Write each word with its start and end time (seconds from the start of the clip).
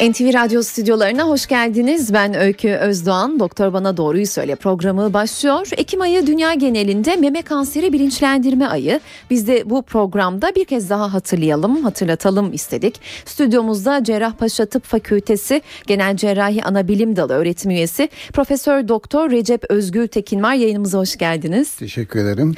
NTV 0.00 0.34
Radyo 0.34 0.62
stüdyolarına 0.62 1.28
hoş 1.28 1.46
geldiniz. 1.46 2.12
Ben 2.12 2.34
Öykü 2.34 2.70
Özdoğan. 2.70 3.40
Doktor 3.40 3.72
Bana 3.72 3.96
Doğruyu 3.96 4.26
Söyle 4.26 4.54
programı 4.54 5.12
başlıyor. 5.12 5.68
Ekim 5.76 6.00
ayı 6.00 6.26
dünya 6.26 6.54
genelinde 6.54 7.16
meme 7.16 7.42
kanseri 7.42 7.92
bilinçlendirme 7.92 8.66
ayı. 8.66 9.00
Biz 9.30 9.48
de 9.48 9.70
bu 9.70 9.82
programda 9.82 10.52
bir 10.56 10.64
kez 10.64 10.90
daha 10.90 11.14
hatırlayalım, 11.14 11.82
hatırlatalım 11.82 12.52
istedik. 12.52 13.00
Stüdyomuzda 13.24 14.04
Cerrahpaşa 14.04 14.66
Tıp 14.66 14.84
Fakültesi 14.84 15.62
Genel 15.86 16.16
Cerrahi 16.16 16.64
Anabilim 16.64 17.16
Dalı 17.16 17.32
öğretim 17.32 17.70
üyesi 17.70 18.08
Profesör 18.32 18.88
Doktor 18.88 19.30
Recep 19.30 19.64
Özgül 19.70 20.06
Tekin 20.06 20.42
var. 20.42 20.54
Yayınımıza 20.54 20.98
hoş 20.98 21.16
geldiniz. 21.16 21.74
Teşekkür 21.74 22.20
ederim. 22.20 22.54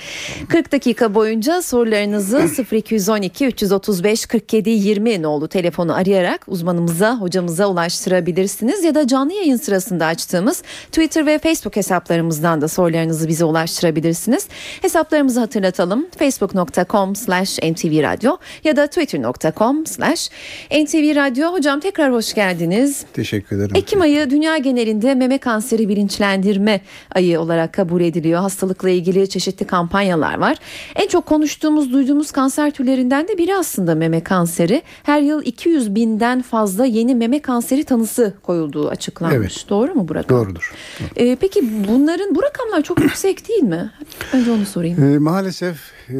40 0.49 0.73
dakika 0.73 1.15
boyunca 1.15 1.63
sorularınızı 1.63 2.49
0212 2.73 3.47
335 3.47 4.27
47 4.27 4.71
20 4.71 5.23
nolu 5.23 5.49
telefonu 5.49 5.95
arayarak 5.95 6.45
uzmanımıza, 6.49 7.21
hocamıza 7.33 7.67
ulaştırabilirsiniz 7.67 8.85
ya 8.85 8.95
da 8.95 9.07
canlı 9.07 9.33
yayın 9.33 9.57
sırasında 9.57 10.07
açtığımız 10.07 10.63
Twitter 10.87 11.27
ve 11.27 11.39
Facebook 11.39 11.77
hesaplarımızdan 11.77 12.61
da 12.61 12.69
sorularınızı 12.69 13.29
bize 13.29 13.45
ulaştırabilirsiniz. 13.45 14.49
Hesaplarımızı 14.83 15.41
hatırlatalım. 15.41 16.07
facebook.com 16.19 17.17
slash 17.17 17.59
ntvradio 17.63 18.39
ya 18.65 18.77
da 18.77 18.87
twitter.com 18.87 19.87
slash 19.87 20.31
ntvradio. 20.71 21.53
Hocam 21.53 21.81
tekrar 21.81 22.13
hoş 22.13 22.35
geldiniz. 22.35 23.05
Teşekkür 23.13 23.57
ederim. 23.57 23.73
Ekim 23.75 24.01
ayı 24.01 24.31
dünya 24.31 24.57
genelinde 24.57 25.15
meme 25.15 25.39
kanseri 25.39 25.89
bilinçlendirme 25.89 26.81
ayı 27.15 27.41
olarak 27.41 27.73
kabul 27.73 28.01
ediliyor. 28.01 28.41
Hastalıkla 28.41 28.91
ilgili 28.91 29.29
çeşitli 29.29 29.67
kampanyalar 29.67 30.39
var. 30.39 30.57
En 30.97 31.09
çok 31.09 31.27
konuştuğumuz, 31.27 31.93
duyduğumuz 31.93 32.31
kanser 32.31 32.71
türlerinden 32.71 33.29
de 33.29 33.39
biri 33.39 33.57
aslında 33.57 33.95
meme 33.95 34.21
kanseri. 34.21 34.83
Her 35.03 35.21
yıl 35.21 35.43
200 35.45 35.95
binden 35.95 36.43
fazla 36.43 36.87
yeni 36.87 37.22
meme 37.23 37.43
kanseri 37.43 37.85
tanısı 37.85 38.35
koyulduğu 38.43 38.89
açıklanmış. 38.89 39.37
Evet. 39.37 39.67
Doğru 39.69 39.95
mu 39.95 40.09
bu 40.09 40.15
rakam? 40.15 40.39
Doğrudur. 40.39 40.75
Ee, 41.17 41.37
peki 41.41 41.89
bunların 41.89 42.35
bu 42.35 42.43
rakamlar 42.43 42.83
çok 42.83 43.01
yüksek 43.01 43.49
değil 43.49 43.63
mi? 43.63 43.91
Önce 44.33 44.51
onu 44.51 44.67
sorayım. 44.67 45.15
Ee, 45.15 45.19
maalesef 45.19 45.77
e, 46.09 46.17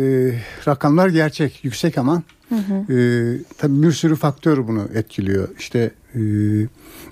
rakamlar 0.69 1.09
gerçek, 1.09 1.65
yüksek 1.65 1.99
ama 1.99 2.23
e, 2.53 2.95
tabii 3.59 3.83
bir 3.83 3.93
sürü 3.93 4.17
faktör 4.17 4.69
bunu 4.69 4.89
etkiliyor. 4.95 5.49
İşte 5.59 5.91
e, 6.15 6.21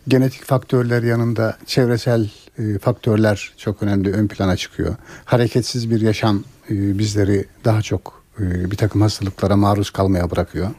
genetik 0.09 0.45
faktörler 0.45 1.03
yanında 1.03 1.57
çevresel 1.67 2.31
e, 2.59 2.79
faktörler 2.79 3.53
çok 3.57 3.83
önemli 3.83 4.13
ön 4.13 4.29
plana 4.29 4.57
çıkıyor. 4.57 4.97
Hareketsiz 5.25 5.91
bir 5.91 6.01
yaşam 6.01 6.45
e, 6.71 6.99
bizleri 6.99 7.45
daha 7.65 7.83
çok 7.83 8.05
e, 8.05 8.20
bir 8.41 8.77
takım 8.77 9.01
hastalıklara 9.01 9.57
maruz 9.57 9.91
kalmaya 9.91 10.31
bırakıyor. 10.31 10.71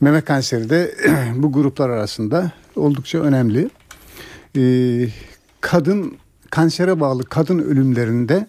Meme 0.00 0.20
kanseri 0.20 0.70
de 0.70 0.94
bu 1.36 1.52
gruplar 1.52 1.90
arasında 1.90 2.52
oldukça 2.76 3.18
önemli. 3.18 3.70
E, 4.56 4.62
kadın 5.60 6.16
kansere 6.50 7.00
bağlı 7.00 7.24
kadın 7.24 7.58
ölümlerinde 7.58 8.46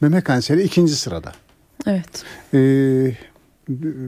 meme 0.00 0.20
kanseri 0.20 0.62
ikinci 0.62 0.96
sırada. 0.96 1.32
Evet. 1.86 2.24
E, 2.54 2.58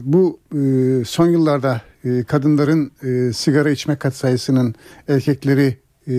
bu 0.01 0.39
e, 0.51 0.59
son 1.05 1.27
yıllarda 1.27 1.81
e, 2.05 2.23
kadınların 2.23 2.91
e, 3.03 3.33
sigara 3.33 3.69
içme 3.69 3.95
katsayısının 3.95 4.75
erkekleri 5.07 5.77
e, 6.07 6.13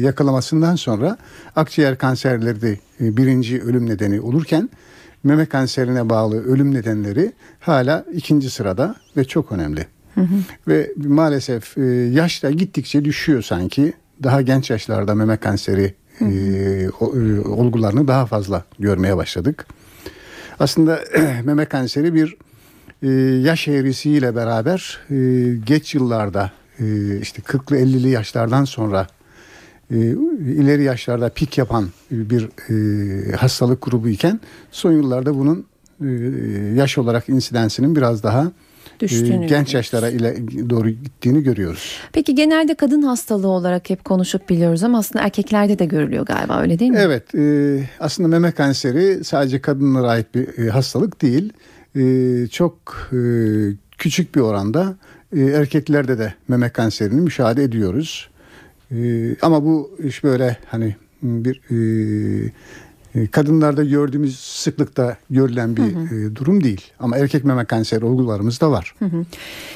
yakalamasından 0.00 0.76
sonra 0.76 1.16
akciğer 1.56 1.98
kanserleri 1.98 2.62
de 2.62 2.78
e, 3.00 3.16
birinci 3.16 3.62
ölüm 3.62 3.88
nedeni 3.88 4.20
olurken 4.20 4.70
meme 5.24 5.46
kanserine 5.46 6.08
bağlı 6.10 6.44
ölüm 6.44 6.74
nedenleri 6.74 7.32
hala 7.60 8.04
ikinci 8.12 8.50
sırada 8.50 8.94
ve 9.16 9.24
çok 9.24 9.52
önemli. 9.52 9.86
Ve 10.68 10.90
maalesef 10.96 11.78
e, 11.78 11.82
yaşta 11.90 12.50
gittikçe 12.50 13.04
düşüyor 13.04 13.42
sanki. 13.42 13.92
Daha 14.22 14.42
genç 14.42 14.70
yaşlarda 14.70 15.14
meme 15.14 15.36
kanseri 15.36 15.94
e, 16.20 16.88
o- 17.00 17.16
e, 17.16 17.40
olgularını 17.40 18.08
daha 18.08 18.26
fazla 18.26 18.64
görmeye 18.78 19.16
başladık. 19.16 19.66
Aslında 20.60 21.00
meme 21.44 21.64
kanseri 21.64 22.14
bir 22.14 22.36
yaş 23.42 23.68
eğrisiyle 23.68 24.36
beraber 24.36 25.00
geç 25.66 25.94
yıllarda 25.94 26.50
işte 27.22 27.42
40'lı 27.42 27.76
50'li 27.76 28.08
yaşlardan 28.08 28.64
sonra 28.64 29.06
ileri 30.60 30.82
yaşlarda 30.82 31.28
pik 31.28 31.58
yapan 31.58 31.88
bir 32.10 32.48
e, 32.70 33.36
hastalık 33.36 33.82
grubu 33.82 34.08
iken 34.08 34.40
son 34.70 34.92
yıllarda 34.92 35.38
bunun 35.38 35.66
e, 36.00 36.06
yaş 36.76 36.98
olarak 36.98 37.28
insidensinin 37.28 37.96
biraz 37.96 38.22
daha 38.22 38.42
e, 38.42 39.00
Düştüğünü 39.00 39.46
genç 39.46 39.74
yaşlara 39.74 40.08
ile 40.08 40.36
doğru 40.70 40.90
gittiğini 40.90 41.42
görüyoruz. 41.42 41.98
Peki 42.12 42.34
genelde 42.34 42.74
kadın 42.74 43.02
hastalığı 43.02 43.48
olarak 43.48 43.90
hep 43.90 44.04
konuşup 44.04 44.48
biliyoruz 44.48 44.82
ama 44.82 44.98
aslında 44.98 45.24
erkeklerde 45.24 45.78
de 45.78 45.84
görülüyor 45.84 46.26
galiba 46.26 46.60
öyle 46.60 46.78
değil 46.78 46.90
mi? 46.90 46.98
Evet, 47.00 47.34
e, 47.34 47.78
aslında 48.00 48.28
meme 48.28 48.52
kanseri 48.52 49.24
sadece 49.24 49.60
kadınlara 49.60 50.08
ait 50.08 50.34
bir 50.34 50.58
e, 50.58 50.70
hastalık 50.70 51.22
değil. 51.22 51.52
E, 51.96 52.46
çok 52.46 52.74
e, 53.12 53.18
küçük 53.98 54.34
bir 54.34 54.40
oranda 54.40 54.96
e, 55.36 55.40
erkeklerde 55.40 56.18
de 56.18 56.34
meme 56.48 56.68
kanserini 56.68 57.20
müşahede 57.20 57.64
ediyoruz. 57.64 58.28
E, 58.92 59.36
ama 59.42 59.64
bu 59.64 59.96
iş 60.04 60.24
böyle 60.24 60.56
hani 60.66 60.96
bir 61.22 61.60
e, 61.70 62.52
e, 63.14 63.26
kadınlarda 63.26 63.84
gördüğümüz 63.84 64.38
sıklıkta 64.38 65.16
görülen 65.30 65.76
bir 65.76 65.82
e, 65.82 66.36
durum 66.36 66.64
değil. 66.64 66.80
Ama 66.98 67.16
erkek 67.16 67.44
meme 67.44 67.64
kanseri 67.64 68.04
olgularımız 68.04 68.60
da 68.60 68.70
var. 68.70 68.94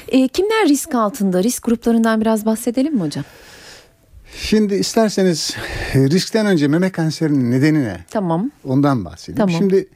E, 0.09 0.29
kimler 0.29 0.69
risk 0.69 0.95
altında? 0.95 1.43
Risk 1.43 1.63
gruplarından 1.63 2.21
biraz 2.21 2.47
bahsedelim 2.47 2.95
mi 2.95 3.01
hocam? 3.01 3.25
Şimdi 4.37 4.75
isterseniz 4.75 5.57
e, 5.95 6.11
riskten 6.11 6.47
önce 6.47 6.69
meme 6.69 6.91
kanserinin 6.91 7.51
nedeni 7.51 7.85
ne? 7.85 8.05
Tamam. 8.11 8.51
Ondan 8.65 9.05
bahsedeyim. 9.05 9.37
Tamam. 9.37 9.55
Şimdi 9.59 9.89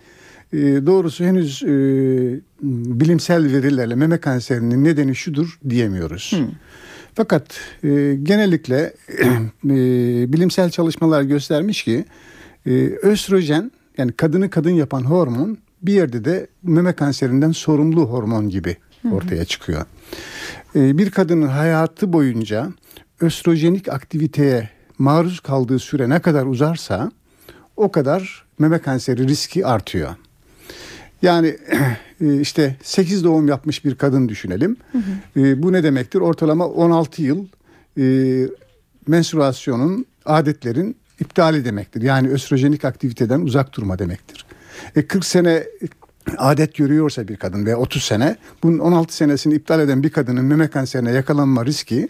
e, 0.53 0.59
doğrusu 0.87 1.25
henüz 1.25 1.63
e, 1.63 1.69
bilimsel 3.01 3.53
verilerle 3.53 3.95
meme 3.95 4.19
kanserinin 4.19 4.85
nedeni 4.85 5.17
şudur 5.17 5.59
diyemiyoruz. 5.69 6.35
Fakat 7.21 7.61
e, 7.85 8.19
genellikle 8.23 8.77
e, 9.65 9.75
bilimsel 10.33 10.71
çalışmalar 10.71 11.23
göstermiş 11.23 11.85
ki 11.85 12.05
e, 12.67 12.71
östrojen 13.03 13.73
yani 13.99 14.13
kadını 14.13 14.51
kadın 14.51 14.71
yapan 14.71 15.03
hormon 15.03 15.59
bir 15.83 15.93
yerde 15.93 16.25
de 16.25 16.47
meme 16.63 16.93
kanserinden 16.93 17.53
sorumlu 17.53 18.05
hormon 18.05 18.49
gibi 18.49 18.77
ortaya 19.13 19.45
çıkıyor. 19.45 19.85
E, 20.77 20.99
bir 20.99 21.11
kadının 21.11 21.47
hayatı 21.49 22.13
boyunca 22.13 22.69
östrojenik 23.21 23.89
aktiviteye 23.89 24.71
maruz 24.99 25.41
kaldığı 25.41 25.79
süre 25.79 26.09
ne 26.09 26.21
kadar 26.21 26.47
uzarsa 26.47 27.13
o 27.77 27.91
kadar 27.91 28.45
meme 28.59 28.79
kanseri 28.79 29.29
riski 29.29 29.67
artıyor. 29.67 30.11
Yani 31.23 31.57
e, 32.21 32.41
işte 32.41 32.77
8 32.83 33.25
doğum 33.25 33.49
yapmış 33.49 33.85
bir 33.85 33.95
kadın 33.95 34.29
düşünelim. 34.29 34.77
E, 35.37 35.63
Bu 35.63 35.73
ne 35.73 35.83
demektir? 35.83 36.21
Ortalama 36.21 36.67
16 36.69 37.23
yıl 37.23 37.47
e, 37.99 38.05
menstruasyonun, 39.07 40.07
adetlerin 40.25 40.97
iptali 41.21 41.65
demektir. 41.65 42.03
Yani 42.03 42.29
östrojenik 42.29 42.85
aktiviteden 42.85 43.41
uzak 43.41 43.73
durma 43.77 43.99
demektir. 43.99 44.47
E 44.97 45.07
40 45.07 45.25
sene 45.25 45.65
adet 46.37 46.75
görüyorsa 46.75 47.29
bir 47.29 47.37
kadın 47.37 47.67
ve 47.67 47.77
30 47.77 48.03
sene 48.03 48.37
bunun 48.63 48.79
16 48.79 49.17
senesini 49.17 49.55
iptal 49.55 49.81
eden 49.81 50.03
bir 50.03 50.11
kadının 50.11 50.45
meme 50.45 50.69
kanserine 50.69 51.13
yakalanma 51.13 51.67
riski 51.67 52.09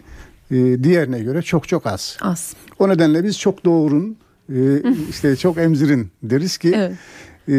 e, 0.51 0.83
diğerine 0.83 1.19
göre 1.19 1.41
çok 1.41 1.67
çok 1.67 1.85
az. 1.85 2.17
Az. 2.21 2.53
O 2.79 2.89
nedenle 2.89 3.23
biz 3.23 3.39
çok 3.39 3.65
doğurun, 3.65 4.17
e, 4.49 4.59
işte 5.09 5.35
çok 5.35 5.57
emzirin 5.57 6.11
deriz 6.23 6.57
ki 6.57 6.73
Evet. 6.75 6.93
E, 7.47 7.53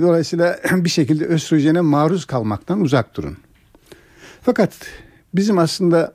dolayısıyla 0.00 0.58
bir 0.72 0.88
şekilde 0.88 1.24
östrojene 1.24 1.80
maruz 1.80 2.24
kalmaktan 2.24 2.80
uzak 2.80 3.16
durun. 3.16 3.36
Fakat 4.42 4.72
bizim 5.34 5.58
aslında 5.58 6.14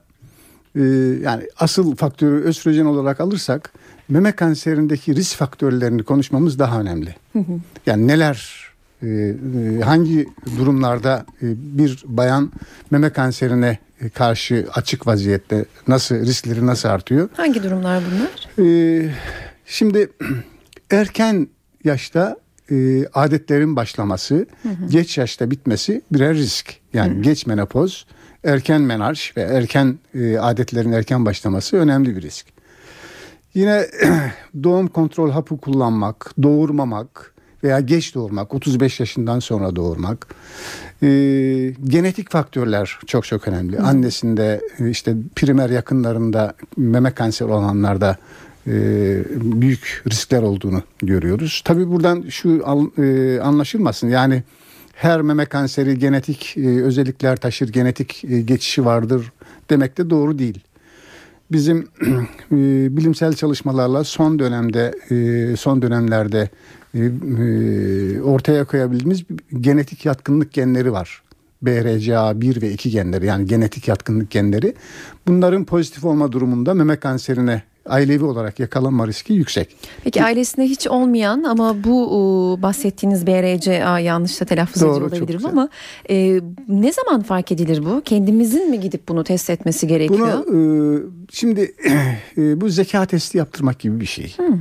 e, 0.76 0.82
yani 1.22 1.44
asıl 1.60 1.96
faktörü 1.96 2.44
östrojen 2.44 2.86
olarak 2.86 3.20
alırsak 3.20 3.74
meme 4.10 4.32
kanserindeki 4.32 5.16
risk 5.16 5.38
faktörlerini 5.38 6.04
konuşmamız 6.04 6.60
daha 6.60 6.82
önemli. 6.82 7.16
Yani 7.86 8.08
neler 8.08 8.64
e, 9.02 9.08
e, 9.08 9.80
hangi 9.84 10.28
durumlarda 10.58 11.26
e, 11.42 11.46
bir 11.58 12.04
bayan 12.06 12.52
meme 12.92 13.10
kanserine 13.10 13.78
e, 14.02 14.10
karşı 14.10 14.68
açık 14.74 15.08
vaziyette 15.08 15.66
nasıl 15.88 16.16
riskleri 16.16 16.66
nasıl 16.66 16.90
artıyor? 16.90 17.30
Hangi 17.38 17.64
durumlar 17.64 18.04
bunlar? 18.12 18.68
Ee, 18.68 19.10
şimdi 19.66 20.10
erken 20.92 21.48
yaşta 21.84 22.38
e, 22.72 23.06
adetlerin 23.14 23.76
başlaması, 23.76 24.46
geç 24.90 25.18
yaşta 25.18 25.52
bitmesi 25.52 26.02
birer 26.12 26.36
risk. 26.36 26.76
Yani 26.94 27.22
geç 27.22 27.46
menopoz, 27.46 28.06
erken 28.44 28.82
menarş 28.82 29.38
ve 29.38 29.42
erken 29.42 30.00
e, 30.16 30.38
adetlerin 30.38 30.92
erken 30.92 31.26
başlaması 31.26 31.78
önemli 31.78 32.16
bir 32.16 32.22
risk. 32.22 32.46
Yine 33.54 33.86
doğum 34.64 34.88
kontrol 34.88 35.32
hapı 35.32 35.58
kullanmak, 35.58 36.34
doğurmamak 36.44 37.34
veya 37.64 37.80
geç 37.80 38.16
doğurmak, 38.16 38.54
35 38.54 39.00
yaşından 39.00 39.40
sonra 39.40 39.76
doğurmak. 39.76 40.28
E, 41.04 41.08
genetik 41.84 42.32
faktörler 42.32 43.00
çok 43.08 43.26
çok 43.26 43.48
önemli. 43.48 43.78
Hı. 43.78 43.84
Annesinde 43.84 44.62
e, 44.80 44.90
işte 44.90 45.16
primer 45.36 45.70
yakınlarında 45.70 46.54
meme 46.78 47.12
kanseri 47.12 47.52
olanlarda 47.52 48.18
büyük 49.62 50.04
riskler 50.12 50.42
olduğunu 50.42 50.84
görüyoruz. 51.00 51.62
Tabii 51.66 51.92
buradan 51.92 52.26
şu 52.30 52.50
e, 52.98 53.40
anlaşılmasın 53.40 54.10
yani 54.10 54.44
her 54.94 55.22
meme 55.22 55.46
kanseri 55.46 56.00
genetik 56.00 56.58
e, 56.58 56.84
özellikler 56.84 57.38
taşır, 57.38 57.70
genetik 57.70 58.26
e, 58.26 58.42
geçişi 58.42 58.86
vardır 58.86 59.32
demek 59.70 59.98
de 59.98 60.10
doğru 60.10 60.40
değil. 60.40 60.60
Bizim 61.52 61.78
e, 62.52 62.58
bilimsel 62.98 63.34
çalışmalarla 63.34 64.04
son 64.04 64.40
dönemde, 64.40 64.94
e, 65.12 65.56
son 65.58 65.82
dönemlerde 65.82 66.50
e, 66.94 67.00
e, 67.00 68.22
ortaya 68.22 68.66
koyabildiğimiz 68.66 69.24
genetik 69.62 70.06
yatkınlık 70.06 70.54
genleri 70.54 70.92
var. 70.92 71.24
BRCA1 71.64 72.62
ve 72.62 72.72
2 72.72 72.90
genleri 72.90 73.26
yani 73.26 73.46
genetik 73.46 73.88
yatkınlık 73.88 74.32
genleri. 74.32 74.74
Bunların 75.28 75.66
pozitif 75.66 76.06
olma 76.06 76.32
durumunda 76.32 76.74
meme 76.74 76.96
kanserine 76.96 77.64
ailevi 77.86 78.24
olarak 78.24 78.60
yakalanma 78.60 79.08
riski 79.08 79.34
yüksek. 79.34 79.76
Peki 80.04 80.24
ailesinde 80.24 80.66
hiç 80.66 80.88
olmayan 80.88 81.44
ama 81.44 81.84
bu 81.84 82.60
bahsettiğiniz 82.62 83.28
BRCA 83.28 84.00
yanlış 84.00 84.42
da 84.42 84.46
telaffuz 84.46 84.82
Doğru, 84.82 84.92
ediyor 84.92 85.12
olabilirim 85.12 85.46
ama 85.46 85.70
e, 86.10 86.42
ne 86.68 86.94
zaman 86.94 87.22
fark 87.22 87.52
edilir 87.52 87.86
bu? 87.86 88.02
Kendimizin 88.06 88.70
mi 88.70 88.80
gidip 88.80 89.08
bunu 89.08 89.24
test 89.24 89.50
etmesi 89.50 89.88
gerekiyor? 89.88 90.44
Bunu 90.48 90.56
e, 90.56 91.02
şimdi 91.32 91.76
e, 92.38 92.62
bu 92.62 92.70
zeka 92.70 93.06
testi 93.06 93.38
yaptırmak 93.38 93.80
gibi 93.80 94.00
bir 94.00 94.06
şey. 94.06 94.38
Hmm. 94.38 94.60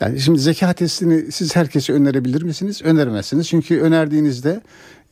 Yani 0.00 0.20
şimdi 0.20 0.38
zeka 0.38 0.72
testini 0.72 1.32
siz 1.32 1.56
herkese 1.56 1.92
önerebilir 1.92 2.42
misiniz? 2.42 2.82
Öneremezsiniz. 2.82 3.48
Çünkü 3.48 3.80
önerdiğinizde 3.80 4.50
e, 4.50 4.60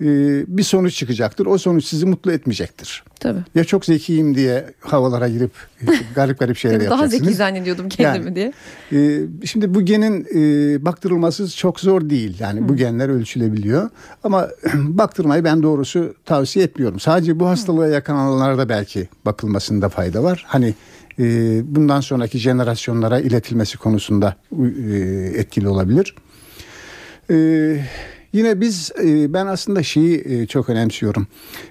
bir 0.01 0.63
sonuç 0.63 0.97
çıkacaktır. 0.97 1.47
O 1.47 1.59
sonuç 1.59 1.85
sizi 1.85 2.07
mutlu 2.07 2.33
etmeyecektir. 2.33 3.05
Tabii. 3.21 3.39
Ya 3.55 3.65
çok 3.65 3.85
zekiyim 3.85 4.35
diye 4.35 4.65
havalara 4.81 5.29
girip 5.29 5.51
e, 5.83 5.87
garip 6.15 6.39
garip 6.39 6.57
şeyler 6.57 6.81
yapacaksınız. 6.81 7.13
Daha 7.13 7.25
zeki 7.25 7.35
zannediyordum 7.35 7.89
kendimi 7.89 8.25
yani, 8.25 8.37
diye. 8.37 8.53
E, 8.93 9.27
şimdi 9.47 9.75
bu 9.75 9.83
genin 9.83 10.27
e, 10.35 10.85
baktırılması 10.85 11.57
çok 11.57 11.81
zor 11.81 12.11
değil. 12.11 12.37
Yani 12.39 12.61
Hı. 12.61 12.69
bu 12.69 12.77
genler 12.77 13.09
ölçülebiliyor. 13.09 13.91
Ama 14.25 14.49
baktırmayı 14.75 15.45
ben 15.45 15.63
doğrusu 15.63 16.15
tavsiye 16.25 16.65
etmiyorum. 16.65 17.01
Sadece 17.01 17.41
bu 17.41 17.49
hastalığa 17.49 17.89
yakalananlarda 17.89 18.69
belki 18.69 19.09
bakılmasında 19.25 19.89
fayda 19.89 20.23
var. 20.23 20.45
Hani 20.47 20.75
e, 21.19 21.25
bundan 21.75 22.01
sonraki 22.01 22.39
jenerasyonlara 22.39 23.21
iletilmesi 23.21 23.79
konusunda 23.79 24.37
e, 24.91 24.97
etkili 25.35 25.69
olabilir. 25.69 26.15
E, 27.31 27.37
Yine 28.37 28.61
biz 28.61 28.93
e, 29.05 29.33
ben 29.33 29.47
aslında 29.47 29.83
şeyi 29.83 30.25
e, 30.25 30.47
çok 30.47 30.69
önemsiyorum. 30.69 31.27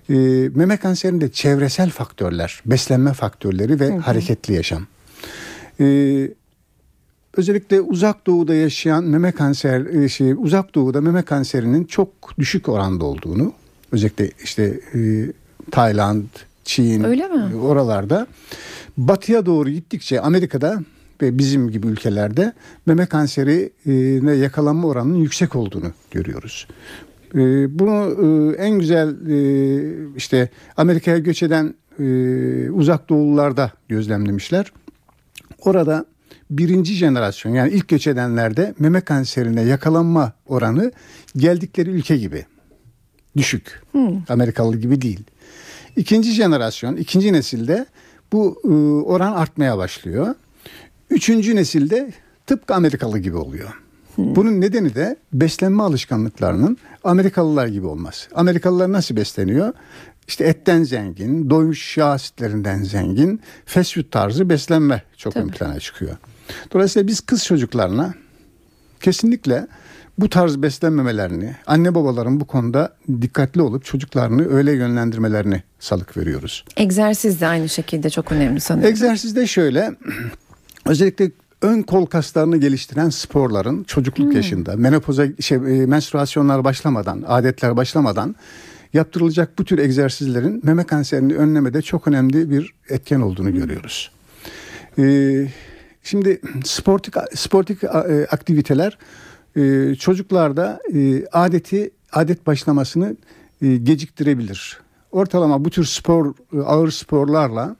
E, 0.09 0.13
meme 0.55 0.77
kanserinde 0.77 1.31
çevresel 1.31 1.89
faktörler, 1.89 2.61
beslenme 2.65 3.13
faktörleri 3.13 3.79
ve 3.79 3.87
hı 3.87 3.93
hı. 3.93 3.97
hareketli 3.97 4.53
yaşam. 4.53 4.87
Özellikle 7.37 7.81
uzak 7.81 8.27
doğuda 8.27 8.53
yaşayan 8.53 9.03
meme 9.03 9.31
kanser 9.31 10.07
şey 10.07 10.31
uzak 10.31 10.75
doğuda 10.75 11.01
meme 11.01 11.21
kanserinin 11.21 11.83
çok 11.83 12.09
düşük 12.39 12.69
oranda 12.69 13.05
olduğunu 13.05 13.53
özellikle 13.91 14.31
işte 14.43 14.79
Tayland, 15.71 16.25
Çin 16.63 17.03
Öyle 17.03 17.27
mi? 17.27 17.55
oralarda 17.55 18.27
batıya 18.97 19.45
doğru 19.45 19.69
gittikçe 19.69 20.21
Amerika'da 20.21 20.79
ve 21.21 21.37
bizim 21.37 21.71
gibi 21.71 21.87
ülkelerde 21.87 22.53
meme 22.85 23.05
kanserine 23.05 24.31
yakalanma 24.31 24.87
oranının 24.87 25.17
yüksek 25.17 25.55
olduğunu 25.55 25.91
görüyoruz. 26.11 26.67
E, 27.35 27.39
bunu 27.79 28.15
e, 28.53 28.55
en 28.55 28.79
güzel 28.79 29.29
e, 29.29 29.37
işte 30.15 30.49
Amerika'ya 30.77 31.17
göç 31.17 31.43
eden 31.43 31.75
uzak 32.71 33.09
doğulularda 33.09 33.71
gözlemlemişler. 33.89 34.71
Orada 35.59 36.05
birinci 36.49 36.93
jenerasyon 36.93 37.53
yani 37.53 37.71
ilk 37.71 37.87
göç 37.87 38.07
edenlerde 38.07 38.73
meme 38.79 39.01
kanserine 39.01 39.61
yakalanma 39.61 40.33
oranı 40.47 40.91
geldikleri 41.37 41.89
ülke 41.89 42.17
gibi 42.17 42.45
düşük. 43.37 43.81
Hmm. 43.91 44.23
Amerikalı 44.29 44.77
gibi 44.77 45.01
değil. 45.01 45.23
İkinci 45.95 46.31
jenerasyon, 46.31 46.95
ikinci 46.95 47.33
nesilde 47.33 47.85
bu 48.31 48.59
oran 49.07 49.33
artmaya 49.33 49.77
başlıyor. 49.77 50.35
Üçüncü 51.15 51.55
nesilde 51.55 52.11
tıpkı 52.47 52.75
Amerikalı 52.75 53.19
gibi 53.19 53.37
oluyor. 53.37 53.69
Bunun 54.17 54.61
nedeni 54.61 54.95
de 54.95 55.15
beslenme 55.33 55.83
alışkanlıklarının 55.83 56.77
Amerikalılar 57.03 57.67
gibi 57.67 57.87
olması. 57.87 58.29
Amerikalılar 58.35 58.91
nasıl 58.91 59.15
besleniyor? 59.15 59.73
İşte 60.27 60.43
etten 60.43 60.83
zengin, 60.83 61.49
doymuş 61.49 61.97
yağ 61.97 62.05
asitlerinden 62.05 62.83
zengin, 62.83 63.41
fast 63.65 63.95
food 63.95 64.03
tarzı 64.11 64.49
beslenme 64.49 65.03
çok 65.17 65.33
Tabii. 65.33 65.43
ön 65.43 65.49
plana 65.49 65.79
çıkıyor. 65.79 66.17
Dolayısıyla 66.73 67.07
biz 67.07 67.21
kız 67.21 67.45
çocuklarına 67.45 68.13
kesinlikle 69.01 69.67
bu 70.17 70.29
tarz 70.29 70.61
beslenmemelerini, 70.61 71.55
anne 71.67 71.95
babaların 71.95 72.39
bu 72.39 72.45
konuda 72.45 72.95
dikkatli 73.21 73.61
olup 73.61 73.85
çocuklarını 73.85 74.55
öyle 74.55 74.71
yönlendirmelerini 74.71 75.63
salık 75.79 76.17
veriyoruz. 76.17 76.65
Egzersiz 76.77 77.41
de 77.41 77.47
aynı 77.47 77.69
şekilde 77.69 78.09
çok 78.09 78.31
önemli 78.31 78.59
sanıyorum. 78.59 78.91
Egzersiz 78.91 79.35
de 79.35 79.47
şöyle 79.47 79.91
özellikle 80.85 81.31
ön 81.61 81.81
kol 81.81 82.05
kaslarını 82.05 82.57
geliştiren 82.57 83.09
sporların 83.09 83.83
çocukluk 83.83 84.27
hmm. 84.27 84.35
yaşında 84.35 84.75
menopoza 84.75 85.25
şey, 85.39 85.57
e, 85.57 85.85
menstruasyonlar 85.85 86.63
başlamadan, 86.63 87.23
adetler 87.27 87.77
başlamadan 87.77 88.35
yaptırılacak 88.93 89.59
bu 89.59 89.65
tür 89.65 89.77
egzersizlerin 89.77 90.61
meme 90.63 90.83
kanserini 90.83 91.35
önlemede 91.35 91.81
çok 91.81 92.07
önemli 92.07 92.49
bir 92.49 92.73
etken 92.89 93.21
olduğunu 93.21 93.49
hmm. 93.49 93.55
görüyoruz. 93.55 94.11
Ee, 94.99 95.47
şimdi 96.03 96.41
sportik 96.63 97.13
sportik 97.33 97.83
e, 97.83 97.87
aktiviteler 98.31 98.97
e, 99.55 99.95
çocuklarda 99.95 100.79
e, 100.93 101.25
adeti 101.31 101.91
adet 102.11 102.47
başlamasını 102.47 103.15
e, 103.61 103.75
geciktirebilir. 103.75 104.79
Ortalama 105.11 105.65
bu 105.65 105.69
tür 105.69 105.83
spor 105.83 106.33
e, 106.53 106.59
ağır 106.59 106.91
sporlarla 106.91 107.75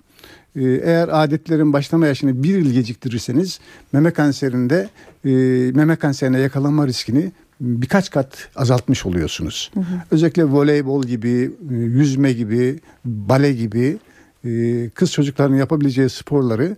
eğer 0.61 1.09
adetlerin 1.11 1.73
başlama 1.73 2.07
yaşını 2.07 2.43
bir 2.43 2.57
yıl 2.57 2.71
geciktirirseniz 2.71 3.59
meme 3.93 4.11
kanserinde 4.11 4.89
e, 5.25 5.29
meme 5.71 5.95
kanserine 5.95 6.39
yakalanma 6.39 6.87
riskini 6.87 7.31
birkaç 7.61 8.09
kat 8.09 8.49
azaltmış 8.55 9.05
oluyorsunuz. 9.05 9.71
Hı 9.73 9.79
hı. 9.79 9.83
Özellikle 10.11 10.43
voleybol 10.43 11.03
gibi, 11.03 11.51
e, 11.71 11.75
yüzme 11.75 12.33
gibi, 12.33 12.79
bale 13.05 13.53
gibi 13.53 13.97
e, 14.45 14.89
kız 14.89 15.11
çocukların 15.11 15.55
yapabileceği 15.55 16.09
sporları 16.09 16.75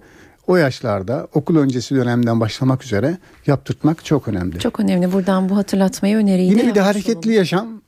o 0.47 0.55
yaşlarda 0.55 1.27
okul 1.33 1.57
öncesi 1.57 1.95
dönemden 1.95 2.39
başlamak 2.39 2.83
üzere 2.83 3.17
yaptırtmak 3.47 4.05
çok 4.05 4.27
önemli. 4.27 4.59
Çok 4.59 4.79
önemli. 4.79 5.13
Buradan 5.13 5.49
bu 5.49 5.57
hatırlatmayı 5.57 6.17
öneriyi 6.17 6.49
Yine 6.51 6.67
bir 6.67 6.75
de 6.75 6.81
hareketli 6.81 7.17
olalım. 7.17 7.33
yaşam 7.33 7.81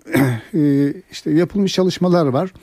işte 1.12 1.32
yapılmış 1.32 1.74
çalışmalar 1.74 2.26
var 2.26 2.54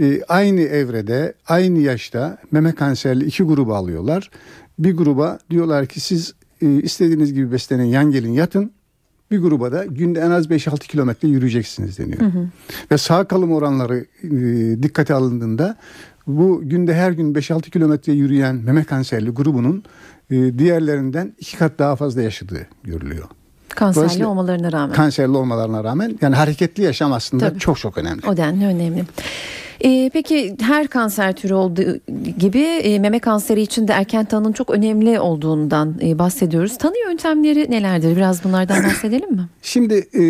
e, 0.00 0.22
aynı 0.28 0.60
evrede, 0.60 1.34
aynı 1.48 1.78
yaşta 1.78 2.38
meme 2.50 2.72
kanserli 2.72 3.24
iki 3.24 3.42
grubu 3.42 3.74
alıyorlar. 3.74 4.30
Bir 4.78 4.96
gruba 4.96 5.38
diyorlar 5.50 5.86
ki 5.86 6.00
siz 6.00 6.34
e, 6.62 6.82
istediğiniz 6.82 7.34
gibi 7.34 7.52
beslenin, 7.52 7.84
yan 7.84 8.10
gelin 8.10 8.32
yatın. 8.32 8.72
Bir 9.30 9.38
gruba 9.38 9.72
da 9.72 9.84
günde 9.84 10.20
en 10.20 10.30
az 10.30 10.46
5-6 10.46 10.78
kilometre 10.78 11.28
yürüyeceksiniz 11.28 11.98
deniyor. 11.98 12.20
Hı 12.20 12.26
hı. 12.26 12.48
Ve 12.90 12.98
sağ 12.98 13.24
kalım 13.24 13.52
oranları 13.52 14.06
e, 14.22 14.82
dikkate 14.82 15.14
alındığında 15.14 15.76
bu 16.26 16.60
günde 16.64 16.94
her 16.94 17.12
gün 17.12 17.34
5-6 17.34 17.70
kilometre 17.70 18.12
yürüyen 18.12 18.56
meme 18.56 18.84
kanserli 18.84 19.30
grubunun 19.30 19.84
e, 20.30 20.58
diğerlerinden 20.58 21.34
iki 21.38 21.58
kat 21.58 21.78
daha 21.78 21.96
fazla 21.96 22.22
yaşadığı 22.22 22.66
görülüyor. 22.84 23.28
Kanserli 23.74 24.26
olmalarına 24.26 24.72
rağmen. 24.72 24.96
Kanserli 24.96 25.36
olmalarına 25.36 25.84
rağmen 25.84 26.18
yani 26.20 26.36
hareketli 26.36 26.82
yaşam 26.82 27.12
aslında 27.12 27.48
Tabii. 27.48 27.58
çok 27.58 27.78
çok 27.78 27.98
önemli. 27.98 28.26
O 28.26 28.36
denli 28.36 28.66
önemli. 28.66 29.04
Ee, 29.84 30.10
peki 30.12 30.56
her 30.60 30.86
kanser 30.86 31.36
türü 31.36 31.54
olduğu 31.54 32.00
gibi 32.38 32.58
e, 32.58 32.98
meme 32.98 33.18
kanseri 33.18 33.60
için 33.60 33.88
de 33.88 33.92
erken 33.92 34.24
tanının 34.24 34.52
çok 34.52 34.70
önemli 34.70 35.20
olduğundan 35.20 35.96
e, 36.02 36.18
bahsediyoruz. 36.18 36.78
Tanı 36.78 36.94
yöntemleri 37.08 37.70
nelerdir? 37.70 38.16
Biraz 38.16 38.44
bunlardan 38.44 38.84
bahsedelim 38.84 39.32
mi? 39.32 39.48
Şimdi 39.62 39.94
e, 39.94 40.24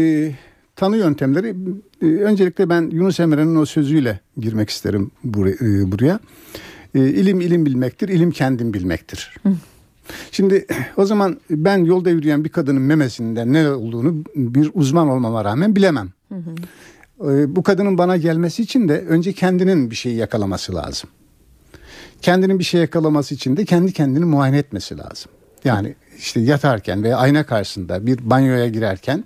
tanı 0.76 0.96
yöntemleri 0.96 1.54
e, 2.02 2.06
öncelikle 2.06 2.68
ben 2.68 2.90
Yunus 2.92 3.20
Emre'nin 3.20 3.56
o 3.56 3.66
sözüyle 3.66 4.20
girmek 4.36 4.70
isterim 4.70 5.10
buraya. 5.24 5.52
E, 5.52 5.92
buraya. 5.92 6.20
E, 6.94 6.98
ilim 7.00 7.40
ilim 7.40 7.66
bilmektir, 7.66 8.08
ilim 8.08 8.30
kendim 8.30 8.74
bilmektir. 8.74 9.34
Hı. 9.42 9.52
Şimdi 10.30 10.66
o 10.96 11.04
zaman 11.04 11.40
ben 11.50 11.84
yolda 11.84 12.10
yürüyen 12.10 12.44
bir 12.44 12.48
kadının 12.48 12.82
memesinden 12.82 13.52
ne 13.52 13.70
olduğunu 13.70 14.24
bir 14.34 14.70
uzman 14.74 15.08
olmama 15.08 15.44
rağmen 15.44 15.76
bilemem. 15.76 16.10
Hı 16.28 16.34
hı. 16.34 16.54
Ee, 17.30 17.56
bu 17.56 17.62
kadının 17.62 17.98
bana 17.98 18.16
gelmesi 18.16 18.62
için 18.62 18.88
de 18.88 19.00
önce 19.00 19.32
kendinin 19.32 19.90
bir 19.90 19.96
şeyi 19.96 20.16
yakalaması 20.16 20.74
lazım. 20.74 21.10
Kendinin 22.22 22.58
bir 22.58 22.64
şey 22.64 22.80
yakalaması 22.80 23.34
için 23.34 23.56
de 23.56 23.64
kendi 23.64 23.92
kendini 23.92 24.24
muayene 24.24 24.58
etmesi 24.58 24.98
lazım. 24.98 25.32
Yani 25.64 25.94
işte 26.18 26.40
yatarken 26.40 27.02
veya 27.02 27.16
ayna 27.16 27.46
karşısında 27.46 28.06
bir 28.06 28.30
banyoya 28.30 28.68
girerken 28.68 29.24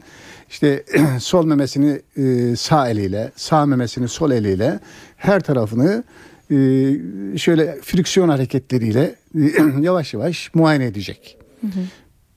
işte 0.51 0.85
sol 1.21 1.47
memesini 1.47 2.01
e, 2.17 2.57
sağ 2.57 2.89
eliyle, 2.89 3.33
sağ 3.37 3.67
memesini 3.67 4.09
sol 4.09 4.31
eliyle 4.31 4.81
her 5.17 5.41
tarafını 5.41 6.05
şöyle 7.39 7.79
friksiyon 7.83 8.29
hareketleriyle 8.29 9.15
e, 9.35 9.41
yavaş 9.81 10.15
yavaş 10.15 10.51
muayene 10.55 10.85
edecek. 10.85 11.39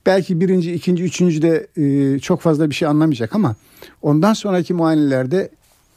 Belki 0.06 0.42
birinci, 0.42 0.74
ikinci, 0.74 1.04
üçüncü 1.04 1.42
de 1.42 1.68
e, 1.78 2.20
çok 2.20 2.42
fazla 2.42 2.70
bir 2.70 2.76
şey 2.76 2.88
anlamayacak 2.88 3.36
ama 3.36 3.56
ondan 4.02 4.34
sonraki 4.34 4.74
muayenelerde 4.74 5.50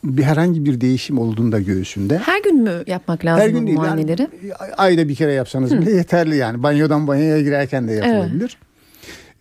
bir 0.05 0.23
herhangi 0.23 0.65
bir 0.65 0.81
değişim 0.81 1.19
olduğunda 1.19 1.61
göğsünde 1.61 2.19
Her 2.19 2.43
gün 2.43 2.63
mü 2.63 2.83
yapmak 2.87 3.25
lazım 3.25 3.43
her 3.43 3.49
gün 3.49 3.67
değil 3.67 3.79
muayeneleri? 3.79 4.23
yani 4.43 4.75
ayda 4.77 5.09
bir 5.09 5.15
kere 5.15 5.33
yapsanız 5.33 5.73
bile 5.73 5.91
yeterli 5.91 6.37
yani 6.37 6.63
banyodan 6.63 7.07
banyoya 7.07 7.41
girerken 7.41 7.89
de 7.89 7.93
yapılabilir. 7.93 8.57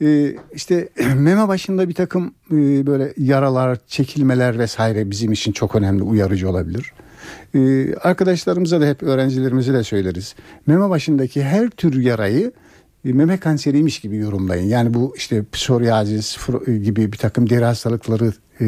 Ee, 0.01 0.35
işte 0.53 0.89
meme 1.15 1.47
başında 1.47 1.89
bir 1.89 1.93
takım 1.93 2.33
e, 2.51 2.85
böyle 2.85 3.13
yaralar, 3.17 3.77
çekilmeler 3.87 4.59
vesaire 4.59 5.11
bizim 5.11 5.31
için 5.31 5.51
çok 5.51 5.75
önemli 5.75 6.03
uyarıcı 6.03 6.49
olabilir. 6.49 6.91
Ee, 7.55 7.95
arkadaşlarımıza 7.95 8.81
da 8.81 8.85
hep 8.85 9.03
öğrencilerimize 9.03 9.73
de 9.73 9.83
söyleriz. 9.83 10.35
Meme 10.67 10.89
başındaki 10.89 11.43
her 11.43 11.69
tür 11.69 12.01
yarayı 12.01 12.51
e, 13.05 13.13
meme 13.13 13.37
kanseriymiş 13.37 13.99
gibi 13.99 14.17
yorumlayın. 14.17 14.65
Yani 14.65 14.93
bu 14.93 15.13
işte 15.17 15.43
psoriasis 15.51 16.37
fro- 16.37 16.77
gibi 16.77 17.11
bir 17.11 17.17
takım 17.17 17.49
deri 17.49 17.65
hastalıkları 17.65 18.33
e, 18.61 18.65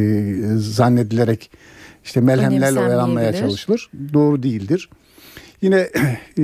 zannedilerek 0.58 1.51
işte 2.03 2.22
melhemlerle 2.22 2.79
oyalanmaya 2.79 3.34
çalışılır. 3.34 3.89
Doğru 4.13 4.43
değildir. 4.43 4.89
Yine 5.62 5.77
e, 6.38 6.43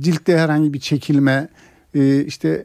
ciltte 0.00 0.38
herhangi 0.38 0.72
bir 0.72 0.80
çekilme 0.80 1.48
e, 1.94 2.24
işte 2.24 2.64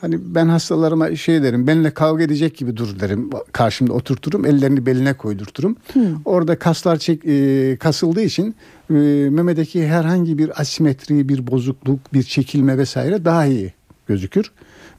hani 0.00 0.16
ben 0.20 0.46
hastalarıma 0.46 1.16
şey 1.16 1.42
derim 1.42 1.66
benimle 1.66 1.90
kavga 1.90 2.22
edecek 2.22 2.56
gibi 2.56 2.76
dur 2.76 3.00
derim 3.00 3.30
karşımda 3.52 3.92
oturturum 3.92 4.46
ellerini 4.46 4.86
beline 4.86 5.12
koydurturum. 5.14 5.76
Orada 6.24 6.58
kaslar 6.58 6.96
çek, 6.96 7.26
e, 7.26 7.76
kasıldığı 7.76 8.22
için 8.22 8.54
e, 8.90 8.94
memedeki 9.30 9.86
herhangi 9.86 10.38
bir 10.38 10.60
asimetri 10.60 11.28
bir 11.28 11.46
bozukluk 11.46 12.14
bir 12.14 12.22
çekilme 12.22 12.78
vesaire 12.78 13.24
daha 13.24 13.46
iyi 13.46 13.72
gözükür. 14.06 14.52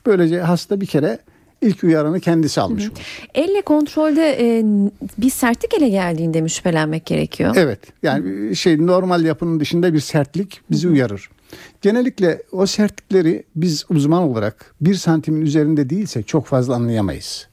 Böylece 0.06 0.42
hasta 0.42 0.82
bir 0.82 0.86
kere 0.86 1.20
ilk 1.62 1.84
uyarını 1.84 2.20
kendisi 2.20 2.62
almış 2.62 2.84
olur. 2.84 2.98
Elle 3.36 3.62
kontrolde 3.62 4.38
e, 4.40 4.64
bir 5.18 5.30
sertlik 5.30 5.74
ele 5.74 5.90
geldiğinde 5.90 6.42
mi 6.42 6.50
şüphelenmek 6.50 7.06
gerekiyor? 7.06 7.56
Evet 7.58 7.80
yani 8.04 8.56
şey 8.56 8.86
normal 8.88 9.26
yapının 9.26 9.60
dışında 9.60 9.94
bir 9.94 10.00
sertlik 10.00 10.62
bizi 10.72 10.88
uyarır. 10.88 11.30
Genellikle 11.82 12.42
o 12.52 12.66
sertlikleri 12.66 13.44
biz 13.56 13.86
uzman 13.90 14.24
olarak 14.24 14.76
bir 14.82 14.96
santimin 14.96 15.42
üzerinde 15.42 15.90
değilse 15.90 16.24
çok 16.24 16.46
fazla 16.46 16.76
anlayamayız. 16.76 17.48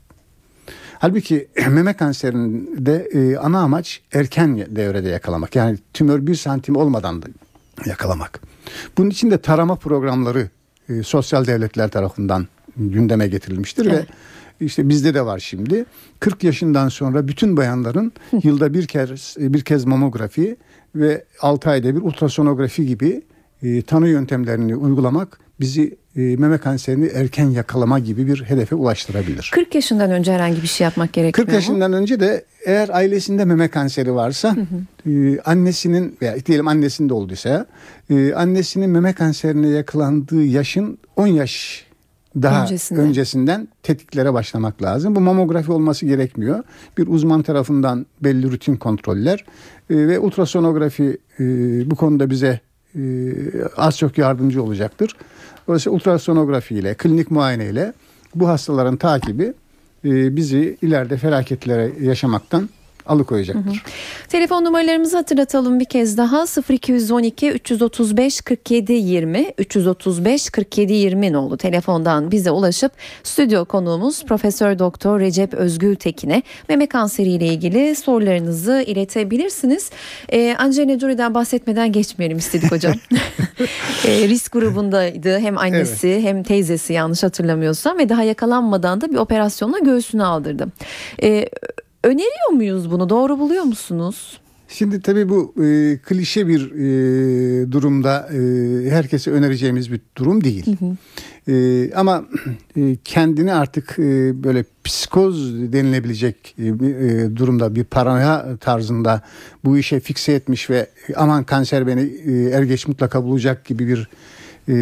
Halbuki 0.99 1.49
meme 1.71 1.93
kanserinde 1.93 3.09
e, 3.13 3.37
ana 3.37 3.61
amaç 3.61 4.01
erken 4.13 4.59
devrede 4.77 5.09
yakalamak. 5.09 5.57
Yani 5.57 5.79
tümör 5.93 6.27
bir 6.27 6.35
santim 6.35 6.77
olmadan 6.77 7.23
da 7.23 7.27
yakalamak. 7.87 8.41
Bunun 8.99 9.11
için 9.11 9.31
de 9.31 9.39
tarama 9.39 9.77
programları 9.77 10.49
e, 10.89 11.03
sosyal 11.03 11.47
devletler 11.47 11.91
tarafından 11.91 12.47
gündeme 12.77 13.29
getirilmiştir 13.29 13.87
Evet. 13.87 14.09
ve 14.61 14.67
işte 14.67 14.89
bizde 14.89 15.15
de 15.15 15.27
var 15.27 15.39
şimdi. 15.39 15.85
40 16.21 16.45
yaşından 16.45 16.89
sonra 16.89 17.29
bütün 17.29 17.57
bayanların 17.57 18.13
yılda 18.43 18.75
bir 18.75 18.87
kez 18.87 19.37
bir 19.39 19.61
kez 19.61 19.85
mamografi 19.85 20.57
ve 20.95 21.25
6 21.41 21.71
ayda 21.71 21.97
bir 21.97 22.03
ultrasonografi 22.03 22.87
gibi 22.87 23.23
e, 23.65 23.83
tanı 23.83 24.09
yöntemlerini 24.09 24.77
uygulamak 24.77 25.39
bizi 25.61 25.97
e, 26.17 26.21
meme 26.21 26.59
kanserini 26.59 27.07
erken 27.07 27.51
yakalama 27.51 27.99
gibi 27.99 28.27
bir 28.27 28.43
hedefe 28.43 28.75
ulaştırabilir. 28.75 29.51
40 29.55 29.75
yaşından 29.75 30.11
önce 30.11 30.33
herhangi 30.33 30.63
bir 30.63 30.67
şey 30.67 30.85
yapmak 30.85 31.13
gerekmiyor 31.13 31.47
40 31.47 31.49
mu? 31.49 31.55
yaşından 31.55 31.93
önce 31.93 32.21
de 32.21 32.45
eğer 32.67 32.89
ailesinde 32.89 33.45
meme 33.45 33.69
kanseri 33.69 34.15
varsa 34.15 34.57
e, 35.07 35.41
annesinin 35.41 36.17
veya 36.23 36.47
diyelim 36.47 36.69
annesinde 36.69 37.15
olduysa 37.15 37.67
e, 38.11 38.35
annesinin 38.35 38.91
meme 38.91 39.13
kanserine 39.13 39.69
yakalandığı 39.69 40.43
yaşın 40.43 40.99
10 41.17 41.27
yaş 41.27 41.85
daha 42.43 42.63
Öncesinde. 42.63 43.01
öncesinden 43.01 43.69
tetiklere 43.83 44.33
başlamak 44.35 44.83
lazım. 44.83 45.17
Bu 45.17 45.21
mamografi 45.21 45.73
olması 45.73 46.07
gerekmiyor. 46.07 46.63
Bir 46.99 47.07
uzman 47.07 47.43
tarafından 47.43 48.07
belli 48.21 48.51
rutin 48.51 48.77
kontroller 48.77 49.45
e, 49.91 49.97
ve 49.97 50.19
ultrasonografi 50.19 51.19
e, 51.41 51.45
bu 51.91 51.97
konuda 51.97 52.31
bize 52.31 52.61
az 53.77 53.99
çok 53.99 54.19
yardımcı 54.19 54.63
olacaktır. 54.63 55.17
Dolayısıyla 55.69 55.95
ultrasonografi 55.95 56.75
ile, 56.75 56.95
klinik 56.95 57.31
muayene 57.31 57.67
ile 57.67 57.93
bu 58.35 58.49
hastaların 58.49 58.97
takibi 58.97 59.53
e, 60.05 60.37
bizi 60.37 60.77
ileride 60.83 61.17
felaketlere 61.17 61.93
yaşamaktan 62.01 62.69
alıkoyacaktır. 63.07 63.83
Telefon 64.29 64.65
numaralarımızı 64.65 65.17
hatırlatalım 65.17 65.81
bir 65.81 65.85
kez 65.85 66.19
daha 66.19 66.45
0212 66.71 67.51
335 67.51 68.41
47 68.41 68.93
20 68.93 69.53
335 69.59 70.51
47 70.51 70.93
20 70.93 71.33
nolu 71.33 71.57
telefondan 71.57 72.31
bize 72.31 72.51
ulaşıp 72.51 72.93
stüdyo 73.23 73.65
konuğumuz 73.65 74.25
Profesör 74.25 74.79
Doktor 74.79 75.21
Recep 75.21 75.55
Özgül 75.55 75.95
Tekin'e 75.95 76.43
meme 76.69 76.87
kanseri 76.87 77.31
ile 77.31 77.47
ilgili 77.47 77.97
sorularınızı 77.97 78.85
iletebilirsiniz. 78.87 79.91
Ee, 80.33 80.57
Angelina 80.59 80.99
Jolie'den 80.99 81.35
bahsetmeden 81.35 81.93
geçmeyelim 81.93 82.39
istedik 82.39 82.73
hocam. 82.73 82.95
Ee, 84.05 84.29
risk 84.29 84.53
grubundaydı 84.53 85.39
hem 85.39 85.59
annesi 85.59 86.21
hem 86.23 86.43
teyzesi 86.43 86.93
yanlış 86.93 87.23
hatırlamıyorsam 87.23 87.99
ve 87.99 88.09
daha 88.09 88.23
yakalanmadan 88.23 89.01
da 89.01 89.11
bir 89.11 89.17
operasyonla 89.17 89.79
göğsünü 89.79 90.25
aldırdı. 90.25 90.67
Ee, 91.23 91.49
öneriyor 92.05 92.51
muyuz 92.53 92.91
bunu? 92.91 93.09
Doğru 93.09 93.39
buluyor 93.39 93.65
musunuz? 93.65 94.39
Şimdi 94.69 95.01
tabii 95.01 95.29
bu 95.29 95.55
e, 95.65 95.99
klişe 95.99 96.49
bir 96.49 96.71
e, 96.71 97.73
durumda 97.73 98.29
e, 98.33 98.91
herkese 98.91 99.31
önereceğimiz 99.31 99.93
bir 99.93 100.01
durum 100.17 100.45
değil. 100.45 100.77
E, 101.49 101.91
ama 101.95 102.25
e, 102.77 102.97
kendini 103.05 103.53
artık 103.53 103.99
e, 103.99 104.45
böyle 104.45 104.65
psikoz 104.85 105.55
denilebilecek 105.73 106.55
e, 106.59 106.67
e, 106.67 106.73
durumda 107.37 107.75
bir 107.75 107.85
paranoya 107.85 108.57
tarzında 108.61 109.23
bu 109.65 109.79
işe 109.79 110.01
fikse 110.01 110.33
etmiş 110.33 110.71
ve 110.71 110.87
aman 111.17 111.45
kanser 111.45 111.87
beni 111.87 112.01
e, 112.01 112.51
er 112.51 112.63
geç 112.63 112.89
mutlaka 112.89 113.25
bulacak 113.25 113.65
gibi 113.65 113.89
bir 113.89 114.09
e, 114.69 114.75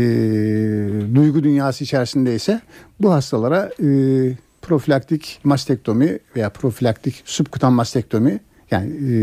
duygu 1.14 1.45
dünyası 1.45 1.85
içerisindeyse 1.85 2.61
bu 3.00 3.12
hastalara 3.12 3.71
e, 3.83 3.88
profilaktik 4.62 5.40
mastektomi 5.45 6.19
veya 6.37 6.50
profilaktik 6.50 7.23
subkutan 7.25 7.73
mastektomi 7.73 8.40
yani 8.71 8.92
e, 9.12 9.14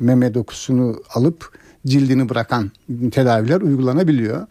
meme 0.00 0.34
dokusunu 0.34 1.02
alıp 1.14 1.50
cildini 1.86 2.28
bırakan 2.28 2.70
tedaviler 3.10 3.60
uygulanabiliyor. 3.60 4.46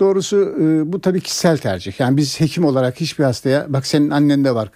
Doğrusu 0.00 0.56
e, 0.60 0.92
bu 0.92 1.00
tabii 1.00 1.20
kişisel 1.20 1.58
tercih. 1.58 2.00
Yani 2.00 2.16
biz 2.16 2.40
hekim 2.40 2.64
olarak 2.64 3.00
hiçbir 3.00 3.24
hastaya 3.24 3.66
bak 3.68 3.86
senin 3.86 4.10
annen 4.10 4.44
de 4.44 4.54
var, 4.54 4.70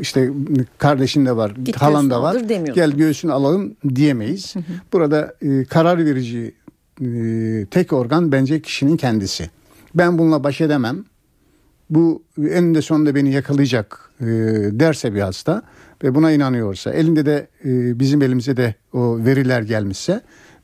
işte 0.00 0.30
kardeşin 0.78 1.26
de 1.26 1.36
var, 1.36 1.50
Git 1.64 1.76
halan 1.76 2.10
da 2.10 2.22
var. 2.22 2.36
Gel 2.74 2.90
göğsünü 2.92 3.32
alalım 3.32 3.76
diyemeyiz. 3.94 4.54
Burada 4.92 5.34
e, 5.42 5.64
karar 5.64 6.04
verici 6.04 6.54
e, 7.02 7.66
tek 7.70 7.92
organ 7.92 8.32
bence 8.32 8.62
kişinin 8.62 8.96
kendisi. 8.96 9.50
Ben 9.94 10.18
bununla 10.18 10.44
baş 10.44 10.60
edemem. 10.60 11.04
Bu 11.90 12.22
eninde 12.38 12.82
sonunda 12.82 13.14
beni 13.14 13.32
yakalayacak 13.32 14.10
e, 14.20 14.26
derse 14.72 15.14
bir 15.14 15.20
hasta 15.20 15.62
ve 16.04 16.14
buna 16.14 16.32
inanıyorsa 16.32 16.92
elinde 16.92 17.26
de 17.26 17.48
e, 17.64 17.98
bizim 17.98 18.22
elimize 18.22 18.56
de 18.56 18.74
o 18.92 19.18
veriler 19.18 19.62
gelmişse 19.62 20.20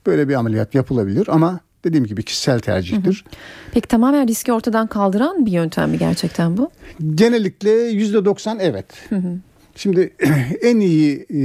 böyle 0.07 0.29
bir 0.29 0.35
ameliyat 0.35 0.75
yapılabilir 0.75 1.27
ama 1.31 1.61
dediğim 1.85 2.07
gibi 2.07 2.23
kişisel 2.23 2.61
tercihtir. 2.61 3.25
Peki 3.73 3.89
tamamen 3.89 4.29
riski 4.29 4.53
ortadan 4.53 4.87
kaldıran 4.87 5.47
bir 5.47 5.53
yöntem 5.53 5.91
mi 5.91 5.99
gerçekten 5.99 6.57
bu? 6.57 6.71
Genellikle 7.15 7.71
yüzde 7.71 8.25
doksan 8.25 8.59
evet. 8.61 8.87
Şimdi 9.77 10.01
en 10.63 10.81
iyi 10.81 11.27
e, 11.31 11.37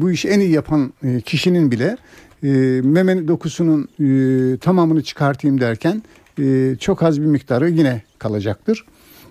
bu 0.00 0.10
işi 0.10 0.28
en 0.28 0.40
iyi 0.40 0.50
yapan 0.50 0.92
e, 1.02 1.20
kişinin 1.20 1.70
bile 1.70 1.96
e, 2.42 2.48
meme 2.84 3.28
dokusunun 3.28 3.88
tamamını 4.56 5.02
çıkartayım 5.02 5.60
derken 5.60 6.02
çok 6.80 7.02
az 7.02 7.20
bir 7.20 7.26
miktarı 7.26 7.70
yine 7.70 8.02
kalacaktır. 8.18 8.84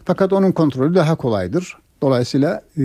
Fakat 0.08 0.34
onun 0.34 0.52
kontrolü 0.52 0.96
daha 0.96 1.16
kolaydır. 1.16 1.78
Dolayısıyla 2.02 2.62
e, 2.78 2.84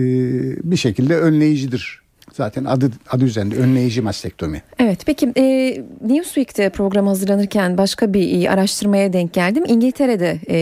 bir 0.71 0.75
şekilde 0.75 1.17
önleyicidir 1.17 2.02
Zaten 2.33 2.65
adı 2.65 2.91
adı 3.09 3.25
üzerinde 3.25 3.55
önleyici 3.55 4.01
mastektomi. 4.01 4.61
Evet 4.79 4.99
peki 5.05 5.33
e, 5.37 5.43
Newsweek'te 6.01 6.69
program 6.69 7.07
hazırlanırken 7.07 7.77
başka 7.77 8.13
bir 8.13 8.53
araştırmaya 8.53 9.13
denk 9.13 9.33
geldim. 9.33 9.63
İngiltere'de 9.67 10.39
e, 10.47 10.57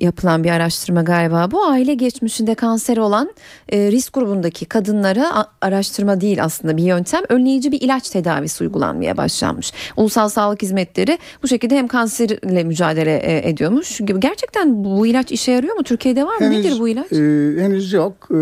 yapılan 0.00 0.44
bir 0.44 0.50
araştırma 0.50 1.02
galiba 1.02 1.50
bu. 1.50 1.64
Aile 1.64 1.94
geçmişinde 1.94 2.54
kanser 2.54 2.96
olan 2.96 3.30
e, 3.68 3.92
risk 3.92 4.12
grubundaki 4.12 4.64
kadınlara 4.64 5.46
araştırma 5.60 6.20
değil 6.20 6.44
aslında 6.44 6.76
bir 6.76 6.82
yöntem. 6.82 7.22
Önleyici 7.28 7.72
bir 7.72 7.80
ilaç 7.80 8.10
tedavisi 8.10 8.64
uygulanmaya 8.64 9.16
başlanmış. 9.16 9.72
Ulusal 9.96 10.28
Sağlık 10.28 10.62
Hizmetleri 10.62 11.18
bu 11.42 11.48
şekilde 11.48 11.76
hem 11.76 11.88
kanserle 11.88 12.64
mücadele 12.64 13.16
e, 13.16 13.48
ediyormuş. 13.48 14.00
Gerçekten 14.18 14.84
bu 14.84 15.06
ilaç 15.06 15.32
işe 15.32 15.52
yarıyor 15.52 15.76
mu? 15.76 15.82
Türkiye'de 15.82 16.24
var 16.26 16.36
mı? 16.36 16.46
Henüz, 16.46 16.64
Nedir 16.64 16.78
bu 16.78 16.88
ilaç? 16.88 17.12
E, 17.12 17.16
henüz 17.62 17.92
yok. 17.92 18.28
E, 18.30 18.34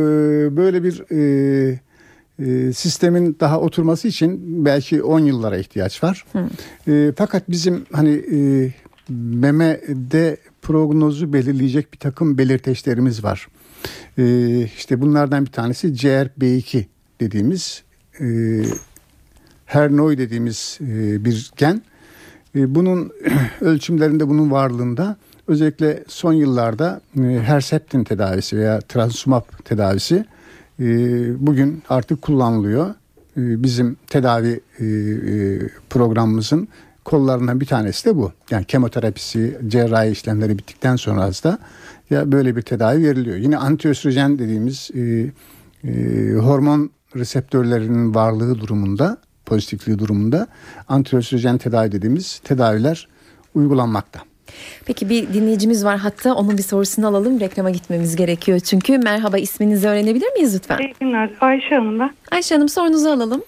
böyle 0.57 0.85
bir... 0.85 1.03
E, 1.73 1.85
e, 2.39 2.73
sistemin 2.73 3.37
daha 3.41 3.61
oturması 3.61 4.09
için 4.09 4.65
belki 4.65 5.03
10 5.03 5.21
yıllara 5.21 5.59
ihtiyaç 5.59 6.03
var. 6.03 6.25
E, 6.89 7.13
fakat 7.17 7.51
bizim 7.51 7.87
hani 7.93 8.11
e, 8.11 8.39
memede 9.09 10.37
prognozu 10.63 11.33
belirleyecek 11.33 11.93
bir 11.93 11.99
takım 11.99 12.39
belirteçlerimiz 12.39 13.25
var. 13.25 13.49
E, 14.19 14.63
işte 14.63 15.01
bunlardan 15.01 15.47
bir 15.47 15.53
tanesi 15.53 15.89
CRB2 15.89 16.85
dediğimiz 17.21 17.83
e, 18.21 18.27
Hernoy 19.67 20.19
dediğimiz 20.19 20.79
e, 20.81 21.25
bir 21.25 21.51
gen. 21.57 21.83
E, 22.57 22.75
bunun 22.75 23.13
ölçümlerinde 23.61 24.29
bunun 24.29 24.51
varlığında 24.51 25.17
özellikle 25.49 26.05
son 26.09 26.33
yıllarda 26.33 27.01
e, 27.19 27.23
Herceptin 27.23 28.05
tedavisi 28.05 28.57
veya 28.57 28.81
Transumab 28.81 29.43
tedavisi 29.65 30.25
ee, 30.81 31.47
bugün 31.47 31.83
artık 31.89 32.23
kullanılıyor. 32.23 32.95
Ee, 33.37 33.63
bizim 33.63 33.97
tedavi 34.07 34.61
e, 34.79 34.85
e, 34.85 35.59
programımızın 35.91 36.69
kollarından 37.05 37.61
bir 37.61 37.67
tanesi 37.67 38.05
de 38.05 38.17
bu. 38.17 38.33
Yani 38.51 38.65
kemoterapisi, 38.65 39.59
cerrahi 39.69 40.11
işlemleri 40.11 40.59
bittikten 40.59 40.97
sonra 40.97 41.21
da 41.21 41.59
ya 42.11 42.33
böyle 42.33 42.57
bir 42.57 42.63
tedavi 42.63 43.05
veriliyor. 43.05 43.37
Yine 43.37 43.57
antiöstrojen 43.57 44.39
dediğimiz 44.39 44.91
e, 44.95 45.31
hormon 46.35 46.91
reseptörlerinin 47.17 48.15
varlığı 48.15 48.61
durumunda, 48.61 49.19
pozitifliği 49.47 49.99
durumunda 49.99 50.47
antiöstrojen 50.89 51.59
tedavi 51.59 51.93
dediğimiz 51.93 52.39
tedaviler 52.45 53.09
uygulanmakta. 53.55 54.21
Peki 54.87 55.09
bir 55.09 55.35
dinleyicimiz 55.35 55.85
var 55.85 55.99
hatta 55.99 56.35
onun 56.35 56.59
bir 56.59 56.63
sorusunu 56.63 57.07
alalım. 57.07 57.41
Reklama 57.41 57.71
gitmemiz 57.71 58.17
gerekiyor 58.17 58.61
çünkü. 58.61 58.99
Merhaba 58.99 59.39
isminizi 59.39 59.89
öğrenebilir 59.89 60.33
miyiz 60.33 60.55
lütfen? 60.55 60.79
İyi 60.79 60.95
günler. 61.01 61.31
Ayşe 61.41 61.75
Hanım 61.75 61.99
ben. 62.01 62.11
Ayşe 62.31 62.55
Hanım 62.55 62.69
sorunuzu 62.69 63.09
alalım. 63.09 63.43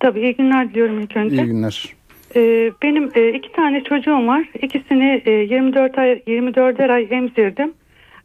Tabii 0.00 0.20
iyi 0.20 0.36
günler 0.36 0.70
diliyorum 0.70 1.00
ilk 1.00 1.16
önce. 1.16 1.36
İyi 1.36 1.46
günler. 1.46 1.94
Ee, 2.36 2.72
benim 2.82 3.10
e, 3.14 3.28
iki 3.32 3.52
tane 3.52 3.84
çocuğum 3.84 4.26
var. 4.26 4.48
İkisini 4.62 5.22
e, 5.26 5.30
24 5.30 5.98
ay 5.98 6.10
24'er 6.12 6.92
ay 6.92 7.06
emzirdim. 7.10 7.72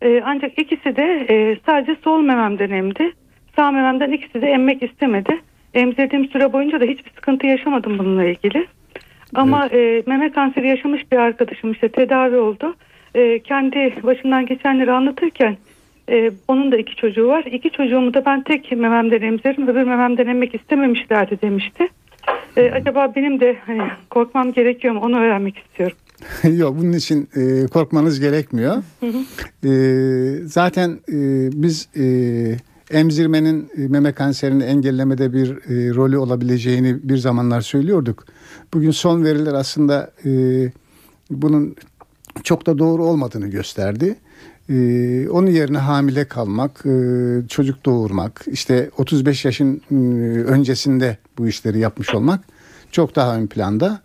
E, 0.02 0.22
ancak 0.26 0.60
ikisi 0.60 0.96
de 0.96 1.26
e, 1.30 1.58
sadece 1.66 1.96
sol 2.04 2.22
mememden 2.22 2.70
emdi. 2.70 3.14
Sağ 3.56 3.72
mememden 3.72 4.12
ikisi 4.12 4.42
de 4.42 4.48
emmek 4.48 4.84
istemedi. 4.84 5.42
Emzirdiğim 5.74 6.26
süre 6.30 6.54
boyunca 6.54 6.80
da 6.80 6.86
hiçbir 6.86 7.12
sıkıntı 7.16 7.48
yaşamadım 7.48 8.00
bununla 8.00 8.24
ilgili. 8.24 8.68
Ama 9.36 9.68
evet. 9.72 10.08
e, 10.08 10.10
meme 10.10 10.32
kanseri 10.32 10.68
yaşamış 10.68 11.12
bir 11.12 11.18
arkadaşım 11.18 11.72
işte 11.72 11.90
tedavi 11.90 12.38
oldu. 12.38 12.76
E, 13.16 13.40
kendi 13.40 13.94
başından 14.04 14.46
geçenleri 14.46 14.92
anlatırken 14.92 15.58
e, 16.10 16.32
onun 16.48 16.72
da 16.72 16.78
iki 16.78 16.96
çocuğu 16.96 17.28
var. 17.28 17.44
İki 17.44 17.70
çocuğumu 17.70 18.14
da 18.14 18.26
ben 18.26 18.44
tek 18.44 18.72
mememden 18.72 19.22
emzirim 19.22 19.68
öbür 19.68 19.84
mememden 19.84 20.28
emmek 20.28 20.56
istememişlerdi 20.56 21.42
demişti. 21.42 21.88
E, 22.58 22.72
acaba 22.72 23.14
benim 23.16 23.40
de 23.40 23.58
hani, 23.66 23.82
korkmam 24.10 24.54
gerekiyor 24.54 24.94
mu 24.94 25.00
onu 25.04 25.20
öğrenmek 25.20 25.58
istiyorum. 25.58 25.98
Yok 26.58 26.76
bunun 26.78 26.94
için 26.94 27.30
e, 27.36 27.68
korkmanız 27.68 28.20
gerekmiyor. 28.20 28.76
Hı 29.00 29.06
hı. 29.06 29.70
E, 29.70 29.74
zaten 30.46 30.90
e, 30.90 31.18
biz 31.54 31.90
e, 31.98 32.06
emzirmenin 32.98 33.70
e, 33.78 33.88
meme 33.88 34.12
kanserini 34.12 34.64
engellemede 34.64 35.34
bir 35.34 35.50
e, 35.50 35.96
rolü 35.96 36.18
olabileceğini 36.18 36.98
bir 37.04 37.18
zamanlar 37.18 37.62
söylüyorduk. 37.62 38.26
Bugün 38.74 38.92
son 38.92 39.24
veriler 39.24 39.54
aslında 39.54 40.12
e, 40.26 40.30
bunun 41.30 41.76
çok 42.44 42.66
da 42.66 42.78
doğru 42.78 43.06
olmadığını 43.06 43.48
gösterdi. 43.48 44.16
Ee, 44.70 45.30
onun 45.30 45.48
yerine 45.48 45.78
hamile 45.78 46.26
kalmak, 46.26 46.86
e, 46.86 46.92
çocuk 47.48 47.86
doğurmak, 47.86 48.46
işte 48.48 48.90
35 48.98 49.46
yaşın 49.46 49.82
e, 49.92 49.96
öncesinde 50.44 51.18
bu 51.38 51.48
işleri 51.48 51.80
yapmış 51.80 52.16
olmak 52.16 52.40
çok 52.92 53.16
daha 53.16 53.38
ön 53.38 53.48
planda. 53.48 54.02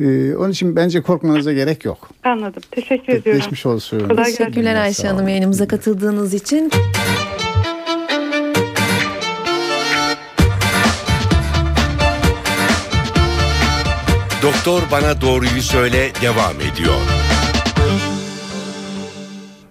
Ee, 0.00 0.36
onun 0.36 0.50
için 0.50 0.76
bence 0.76 1.02
korkmanıza 1.02 1.52
gerek 1.52 1.84
yok. 1.84 2.10
Anladım. 2.24 2.62
Teşekkür 2.70 3.12
ediyorum. 3.12 3.40
Geçmiş 3.40 3.66
olsun. 3.66 4.08
Kolay 4.08 4.24
Teşekkürler 4.24 4.74
Ayşe 4.74 5.08
Hanım 5.08 5.28
yayınımıza 5.28 5.68
katıldığınız 5.68 6.34
için. 6.34 6.70
Doktor 14.42 14.82
Bana 14.90 15.20
Doğruyu 15.20 15.62
Söyle 15.62 16.12
devam 16.22 16.60
ediyor. 16.60 17.27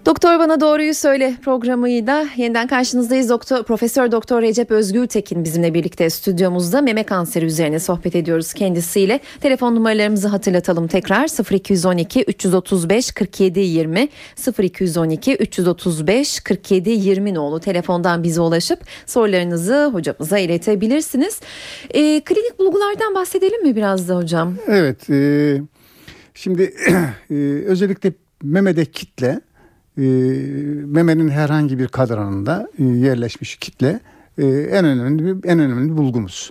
Doktor 0.08 0.38
Bana 0.38 0.60
Doğruyu 0.60 0.94
Söyle 0.94 1.34
programıyla 1.44 2.26
yeniden 2.36 2.66
karşınızdayız. 2.66 3.28
Doktor 3.28 3.62
Profesör 3.62 4.12
Doktor 4.12 4.42
Recep 4.42 4.70
Özgür 4.70 5.06
Tekin 5.06 5.44
bizimle 5.44 5.74
birlikte 5.74 6.10
stüdyomuzda 6.10 6.80
meme 6.82 7.02
kanseri 7.02 7.44
üzerine 7.44 7.78
sohbet 7.78 8.16
ediyoruz 8.16 8.52
kendisiyle. 8.52 9.20
Telefon 9.40 9.74
numaralarımızı 9.74 10.28
hatırlatalım 10.28 10.86
tekrar 10.86 11.52
0212 11.52 12.22
335 12.22 13.12
47 13.12 13.60
20 13.60 14.08
0212 14.58 15.34
335 15.34 16.40
47 16.40 16.90
20 16.90 17.34
nolu 17.34 17.60
telefondan 17.60 18.22
bize 18.22 18.40
ulaşıp 18.40 18.80
sorularınızı 19.06 19.90
hocamıza 19.92 20.38
iletebilirsiniz. 20.38 21.40
E, 21.90 22.20
klinik 22.20 22.58
bulgulardan 22.58 23.14
bahsedelim 23.14 23.62
mi 23.62 23.76
biraz 23.76 24.08
da 24.08 24.16
hocam? 24.16 24.54
Evet. 24.68 25.10
E, 25.10 25.60
şimdi 26.34 26.74
e, 27.30 27.34
özellikle 27.66 28.12
memede 28.42 28.84
kitle 28.84 29.40
e, 29.98 30.02
memenin 30.86 31.28
herhangi 31.28 31.78
bir 31.78 31.88
kadranında 31.88 32.68
e, 32.78 32.84
yerleşmiş 32.84 33.56
kitle 33.56 34.00
e, 34.38 34.46
en 34.46 34.84
önemli 34.84 35.24
bir, 35.24 35.48
en 35.48 35.58
önemli 35.58 35.96
bulgumuz. 35.96 36.50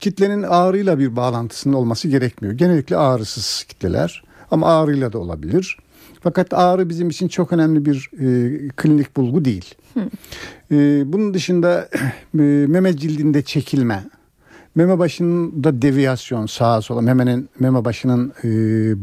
Kitlenin 0.00 0.42
ağrıyla 0.42 0.98
bir 0.98 1.16
bağlantısının 1.16 1.74
olması 1.74 2.08
gerekmiyor. 2.08 2.54
Genellikle 2.54 2.96
ağrısız 2.96 3.64
kitleler 3.68 4.22
ama 4.50 4.66
ağrıyla 4.66 5.12
da 5.12 5.18
olabilir. 5.18 5.76
Fakat 6.20 6.54
ağrı 6.54 6.88
bizim 6.88 7.08
için 7.08 7.28
çok 7.28 7.52
önemli 7.52 7.84
bir 7.84 8.10
e, 8.12 8.68
klinik 8.68 9.16
bulgu 9.16 9.44
değil. 9.44 9.74
E, 10.70 11.02
bunun 11.12 11.34
dışında 11.34 11.88
e, 12.34 12.42
meme 12.68 12.96
cildinde 12.96 13.42
çekilme, 13.42 14.04
meme 14.74 14.98
başında 14.98 15.82
deviyasyon 15.82 16.46
sağa 16.46 16.82
sola 16.82 17.00
memenin 17.00 17.48
meme 17.60 17.84
başının 17.84 18.32
e, 18.44 18.48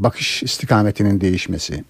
bakış 0.03 0.43
istikametinin 0.43 1.21
değişmesi, 1.21 1.83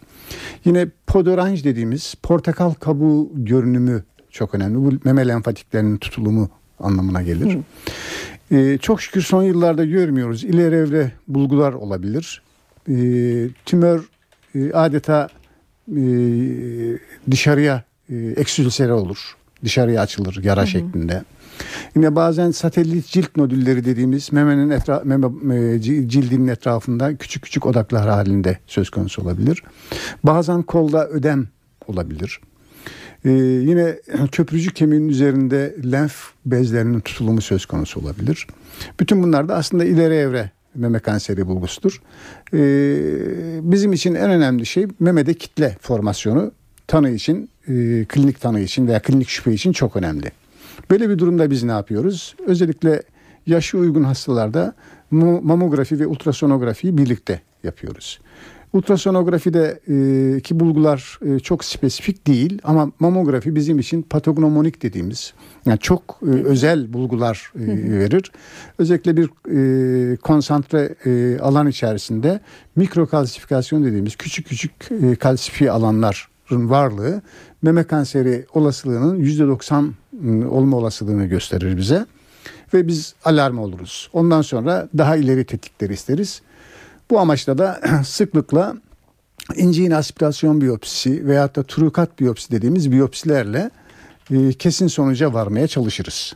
Yine 0.66 0.88
podoranj 1.08 1.64
dediğimiz 1.64 2.16
portakal 2.24 2.74
kabuğu 2.74 3.32
görünümü 3.34 4.04
çok 4.32 4.56
önemli. 4.56 4.78
Bu 4.78 4.94
meme 5.04 5.28
lenfatiklerinin 5.28 5.98
tutulumu 5.98 6.50
anlamına 6.80 7.22
gelir. 7.22 7.58
Ee, 8.52 8.78
çok 8.82 9.02
şükür 9.02 9.22
son 9.22 9.44
yıllarda 9.44 9.86
görmüyoruz. 9.86 10.44
İleri 10.44 10.76
evre 10.76 11.12
bulgular 11.28 11.74
olabilir. 11.74 12.42
Ee, 12.90 13.48
tümör 13.66 14.10
e, 14.56 14.72
adeta 14.72 15.30
e, 15.92 16.02
dışarıya 17.32 17.84
e, 18.10 18.16
eksülsere 18.16 18.94
olur. 18.94 19.36
Dışarıya 19.64 20.02
açılır 20.02 20.44
yara 20.44 20.62
hı 20.62 20.66
hı. 20.66 20.68
şeklinde. 20.68 21.24
Yine 21.96 22.16
bazen 22.16 22.52
satelit 22.52 23.08
cilt 23.08 23.38
nodülleri 23.38 23.86
dediğimiz 23.86 24.34
memenin 24.34 24.70
etraf, 24.70 25.06
meme, 25.06 25.28
e, 25.56 25.82
cildinin 25.82 26.48
etrafında 26.48 27.16
küçük 27.16 27.44
küçük 27.44 27.66
odaklar 27.66 28.10
halinde 28.10 28.58
söz 28.68 28.90
konusu 28.90 29.22
olabilir. 29.22 29.64
Bazen 30.24 30.64
kolda 30.64 31.08
ödem 31.08 31.48
olabilir. 31.88 32.40
Ee, 33.26 33.30
yine 33.32 34.00
köprücük 34.32 34.76
kemiğinin 34.76 35.10
üzerinde 35.10 35.76
lenf 35.92 36.16
bezlerinin 36.46 37.00
tutulumu 37.00 37.42
söz 37.42 37.66
konusu 37.66 38.00
olabilir. 38.00 38.48
Bütün 39.00 39.24
bunlar 39.24 39.50
da 39.50 39.56
aslında 39.56 39.86
ileri 39.86 40.14
evre 40.14 40.52
meme 40.76 41.00
kanseri 41.00 41.48
bulgusudur. 41.48 42.02
Ee, 42.54 42.60
bizim 43.72 43.94
için 43.94 44.16
en 44.16 44.30
önemli 44.30 44.66
şey 44.66 44.88
memede 45.00 45.34
kitle 45.34 45.78
formasyonu 45.82 46.52
tanı 46.88 47.10
için, 47.10 47.50
e, 47.68 48.06
klinik 48.10 48.42
tanı 48.42 48.60
için 48.60 48.88
veya 48.88 49.02
klinik 49.02 49.30
şüphe 49.30 49.54
için 49.54 49.72
çok 49.72 49.96
önemli. 49.96 50.32
Böyle 50.90 51.10
bir 51.10 51.18
durumda 51.18 51.52
biz 51.52 51.64
ne 51.64 51.72
yapıyoruz? 51.72 52.36
Özellikle 52.48 53.04
yaşı 53.46 53.78
uygun 53.78 54.04
hastalarda 54.04 54.74
mamografi 55.12 56.00
ve 56.00 56.08
ultrasonografiyi 56.08 56.98
birlikte 56.98 57.42
yapıyoruz. 57.64 58.20
Ultrasonografide 58.74 59.80
e, 59.88 60.42
ki 60.42 60.60
bulgular 60.60 61.20
e, 61.26 61.40
çok 61.40 61.66
spesifik 61.66 62.28
değil 62.28 62.62
ama 62.64 62.92
mamografi 63.00 63.56
bizim 63.56 63.80
için 63.80 64.02
patognomonik 64.02 64.84
dediğimiz 64.84 65.34
yani 65.66 65.80
çok 65.80 66.20
e, 66.22 66.30
özel 66.30 66.94
bulgular 66.94 67.52
e, 67.56 67.68
verir. 68.00 68.32
Özellikle 68.78 69.18
bir 69.18 69.30
e, 70.12 70.16
konsantre 70.16 70.96
e, 71.06 71.40
alan 71.40 71.68
içerisinde 71.68 72.40
mikrokalsifikasyon 72.76 73.84
dediğimiz 73.84 74.16
küçük 74.16 74.48
küçük 74.48 74.72
e, 74.92 75.16
kalsifiye 75.16 75.72
alanların 75.72 76.70
varlığı 76.70 77.22
meme 77.62 77.84
kanseri 77.84 78.46
olasılığının 78.54 79.20
%90 79.20 79.84
ıı, 79.84 79.94
olma 80.50 80.78
olasılığını 80.78 81.26
gösterir 81.26 81.78
bize 81.78 82.06
ve 82.74 82.88
biz 82.88 83.16
alarm 83.26 83.58
oluruz. 83.58 84.10
Ondan 84.14 84.42
sonra 84.42 84.90
daha 84.98 85.16
ileri 85.16 85.46
tetikleri 85.46 85.94
isteriz. 85.94 86.42
Bu 87.10 87.20
amaçla 87.20 87.58
da 87.58 87.82
sıklıkla 88.06 88.76
ince 89.56 89.84
iğne 89.84 89.96
aspirasyon 89.96 90.62
biyopsisi 90.62 91.28
veyahut 91.28 91.56
da 91.56 91.64
trukat 91.64 92.20
biyopsi 92.20 92.52
dediğimiz 92.52 92.92
biyopsilerle 92.92 93.72
e, 94.32 94.54
kesin 94.54 94.88
sonuca 94.88 95.34
varmaya 95.34 95.68
çalışırız. 95.68 96.34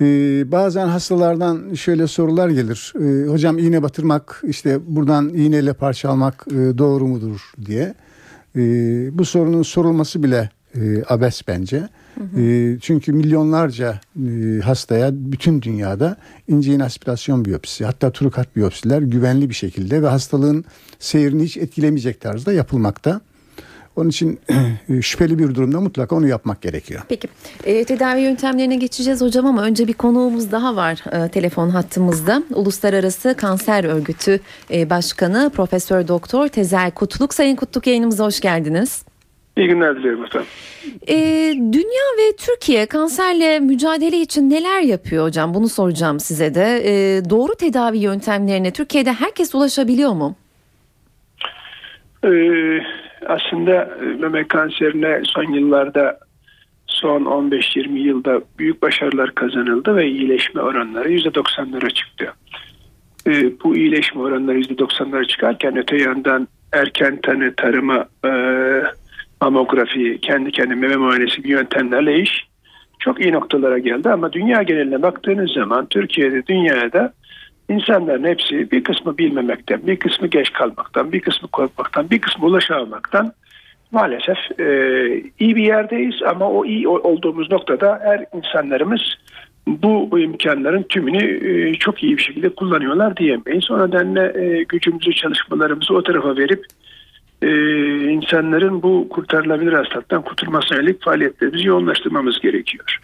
E, 0.00 0.04
bazen 0.52 0.86
hastalardan 0.86 1.74
şöyle 1.74 2.06
sorular 2.06 2.48
gelir. 2.48 2.92
E, 3.00 3.28
hocam 3.28 3.58
iğne 3.58 3.82
batırmak 3.82 4.42
işte 4.44 4.78
buradan 4.86 5.28
iğneyle 5.28 5.72
parça 5.72 6.10
almak 6.10 6.46
e, 6.50 6.78
doğru 6.78 7.06
mudur 7.06 7.52
diye. 7.66 7.94
E, 8.56 8.60
bu 9.18 9.24
sorunun 9.24 9.62
sorulması 9.62 10.22
bile 10.22 10.50
e, 10.74 11.04
abes 11.08 11.48
bence. 11.48 11.88
E, 12.36 12.76
çünkü 12.80 13.12
milyonlarca 13.12 14.00
e, 14.16 14.60
hastaya 14.60 15.10
bütün 15.14 15.62
dünyada 15.62 16.16
ince 16.48 16.72
iğne 16.72 16.84
aspirasyon 16.84 17.44
biyopsisi 17.44 17.84
hatta 17.84 18.12
trukat 18.12 18.56
biyopsiler 18.56 19.02
güvenli 19.02 19.48
bir 19.48 19.54
şekilde 19.54 20.02
ve 20.02 20.06
hastalığın 20.06 20.64
seyrini 20.98 21.44
hiç 21.44 21.56
etkilemeyecek 21.56 22.20
tarzda 22.20 22.52
yapılmakta. 22.52 23.20
Onun 23.96 24.08
için 24.08 24.40
e, 24.88 25.02
şüpheli 25.02 25.38
bir 25.38 25.54
durumda 25.54 25.80
mutlaka 25.80 26.16
onu 26.16 26.28
yapmak 26.28 26.62
gerekiyor. 26.62 27.02
Peki 27.08 27.28
e, 27.64 27.84
tedavi 27.84 28.20
yöntemlerine 28.20 28.76
geçeceğiz 28.76 29.20
hocam 29.20 29.46
ama 29.46 29.62
önce 29.62 29.88
bir 29.88 29.92
konuğumuz 29.92 30.52
daha 30.52 30.76
var 30.76 31.24
e, 31.24 31.28
telefon 31.28 31.68
hattımızda. 31.68 32.42
Uluslararası 32.54 33.34
Kanser 33.38 33.84
Örgütü 33.84 34.40
e, 34.70 34.90
Başkanı 34.90 35.50
Profesör 35.54 36.08
Doktor 36.08 36.48
Tezel 36.48 36.90
Kutluk. 36.90 37.34
Sayın 37.34 37.56
Kutluk 37.56 37.86
yayınımıza 37.86 38.24
hoş 38.24 38.40
geldiniz. 38.40 39.04
İyi 39.56 39.68
günler 39.68 39.96
diliyorum 39.96 40.24
efendim. 40.24 40.48
E, 41.08 41.16
dünya 41.72 42.06
ve 42.18 42.36
Türkiye 42.36 42.86
kanserle 42.86 43.60
mücadele 43.60 44.20
için 44.20 44.50
neler 44.50 44.80
yapıyor 44.80 45.26
hocam? 45.26 45.54
Bunu 45.54 45.68
soracağım 45.68 46.20
size 46.20 46.54
de. 46.54 46.82
E, 46.84 47.22
doğru 47.30 47.54
tedavi 47.54 47.98
yöntemlerine 47.98 48.72
Türkiye'de 48.72 49.12
herkes 49.12 49.54
ulaşabiliyor 49.54 50.12
mu? 50.12 50.36
Ee, 52.24 52.80
aslında 53.26 53.98
meme 54.18 54.48
kanserine 54.48 55.20
son 55.24 55.52
yıllarda 55.52 56.18
son 56.86 57.24
15-20 57.24 57.98
yılda 57.98 58.40
büyük 58.58 58.82
başarılar 58.82 59.34
kazanıldı 59.34 59.96
ve 59.96 60.06
iyileşme 60.06 60.60
oranları 60.62 61.12
%90'lara 61.12 61.94
çıktı. 61.94 62.32
Ee, 63.26 63.60
bu 63.64 63.76
iyileşme 63.76 64.20
oranları 64.20 64.60
%90'lara 64.60 65.26
çıkarken 65.26 65.76
öte 65.76 65.96
yandan 65.96 66.48
erken 66.72 67.20
tanı, 67.20 67.54
tarıma, 67.54 68.06
e, 68.24 68.30
mamografi, 69.42 70.18
kendi 70.20 70.50
kendine 70.52 70.74
meme 70.74 70.96
muayenesi 70.96 71.42
gibi 71.42 71.48
yöntemlerle 71.48 72.18
iş 72.18 72.46
çok 72.98 73.20
iyi 73.20 73.32
noktalara 73.32 73.78
geldi 73.78 74.10
ama 74.10 74.32
dünya 74.32 74.62
geneline 74.62 75.02
baktığınız 75.02 75.50
zaman 75.50 75.86
Türkiye'de 75.86 76.46
dünyada 76.46 77.12
insanların 77.68 78.24
hepsi 78.24 78.70
bir 78.70 78.84
kısmı 78.84 79.18
bilmemekten, 79.18 79.86
bir 79.86 79.96
kısmı 79.96 80.26
geç 80.26 80.52
kalmaktan, 80.52 81.12
bir 81.12 81.20
kısmı 81.20 81.48
korkmaktan, 81.48 82.10
bir 82.10 82.20
kısmı 82.20 82.46
ulaşamamaktan 82.46 83.32
maalesef 83.92 84.60
e, 84.60 84.66
iyi 85.38 85.56
bir 85.56 85.64
yerdeyiz 85.64 86.22
ama 86.26 86.50
o 86.50 86.64
iyi 86.64 86.88
olduğumuz 86.88 87.50
noktada 87.50 88.00
her 88.02 88.24
insanlarımız 88.34 89.00
bu, 89.66 90.10
bu 90.10 90.18
imkanların 90.18 90.82
tümünü 90.82 91.48
e, 91.48 91.74
çok 91.74 92.02
iyi 92.02 92.16
bir 92.16 92.22
şekilde 92.22 92.48
kullanıyorlar 92.48 93.16
diyemeyiz. 93.16 93.70
O 93.70 93.88
nedenle 93.88 94.32
e, 94.44 94.62
gücümüzü, 94.62 95.12
çalışmalarımızı 95.12 95.94
o 95.94 96.02
tarafa 96.02 96.36
verip 96.36 96.64
e, 97.42 97.48
insanların 98.12 98.82
bu 98.82 99.08
kurtarılabilir 99.08 99.72
hastalıktan 99.72 100.22
kurtulmasına 100.22 100.78
yönelik 100.78 101.04
faaliyetlerimizi 101.04 101.68
yoğunlaştırmamız 101.68 102.40
gerekiyor. 102.40 103.00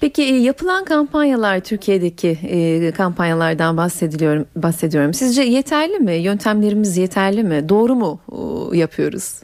Peki 0.00 0.22
e, 0.22 0.36
yapılan 0.36 0.84
kampanyalar 0.84 1.60
Türkiye'deki 1.60 2.38
e, 2.48 2.90
kampanyalardan 2.92 3.76
bahsediliyorum 3.76 4.46
bahsediyorum. 4.56 5.14
Sizce 5.14 5.42
yeterli 5.42 5.98
mi? 5.98 6.14
Yöntemlerimiz 6.14 6.98
yeterli 6.98 7.44
mi? 7.44 7.68
Doğru 7.68 7.94
mu 7.94 8.20
e, 8.32 8.76
yapıyoruz? 8.76 9.42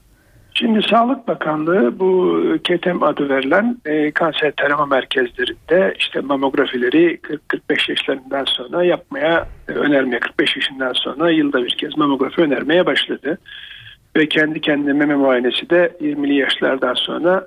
Şimdi 0.57 0.83
Sağlık 0.83 1.29
Bakanlığı 1.29 1.99
bu 1.99 2.41
KETEM 2.65 3.03
adı 3.03 3.29
verilen 3.29 3.77
e, 3.85 4.11
kanser 4.11 4.53
tarama 4.57 4.87
merkezlerinde 4.87 5.95
işte 5.99 6.21
mamografileri 6.21 7.21
40-45 7.49 7.91
yaşlarından 7.91 8.45
sonra 8.45 8.85
yapmaya 8.85 9.49
e, 9.69 9.73
önermeye 9.73 10.21
45 10.21 10.57
yaşından 10.57 10.93
sonra 10.93 11.31
yılda 11.31 11.65
bir 11.65 11.71
kez 11.71 11.97
mamografi 11.97 12.41
önermeye 12.41 12.87
başladı. 12.87 13.39
Ve 14.17 14.29
kendi 14.29 14.61
kendine 14.61 14.93
meme 14.93 15.15
muayenesi 15.15 15.71
de 15.71 15.93
20'li 16.01 16.35
yaşlardan 16.35 16.95
sonra 16.95 17.47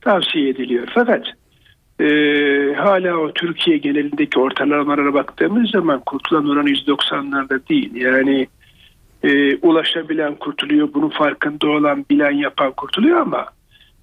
tavsiye 0.00 0.48
ediliyor. 0.48 0.88
Fakat 0.94 1.26
e, 2.00 2.06
hala 2.76 3.16
o 3.16 3.32
Türkiye 3.32 3.78
genelindeki 3.78 4.38
ortalamalara 4.38 5.14
baktığımız 5.14 5.70
zaman 5.70 6.00
kurtulan 6.06 6.48
oran 6.48 6.66
%90'larda 6.66 7.68
değil. 7.68 7.94
Yani 7.94 8.46
e, 9.22 9.56
ulaşabilen 9.56 10.34
kurtuluyor, 10.34 10.88
bunun 10.94 11.08
farkında 11.08 11.68
olan, 11.68 12.04
bilen, 12.10 12.30
yapan 12.30 12.72
kurtuluyor 12.72 13.20
ama 13.20 13.46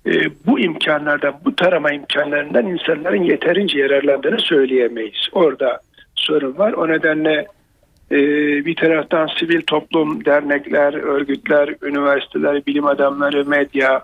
e, 0.06 0.12
bu 0.46 0.60
imkanlardan, 0.60 1.34
bu 1.46 1.56
tarama 1.56 1.92
imkanlarından 1.92 2.68
insanların 2.68 3.24
yeterince 3.24 3.80
yararlandığını 3.80 4.40
söyleyemeyiz. 4.40 5.28
Orada 5.32 5.80
sorun 6.16 6.58
var. 6.58 6.74
O 6.74 6.88
nedenle 6.88 7.48
bir 8.12 8.76
taraftan 8.76 9.30
sivil 9.40 9.62
toplum, 9.62 10.26
dernekler, 10.26 10.94
örgütler, 10.94 11.76
üniversiteler, 11.82 12.66
bilim 12.66 12.86
adamları, 12.86 13.46
medya 13.46 14.04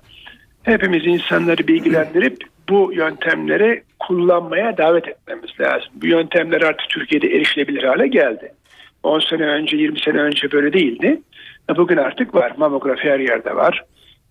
hepimiz 0.64 1.08
insanları 1.08 1.68
bilgilendirip 1.68 2.38
bu 2.70 2.94
yöntemleri 2.94 3.84
kullanmaya 4.00 4.78
davet 4.78 5.08
etmemiz 5.08 5.60
lazım. 5.60 5.90
Bu 5.94 6.06
yöntemler 6.06 6.62
artık 6.62 6.90
Türkiye'de 6.90 7.28
erişilebilir 7.28 7.84
hale 7.84 8.08
geldi. 8.08 8.54
10 9.04 9.20
sene 9.20 9.44
önce 9.44 9.78
20 9.78 10.00
sene 10.00 10.18
önce 10.18 10.52
böyle 10.52 10.74
değildi. 10.74 11.22
Bugün 11.78 11.98
artık 11.98 12.36
var. 12.36 12.54
Mamografi 12.58 13.10
her 13.10 13.20
yerde 13.20 13.56
var. 13.56 13.84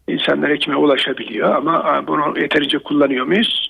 İnsanlar 0.09 0.51
hekime 0.51 0.77
ulaşabiliyor 0.77 1.55
ama 1.55 2.05
bunu 2.07 2.41
yeterince 2.41 2.79
kullanıyor 2.79 3.27
muyuz? 3.27 3.68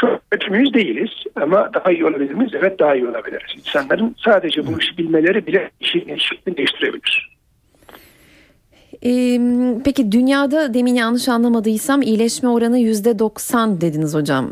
Çok 0.00 0.30
kötü 0.30 0.50
müyüz? 0.50 0.74
Değiliz. 0.74 1.10
Ama 1.36 1.70
daha 1.74 1.92
iyi 1.92 2.04
olabilir 2.04 2.34
miyiz? 2.34 2.52
Evet 2.54 2.78
daha 2.78 2.94
iyi 2.94 3.08
olabiliriz. 3.08 3.56
İnsanların 3.56 4.16
sadece 4.24 4.66
bu 4.66 4.80
işi 4.80 4.98
bilmeleri 4.98 5.46
bile 5.46 5.70
işin 5.80 6.16
şeklini 6.16 6.56
değiştirebilir. 6.56 7.38
Ee, 9.04 9.40
peki 9.84 10.12
dünyada 10.12 10.74
demin 10.74 10.94
yanlış 10.94 11.28
anlamadıysam 11.28 12.02
iyileşme 12.02 12.48
oranı 12.48 12.78
%90 12.78 13.80
dediniz 13.80 14.14
hocam. 14.14 14.50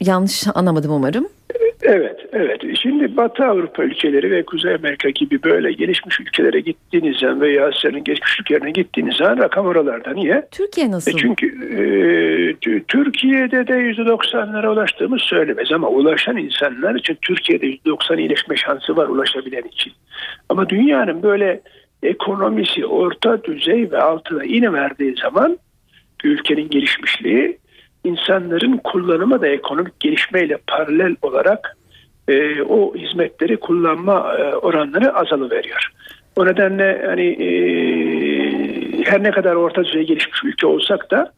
Yanlış 0.00 0.44
anlamadım 0.54 0.92
umarım. 0.92 1.28
Evet, 1.88 2.26
evet. 2.32 2.60
Şimdi 2.82 3.16
Batı 3.16 3.44
Avrupa 3.44 3.84
ülkeleri 3.84 4.30
ve 4.30 4.42
Kuzey 4.42 4.74
Amerika 4.74 5.10
gibi 5.10 5.42
böyle 5.42 5.72
gelişmiş 5.72 6.20
ülkelere 6.20 6.60
gittiğiniz 6.60 7.16
zaman 7.16 7.40
veya 7.40 7.66
Asya'nın 7.66 8.04
gelişmiş 8.04 8.40
ülkelerine 8.40 8.70
gittiğiniz 8.70 9.16
zaman 9.16 9.38
rakam 9.38 9.66
oralarda. 9.66 10.12
Niye? 10.12 10.48
Türkiye 10.50 10.90
nasıl? 10.90 11.10
E 11.10 11.14
çünkü 11.14 11.46
e, 11.46 12.80
Türkiye'de 12.88 13.66
de 13.66 13.72
%90'lara 13.72 14.68
ulaştığımız 14.68 15.22
söylemez 15.22 15.72
ama 15.72 15.88
ulaşan 15.88 16.36
insanlar 16.36 16.94
için 16.94 17.18
Türkiye'de 17.22 17.66
%90 17.66 18.20
iyileşme 18.20 18.56
şansı 18.56 18.96
var 18.96 19.08
ulaşabilen 19.08 19.62
için. 19.72 19.92
Ama 20.48 20.68
dünyanın 20.68 21.22
böyle 21.22 21.60
ekonomisi 22.02 22.86
orta 22.86 23.44
düzey 23.44 23.90
ve 23.90 23.98
altına 23.98 24.44
ine 24.44 24.72
verdiği 24.72 25.14
zaman 25.22 25.58
ülkenin 26.24 26.68
gelişmişliği 26.68 27.58
insanların 28.08 28.80
kullanımı 28.84 29.42
da 29.42 29.48
ekonomik 29.48 30.00
gelişmeyle 30.00 30.58
paralel 30.66 31.16
olarak 31.22 31.76
e, 32.28 32.62
o 32.62 32.94
hizmetleri 32.96 33.56
kullanma 33.56 34.34
e, 34.38 34.54
oranları 34.54 35.14
azalıveriyor. 35.14 35.92
O 36.36 36.46
nedenle 36.46 37.02
hani 37.06 37.26
e, 37.26 37.48
her 39.04 39.22
ne 39.22 39.30
kadar 39.30 39.54
orta 39.54 39.84
düzey 39.84 40.06
gelişmiş 40.06 40.44
ülke 40.44 40.66
olsak 40.66 41.10
da 41.10 41.32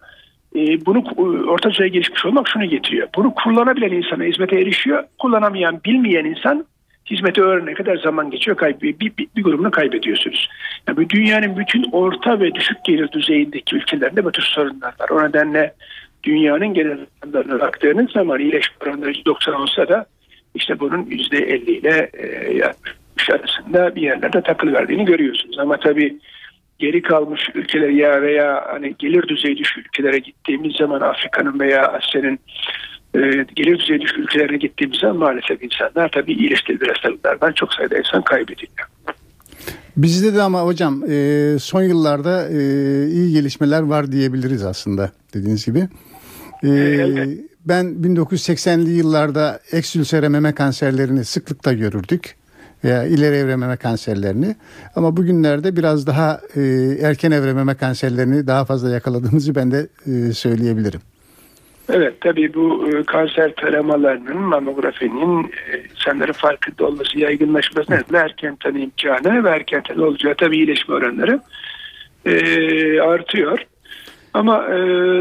e, 0.57 0.87
bunu 0.87 1.05
orta 1.49 1.71
düzey 1.71 1.89
gelişmiş 1.89 2.27
olmak 2.27 2.49
şunu 2.49 2.65
getiriyor. 2.65 3.09
Bunu 3.17 3.35
kullanabilen 3.35 3.91
insana 3.91 4.25
hizmete 4.25 4.61
erişiyor. 4.61 5.05
Kullanamayan, 5.19 5.81
bilmeyen 5.85 6.25
insan 6.25 6.67
hizmeti 7.11 7.43
öğrenene 7.43 7.75
kadar 7.75 7.97
zaman 7.97 8.31
geçiyor. 8.31 8.57
Kayb 8.57 8.83
bir, 8.83 9.01
bir, 9.01 9.13
bir 9.37 9.43
grubunu 9.43 9.71
kaybediyorsunuz. 9.71 10.49
Yani 10.89 11.11
dünyanın 11.11 11.57
bütün 11.57 11.85
orta 11.93 12.41
ve 12.41 12.55
düşük 12.55 12.85
gelir 12.85 13.13
düzeyindeki 13.13 13.77
ülkelerinde 13.77 14.25
bu 14.25 14.33
tür 14.33 14.43
sorunlar 14.43 14.95
var. 15.01 15.09
O 15.11 15.29
nedenle 15.29 15.75
dünyanın 16.23 16.75
genel 16.75 16.99
oranlarına 17.23 17.61
baktığınız 17.61 18.11
zaman 18.11 18.41
iyileşme 18.41 18.77
oranları 18.81 19.25
90 19.27 19.55
olsa 19.55 19.89
da 19.89 20.07
işte 20.55 20.81
bunun 20.81 21.05
%50 21.05 21.71
ile 21.71 22.11
e, 22.19 22.63
arasında 23.33 23.95
bir 23.95 24.03
yerlerde 24.03 24.43
takılı 24.43 24.73
verdiğini 24.73 25.05
görüyorsunuz. 25.05 25.59
Ama 25.59 25.77
tabii 25.77 26.19
geri 26.79 27.03
kalmış 27.03 27.41
ülkelere 27.55 27.95
ya 27.95 28.23
veya 28.23 28.65
hani 28.73 28.95
gelir 28.99 29.29
düzeyi 29.29 29.57
düşük 29.57 29.79
ülkelere 29.79 30.19
gittiğimiz 30.19 30.77
zaman 30.77 31.01
Afrika'nın 31.01 31.61
veya 31.61 31.87
Asya'nın 31.87 32.39
e, 33.15 33.21
gelir 33.57 33.79
düzeyi 33.79 34.01
düşük 34.01 34.19
ülkelerine 34.19 34.57
gittiğimiz 34.57 34.99
zaman 34.99 35.17
maalesef 35.17 35.63
insanlar 35.63 36.09
tabii 36.09 36.33
iyileştirilir 36.33 36.89
hastalıklardan 36.89 37.53
çok 37.53 37.75
sayıda 37.75 37.99
insan 37.99 38.23
kaybediyor. 38.23 38.73
Bizde 39.97 40.35
de 40.35 40.43
ama 40.43 40.61
hocam 40.61 41.03
e, 41.11 41.57
son 41.59 41.83
yıllarda 41.83 42.49
iyi 43.09 43.33
gelişmeler 43.33 43.83
var 43.83 44.13
diyebiliriz 44.13 44.65
aslında 44.65 45.13
dediğiniz 45.35 45.67
gibi. 45.67 45.89
E, 46.63 46.69
elbette. 46.69 47.51
ben 47.65 47.87
1980'li 47.87 48.91
yıllarda 48.91 49.61
eksülsere 49.73 50.29
meme 50.29 50.55
kanserlerini 50.55 51.25
sıklıkla 51.25 51.73
görürdük 51.73 52.35
veya 52.85 53.05
ileri 53.05 53.35
evre 53.35 53.57
meme 53.57 53.77
kanserlerini. 53.77 54.57
Ama 54.97 55.17
bugünlerde 55.17 55.77
biraz 55.77 56.07
daha 56.07 56.41
e, 56.57 56.61
erken 57.03 57.31
evre 57.31 57.53
meme 57.53 57.75
kanserlerini 57.75 58.47
daha 58.47 58.65
fazla 58.65 58.91
yakaladığımızı 58.91 59.55
ben 59.55 59.71
de 59.71 59.87
e, 60.07 60.33
söyleyebilirim. 60.33 61.01
Evet 61.93 62.21
tabii 62.21 62.55
bu 62.55 62.89
e, 62.89 63.03
kanser 63.05 63.55
taramalarının, 63.55 64.37
mamografinin 64.37 65.45
e, 65.45 65.79
insanların 65.91 66.33
farkında 66.33 66.87
olması, 66.87 67.19
yaygınlaşması 67.19 67.93
nedeniyle 67.93 68.19
erken 68.19 68.57
tanı 68.57 68.79
imkanı 68.79 69.45
ve 69.45 69.49
erken 69.49 69.83
tanı 69.83 70.05
olacağı 70.05 70.35
tabii 70.35 70.57
iyileşme 70.57 70.95
oranları 70.95 71.41
e, 72.27 73.01
artıyor. 73.01 73.67
Ama 74.35 74.65
e, 74.65 74.77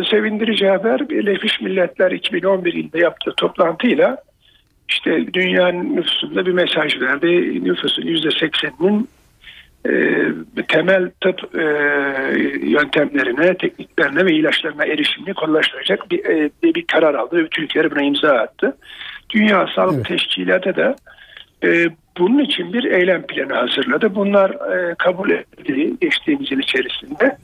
sevindirici 0.10 0.67
haber 0.67 1.10
Birleşmiş 1.10 1.62
Milletler 1.62 2.12
2011 2.12 2.74
yılında 2.74 2.98
yaptığı 2.98 3.32
toplantıyla 3.38 4.17
işte 4.89 5.34
dünyanın 5.34 5.95
nüfusunda 5.95 6.45
bir 6.45 6.52
mesaj 6.52 7.02
verdi. 7.02 7.63
Nüfusun 7.63 8.04
%80'inin 8.04 9.10
e, 9.86 9.93
temel 10.67 11.12
tıp 11.22 11.56
e, 11.56 11.63
yöntemlerine, 12.62 13.58
tekniklerine 13.58 14.26
ve 14.26 14.34
ilaçlarına 14.34 14.86
erişimini 14.86 15.34
kolaylaştıracak 15.34 16.12
bir, 16.12 16.26
e, 16.26 16.50
bir, 16.63 16.88
karar 16.88 17.13
aldı 17.13 17.38
ve 17.38 17.45
bütün 17.45 17.63
ülkeler 17.63 17.91
buna 17.91 18.02
imza 18.02 18.30
attı. 18.30 18.78
Dünya 19.30 19.67
Sağlık 19.76 19.95
Evet. 19.95 20.08
Teşkilatı 20.08 20.76
da 20.76 20.95
e, 21.63 21.86
bunun 22.17 22.39
için 22.39 22.74
bir 22.74 22.84
eylem 22.84 23.28
planı 23.28 23.54
hazırladı. 23.54 24.15
Bunlar 24.15 24.50
e, 24.50 24.95
kabul 24.95 25.30
edildi 25.32 25.93
geçtiğimiz 26.02 26.52
yıl 26.52 26.60
içerisinde. 26.60 27.38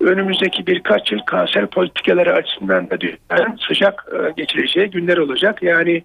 Önümüzdeki 0.00 0.66
birkaç 0.66 1.12
yıl 1.12 1.18
kanser 1.18 1.66
politikaları 1.66 2.34
açısından 2.34 2.90
da 2.90 3.00
dünyanın 3.00 3.58
sıcak 3.68 4.04
e, 4.12 4.32
geçireceği 4.36 4.90
günler 4.90 5.16
olacak. 5.16 5.62
Yani 5.62 6.02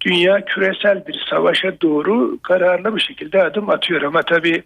dünya 0.00 0.44
küresel 0.44 1.06
bir 1.06 1.26
savaşa 1.30 1.80
doğru 1.82 2.38
kararlı 2.42 2.96
bir 2.96 3.00
şekilde 3.00 3.42
adım 3.42 3.70
atıyor. 3.70 4.02
Ama 4.02 4.22
tabii 4.22 4.62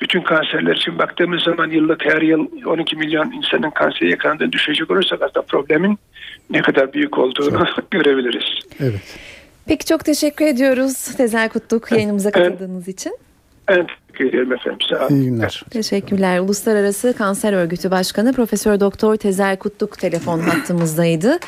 bütün 0.00 0.20
kanserler 0.20 0.76
için 0.76 0.98
baktığımız 0.98 1.42
zaman 1.42 1.70
yıllık 1.70 2.04
her 2.04 2.22
yıl 2.22 2.46
12 2.66 2.96
milyon 2.96 3.32
insanın 3.32 3.70
kansere 3.70 4.10
yakalandığını 4.10 4.52
düşecek 4.52 4.90
olursak 4.90 5.22
aslında 5.22 5.46
problemin 5.46 5.98
ne 6.50 6.62
kadar 6.62 6.92
büyük 6.92 7.18
olduğunu 7.18 7.66
görebiliriz. 7.90 8.44
Evet. 8.80 9.18
Peki 9.66 9.86
çok 9.86 10.04
teşekkür 10.04 10.46
ediyoruz 10.46 11.14
Tezel 11.16 11.48
Kutluk 11.48 11.92
yayınımıza 11.92 12.30
katıldığınız 12.30 12.88
için. 12.88 13.18
Ben 13.68 13.86
teşekkür 14.22 14.38
ederim 14.38 14.52
efendim. 14.52 14.78
Sağ 14.90 15.06
olun. 15.06 15.14
İyi 15.14 15.24
günler. 15.24 15.62
Teşekkürler. 15.70 16.38
Uluslararası 16.38 17.14
Kanser 17.18 17.52
Örgütü 17.52 17.90
Başkanı 17.90 18.32
Profesör 18.32 18.80
Doktor 18.80 19.16
Tezel 19.16 19.56
Kutluk 19.56 19.98
telefon 19.98 20.38
hattımızdaydı. 20.40 21.38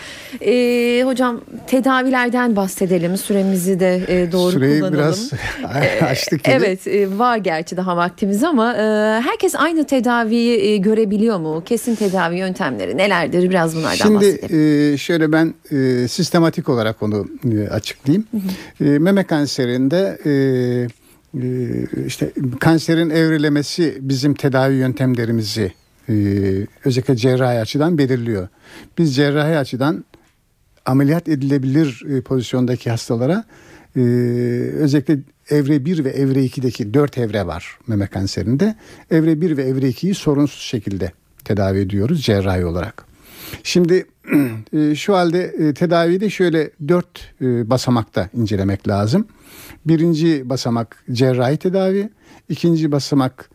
Ee, 0.40 1.02
hocam 1.04 1.40
tedavilerden 1.66 2.56
bahsedelim. 2.56 3.16
Süremizi 3.16 3.80
de 3.80 4.00
e, 4.08 4.32
doğru 4.32 4.52
Süreyi 4.52 4.80
kullanalım. 4.80 4.98
biraz 4.98 5.30
açtık 6.02 6.44
gibi. 6.44 6.54
Evet 6.54 6.86
e, 6.86 7.18
var 7.18 7.36
gerçi 7.36 7.76
daha 7.76 7.96
vaktimiz 7.96 8.44
ama 8.44 8.74
e, 8.74 8.82
herkes 9.20 9.54
aynı 9.54 9.84
tedaviyi 9.86 10.60
e, 10.60 10.76
görebiliyor 10.76 11.38
mu? 11.38 11.62
Kesin 11.66 11.94
tedavi 11.94 12.38
yöntemleri 12.38 12.96
nelerdir? 12.96 13.50
Biraz 13.50 13.76
bunlardan 13.76 13.94
Şimdi 13.94 14.16
bahsedelim. 14.16 14.92
e, 14.94 14.96
şöyle 14.96 15.32
ben 15.32 15.54
e, 15.70 16.08
sistematik 16.08 16.68
olarak 16.68 17.02
onu 17.02 17.26
e, 17.52 17.68
açıklayayım. 17.68 18.26
E, 18.80 18.84
meme 18.84 19.24
kanserinde 19.24 20.18
e, 20.24 20.30
e, 20.30 20.88
işte 22.06 22.32
kanserin 22.60 23.10
evrilemesi 23.10 23.98
bizim 24.00 24.34
tedavi 24.34 24.74
yöntemlerimizi 24.74 25.72
e, 26.08 26.14
özellikle 26.84 27.16
cerrahi 27.16 27.58
açıdan 27.58 27.98
belirliyor. 27.98 28.48
Biz 28.98 29.16
cerrahi 29.16 29.58
açıdan 29.58 30.04
ameliyat 30.86 31.28
edilebilir 31.28 32.02
e, 32.08 32.20
pozisyondaki 32.20 32.90
hastalara 32.90 33.44
e, 33.96 34.00
özellikle 34.74 35.18
evre 35.50 35.84
1 35.84 36.04
ve 36.04 36.10
evre 36.10 36.44
2'deki 36.46 36.94
4 36.94 37.18
evre 37.18 37.46
var 37.46 37.78
meme 37.86 38.06
kanserinde. 38.06 38.74
Evre 39.10 39.40
1 39.40 39.56
ve 39.56 39.62
evre 39.62 39.88
2'yi 39.88 40.14
sorunsuz 40.14 40.62
şekilde 40.62 41.12
tedavi 41.44 41.78
ediyoruz 41.78 42.22
cerrahi 42.22 42.64
olarak. 42.64 43.13
Şimdi 43.62 44.06
e, 44.72 44.94
şu 44.94 45.14
halde 45.14 45.42
e, 45.42 45.74
tedaviyi 45.74 46.20
de 46.20 46.30
şöyle 46.30 46.70
dört 46.88 47.32
e, 47.40 47.70
basamakta 47.70 48.28
incelemek 48.34 48.88
lazım. 48.88 49.26
Birinci 49.86 50.48
basamak 50.48 51.04
cerrahi 51.12 51.56
tedavi, 51.56 52.08
ikinci 52.48 52.92
basamak 52.92 53.50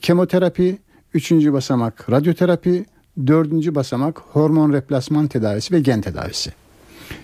kemoterapi, 0.00 0.78
üçüncü 1.14 1.52
basamak 1.52 2.10
radyoterapi, 2.10 2.84
dördüncü 3.26 3.74
basamak 3.74 4.18
hormon 4.18 4.72
replasman 4.72 5.26
tedavisi 5.26 5.74
ve 5.74 5.80
gen 5.80 6.00
tedavisi. 6.00 6.52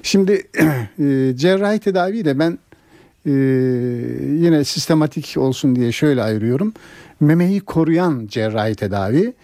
Şimdi 0.03 0.43
cerrahi 1.37 1.79
tedaviyi 1.79 2.25
de 2.25 2.39
ben 2.39 2.59
yine 4.41 4.65
sistematik 4.65 5.35
olsun 5.37 5.77
diye 5.77 5.93
şöyle 5.93 6.23
ayırıyorum. 6.23 6.73
Memeyi 7.21 7.61
koruyan 7.61 8.27
cerrahi 8.27 8.75
tedavi 8.75 9.35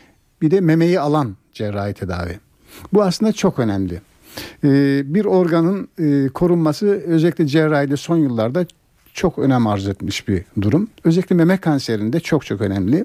bir 0.43 0.51
de 0.51 0.61
memeyi 0.61 1.01
alan 1.01 1.37
cerrahi 1.53 1.95
tedavi. 1.95 2.50
Bu 2.93 3.03
aslında 3.03 3.33
çok 3.33 3.59
önemli. 3.59 4.01
E, 4.65 5.03
bir 5.15 5.25
organın 5.25 5.89
e, 5.99 6.29
korunması 6.29 6.87
özellikle 6.87 7.47
cerrahide 7.47 7.97
son 7.97 8.17
yıllarda 8.17 8.67
çok 9.15 9.39
önem 9.39 9.67
arz 9.67 9.89
etmiş 9.89 10.29
bir 10.29 10.45
durum. 10.61 10.89
Özellikle 11.05 11.37
meme 11.37 11.57
kanserinde 11.57 12.21
çok 12.21 12.47
çok 12.47 12.61
önemli. 12.61 13.05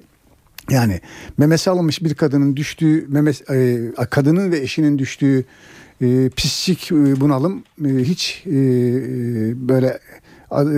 Yani 0.69 1.01
memesi 1.37 1.69
alınmış 1.69 2.03
bir 2.03 2.13
kadının 2.13 2.55
düştüğü, 2.55 3.05
memes, 3.07 3.49
e, 3.49 3.91
kadının 4.09 4.51
ve 4.51 4.59
eşinin 4.59 4.99
düştüğü 4.99 5.45
e, 6.01 6.29
pislik 6.29 6.91
bunalım 6.91 7.63
hiç 7.85 8.43
e, 8.47 8.51
böyle 9.69 9.99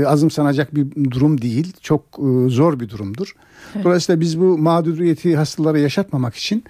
azımsanacak 0.06 0.76
bir 0.76 1.12
durum 1.12 1.42
değil. 1.42 1.74
Çok 1.82 2.04
zor 2.48 2.80
bir 2.80 2.90
durumdur. 2.90 3.36
Dolayısıyla 3.84 4.22
biz 4.22 4.40
bu 4.40 4.58
mağduriyeti 4.58 5.36
hastalara 5.36 5.80
yaşatmamak 5.80 6.36
için 6.36 6.64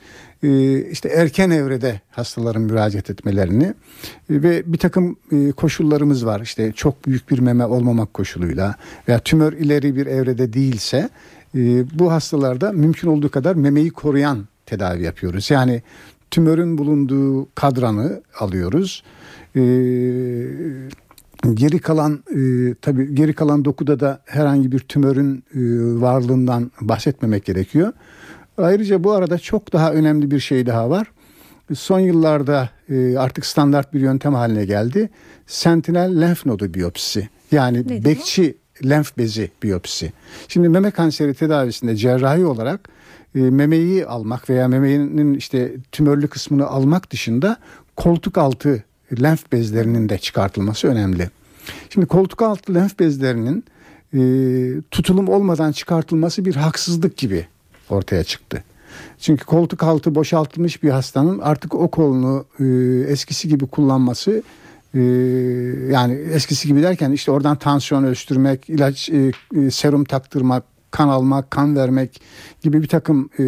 e, 0.43 0.81
işte 0.81 1.09
erken 1.09 1.49
evrede 1.49 2.01
hastaların 2.11 2.61
müracaat 2.61 3.09
etmelerini 3.09 3.63
e, 3.63 3.73
ve 4.29 4.63
bir 4.65 4.77
takım 4.77 5.17
e, 5.31 5.51
koşullarımız 5.51 6.25
var. 6.25 6.41
İşte 6.41 6.71
çok 6.71 7.05
büyük 7.05 7.31
bir 7.31 7.39
meme 7.39 7.65
olmamak 7.65 8.13
koşuluyla 8.13 8.75
veya 9.07 9.19
tümör 9.19 9.53
ileri 9.53 9.95
bir 9.95 10.05
evrede 10.05 10.53
değilse 10.53 11.09
bu 11.93 12.11
hastalarda 12.11 12.71
mümkün 12.71 13.07
olduğu 13.07 13.31
kadar 13.31 13.55
memeyi 13.55 13.89
koruyan 13.89 14.47
tedavi 14.65 15.03
yapıyoruz. 15.03 15.51
Yani 15.51 15.81
tümörün 16.31 16.77
bulunduğu 16.77 17.47
kadranı 17.55 18.21
alıyoruz. 18.39 19.03
Ee, 19.55 19.59
geri 21.55 21.79
kalan 21.79 22.23
e, 22.35 22.73
tabii 22.81 23.15
geri 23.15 23.33
kalan 23.33 23.65
dokuda 23.65 23.99
da 23.99 24.21
herhangi 24.25 24.71
bir 24.71 24.79
tümörün 24.79 25.35
e, 25.37 25.59
varlığından 26.01 26.71
bahsetmemek 26.81 27.45
gerekiyor. 27.45 27.93
Ayrıca 28.57 29.03
bu 29.03 29.11
arada 29.11 29.37
çok 29.37 29.73
daha 29.73 29.93
önemli 29.93 30.31
bir 30.31 30.39
şey 30.39 30.65
daha 30.65 30.89
var. 30.89 31.07
Son 31.73 31.99
yıllarda 31.99 32.69
e, 32.89 33.17
artık 33.17 33.45
standart 33.45 33.93
bir 33.93 33.99
yöntem 33.99 34.33
haline 34.33 34.65
geldi. 34.65 35.09
Sentinel 35.47 36.21
lenf 36.21 36.45
nodu 36.45 36.73
biyopsisi. 36.73 37.29
Yani 37.51 37.77
Nedir 37.77 38.01
o? 38.01 38.05
bekçi 38.05 38.57
lenf 38.85 39.17
bezi 39.17 39.51
biyopsisi. 39.63 40.13
Şimdi 40.47 40.69
meme 40.69 40.91
kanseri 40.91 41.33
tedavisinde 41.33 41.95
cerrahi 41.95 42.45
olarak 42.45 42.89
e, 43.35 43.39
memeyi 43.39 44.05
almak 44.05 44.49
veya 44.49 44.67
memenin 44.67 45.33
işte 45.33 45.71
tümörlü 45.91 46.27
kısmını 46.27 46.67
almak 46.67 47.11
dışında 47.11 47.57
koltuk 47.95 48.37
altı 48.37 48.83
lenf 49.21 49.51
bezlerinin 49.51 50.09
de 50.09 50.17
çıkartılması 50.17 50.87
önemli. 50.87 51.29
Şimdi 51.89 52.07
koltuk 52.07 52.41
altı 52.41 52.73
lenf 52.73 52.99
bezlerinin 52.99 53.63
e, 54.13 54.19
tutulum 54.91 55.27
olmadan 55.27 55.71
çıkartılması 55.71 56.45
bir 56.45 56.55
haksızlık 56.55 57.17
gibi 57.17 57.47
ortaya 57.89 58.23
çıktı. 58.23 58.63
Çünkü 59.19 59.45
koltuk 59.45 59.83
altı 59.83 60.15
boşaltılmış 60.15 60.83
bir 60.83 60.89
hastanın 60.89 61.39
artık 61.39 61.75
o 61.75 61.87
kolunu 61.87 62.45
e, 62.59 62.65
eskisi 63.11 63.47
gibi 63.47 63.67
kullanması 63.67 64.43
e, 64.93 64.99
yani 65.91 66.13
eskisi 66.13 66.67
gibi 66.67 66.83
derken 66.83 67.11
işte 67.11 67.31
oradan 67.31 67.57
tansiyon 67.57 68.03
ölçtürmek, 68.03 68.69
ilaç 68.69 69.09
e, 69.09 69.31
e, 69.55 69.71
serum 69.71 70.03
taktırmak, 70.03 70.63
kan 70.91 71.07
almak, 71.07 71.51
kan 71.51 71.75
vermek 71.75 72.21
gibi 72.61 72.81
bir 72.81 72.87
takım 72.87 73.29
e, 73.33 73.45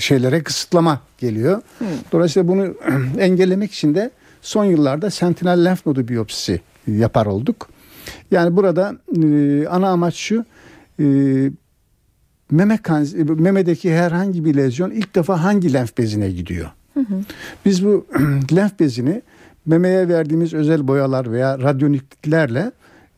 şeylere 0.00 0.42
kısıtlama 0.42 1.00
geliyor. 1.18 1.62
Dolayısıyla 2.12 2.48
bunu 2.48 2.74
engellemek 3.18 3.72
için 3.72 3.94
de 3.94 4.10
son 4.42 4.64
yıllarda 4.64 5.10
sentinel 5.10 5.64
lenf 5.64 5.86
nodu 5.86 6.08
biyopsisi 6.08 6.60
yapar 6.86 7.26
olduk. 7.26 7.68
Yani 8.30 8.56
burada 8.56 8.94
e, 9.22 9.66
ana 9.66 9.88
amaç 9.88 10.14
şu 10.14 10.44
e, 11.00 11.04
meme 12.50 12.78
memedeki 13.16 13.94
herhangi 13.94 14.44
bir 14.44 14.56
lezyon 14.56 14.90
ilk 14.90 15.14
defa 15.14 15.44
hangi 15.44 15.72
lenf 15.72 15.98
bezine 15.98 16.30
gidiyor? 16.30 16.70
Biz 17.64 17.84
bu 17.84 18.06
lenf 18.54 18.80
bezini 18.80 19.22
memeye 19.66 20.08
verdiğimiz 20.08 20.54
özel 20.54 20.88
boyalar 20.88 21.32
veya 21.32 21.58
radyonükleerle 21.58 22.72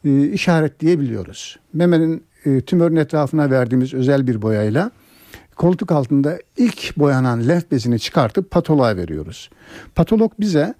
e, 0.04 0.28
işaretleyebiliyoruz. 0.28 1.58
Memenin 1.72 2.24
e, 2.44 2.60
tümörün 2.60 2.96
etrafına 2.96 3.50
verdiğimiz 3.50 3.94
özel 3.94 4.26
bir 4.26 4.42
boyayla 4.42 4.90
koltuk 5.56 5.92
altında 5.92 6.38
ilk 6.56 6.96
boyanan 6.96 7.48
lenf 7.48 7.70
bezini 7.70 7.98
çıkartıp 7.98 8.50
patoloğa 8.50 8.96
veriyoruz. 8.96 9.50
Patolog 9.94 10.32
bize 10.40 10.74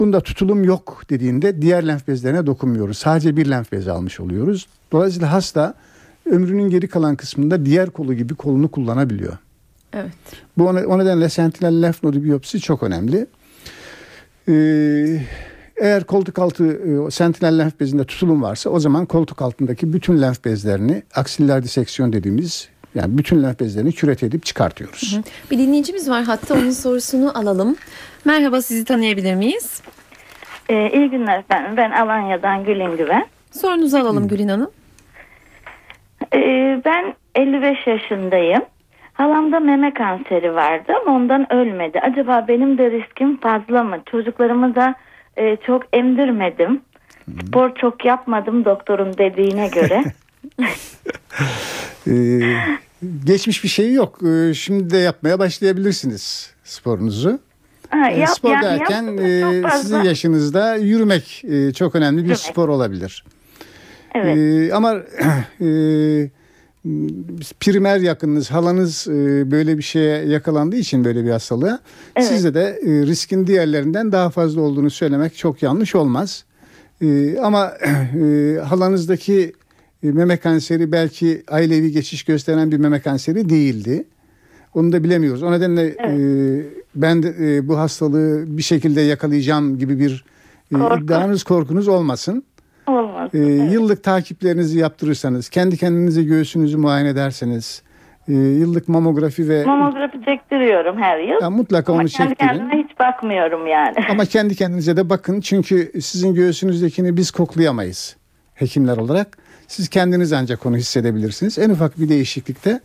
bunda 0.00 0.20
tutulum 0.20 0.64
yok 0.64 1.02
dediğinde 1.10 1.62
diğer 1.62 1.86
lenf 1.86 2.08
bezlerine 2.08 2.46
dokunmuyoruz. 2.46 2.98
Sadece 2.98 3.36
bir 3.36 3.50
lenf 3.50 3.72
bezi 3.72 3.90
almış 3.90 4.20
oluyoruz. 4.20 4.66
Dolayısıyla 4.92 5.32
hasta 5.32 5.74
ömrünün 6.26 6.70
geri 6.70 6.88
kalan 6.88 7.16
kısmında 7.16 7.64
diğer 7.66 7.90
kolu 7.90 8.14
gibi 8.14 8.34
kolunu 8.34 8.70
kullanabiliyor. 8.70 9.36
Evet. 9.92 10.10
Bu 10.58 10.68
o 10.68 10.74
ne- 10.74 10.86
o 10.86 10.98
nedenle 10.98 11.28
sentinel 11.28 11.82
lenf 11.82 12.02
nodu 12.02 12.24
biyopsi 12.24 12.60
çok 12.60 12.82
önemli. 12.82 13.26
Ee, 14.48 15.20
eğer 15.76 16.04
koltuk 16.04 16.38
altı 16.38 16.64
e, 17.06 17.10
sentinel 17.10 17.58
lenf 17.58 17.80
bezinde 17.80 18.04
tutulum 18.04 18.42
varsa 18.42 18.70
o 18.70 18.80
zaman 18.80 19.06
koltuk 19.06 19.42
altındaki 19.42 19.92
bütün 19.92 20.22
lenf 20.22 20.44
bezlerini 20.44 21.02
aksiller 21.14 21.62
diseksiyon 21.64 22.12
dediğimiz 22.12 22.68
yani 22.94 23.18
bütün 23.18 23.42
lenf 23.42 23.60
bezlerini 23.60 23.92
küret 23.92 24.22
edip 24.22 24.44
çıkartıyoruz. 24.44 25.18
Bir 25.50 25.58
dinleyicimiz 25.58 26.08
var 26.08 26.24
hatta 26.24 26.54
onun 26.54 26.70
sorusunu 26.70 27.38
alalım. 27.38 27.76
Merhaba 28.24 28.62
sizi 28.62 28.84
tanıyabilir 28.84 29.34
miyiz? 29.34 29.82
Ee, 30.68 30.90
iyi 30.94 31.10
günler 31.10 31.38
efendim. 31.38 31.76
Ben 31.76 31.90
Alanya'dan 31.90 32.64
Gülün 32.64 32.96
Güven. 32.96 33.26
Sorunuzu 33.52 33.96
alalım 33.96 34.28
Gülün 34.28 34.48
Hanım. 34.48 34.70
Ee, 36.34 36.80
ben 36.84 37.14
55 37.34 37.86
yaşındayım. 37.86 38.62
Halamda 39.12 39.60
meme 39.60 39.94
kanseri 39.94 40.54
vardı 40.54 40.92
ama 41.02 41.16
ondan 41.16 41.52
ölmedi. 41.52 42.00
Acaba 42.00 42.44
benim 42.48 42.78
de 42.78 42.90
riskim 42.90 43.40
fazla 43.40 43.84
mı? 43.84 44.02
Çocuklarımı 44.10 44.74
da 44.74 44.94
e, 45.36 45.56
çok 45.66 45.82
emdirmedim. 45.92 46.82
Spor 47.46 47.74
çok 47.74 48.04
yapmadım 48.04 48.64
doktorun 48.64 49.18
dediğine 49.18 49.68
göre. 49.68 50.04
Ee, 52.06 52.40
geçmiş 53.24 53.64
bir 53.64 53.68
şey 53.68 53.92
yok. 53.92 54.18
Ee, 54.22 54.54
şimdi 54.54 54.90
de 54.90 54.98
yapmaya 54.98 55.38
başlayabilirsiniz 55.38 56.54
sporunuzu. 56.64 57.38
Ha, 57.94 58.10
Ee, 58.10 58.18
yap- 58.20 58.30
spor 58.36 58.50
yani 58.50 58.62
derken 58.64 59.02
yaptım, 59.02 59.18
e, 59.66 59.70
sizin 59.82 60.02
yaşınızda 60.02 60.76
yürümek 60.76 61.42
e, 61.48 61.72
çok 61.72 61.94
önemli 61.94 62.16
bir 62.16 62.22
Yürümek. 62.22 62.38
spor 62.38 62.68
olabilir. 62.68 63.24
Evet. 64.14 64.36
Ee, 64.38 64.72
ama 64.74 64.94
e, 65.60 65.66
primer 67.60 68.00
yakınınız, 68.00 68.50
halanız 68.50 69.08
e, 69.08 69.50
böyle 69.50 69.78
bir 69.78 69.82
şeye 69.82 70.24
yakalandığı 70.26 70.76
için 70.76 71.04
böyle 71.04 71.24
bir 71.24 71.30
hastalığa 71.30 71.78
Evet. 72.16 72.28
sizde 72.28 72.54
de 72.54 72.60
e, 72.86 72.90
riskin 73.06 73.46
diğerlerinden 73.46 74.12
daha 74.12 74.30
fazla 74.30 74.60
olduğunu 74.60 74.90
söylemek 74.90 75.36
çok 75.36 75.62
yanlış 75.62 75.94
olmaz. 75.94 76.44
E, 77.02 77.38
ama 77.38 77.72
e, 78.22 78.56
halanızdaki 78.64 79.52
e, 80.02 80.10
meme 80.10 80.36
kanseri 80.36 80.92
belki 80.92 81.42
ailevi 81.48 81.92
geçiş 81.92 82.22
gösteren 82.24 82.70
bir 82.72 82.76
meme 82.76 83.00
kanseri 83.00 83.48
değildi. 83.48 84.04
Onu 84.74 84.92
da 84.92 85.04
bilemiyoruz. 85.04 85.42
O 85.42 85.52
nedenle 85.52 85.82
e, 85.86 86.14
ben 86.96 87.22
de 87.22 87.34
e, 87.40 87.68
bu 87.68 87.78
hastalığı 87.78 88.44
bir 88.46 88.62
şekilde 88.62 89.00
yakalayacağım 89.00 89.78
gibi 89.78 89.98
bir 89.98 90.24
e, 90.74 90.78
Korku. 90.78 91.04
iddianız, 91.04 91.42
korkunuz 91.44 91.88
olmasın. 91.88 92.44
Olmaz. 92.86 93.30
Ee, 93.34 93.38
Yıllık 93.38 94.02
takiplerinizi 94.02 94.78
yaptırırsanız, 94.78 95.48
kendi 95.48 95.76
kendinize 95.76 96.22
göğsünüzü 96.22 96.76
muayene 96.76 97.08
ederseniz, 97.08 97.82
e, 98.28 98.32
yıllık 98.32 98.88
mamografi 98.88 99.48
ve 99.48 99.64
Mamografi 99.64 100.24
çektiriyorum 100.24 100.96
her 100.98 101.18
yıl. 101.18 101.42
Ya 101.42 101.50
mutlaka 101.50 101.92
ama 101.92 102.02
onu 102.02 102.08
kendi 102.08 102.28
çektirin. 102.28 102.48
kendime 102.48 102.84
hiç 102.84 102.98
bakmıyorum 102.98 103.66
yani. 103.66 103.94
Ama 104.10 104.24
kendi 104.34 104.54
kendinize 104.54 104.96
de 104.96 105.10
bakın 105.10 105.40
çünkü 105.40 105.92
sizin 106.00 106.34
göğsünüzdekini 106.34 107.16
biz 107.16 107.30
koklayamayız 107.30 108.16
hekimler 108.54 108.96
olarak. 108.96 109.38
Siz 109.68 109.88
kendiniz 109.88 110.32
ancak 110.32 110.66
onu 110.66 110.76
hissedebilirsiniz. 110.76 111.58
En 111.58 111.70
ufak 111.70 112.00
bir 112.00 112.08
değişiklikte 112.08 112.80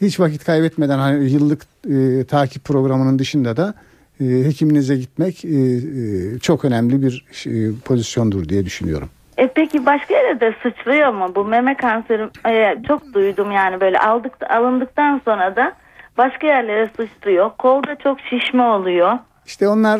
hiç 0.00 0.20
vakit 0.20 0.44
kaybetmeden 0.44 0.98
hani 0.98 1.30
yıllık 1.30 1.62
e, 1.90 2.24
takip 2.24 2.64
programının 2.64 3.18
dışında 3.18 3.56
da 3.56 3.74
e, 4.20 4.24
hekiminize 4.24 4.96
gitmek 4.96 5.44
e, 5.44 5.48
e, 5.48 6.38
çok 6.38 6.64
önemli 6.64 7.02
bir 7.02 7.24
e, 7.46 7.80
pozisyondur 7.84 8.48
diye 8.48 8.64
düşünüyorum. 8.64 9.08
E 9.38 9.48
peki 9.54 9.86
başka 9.86 10.14
yere 10.14 10.40
de 10.40 10.54
sıçrıyor 10.62 11.12
mu 11.12 11.32
bu 11.34 11.44
meme 11.44 11.76
kanseri? 11.76 12.28
e, 12.48 12.82
çok 12.88 13.14
duydum 13.14 13.52
yani 13.52 13.80
böyle 13.80 13.98
aldık 13.98 14.32
alındıktan 14.50 15.20
sonra 15.24 15.56
da 15.56 15.72
başka 16.18 16.46
yerlere 16.46 16.90
sıçrıyor. 16.96 17.50
Kolda 17.58 17.96
çok 18.02 18.18
şişme 18.20 18.62
oluyor. 18.62 19.18
İşte 19.46 19.68
onlar 19.68 19.98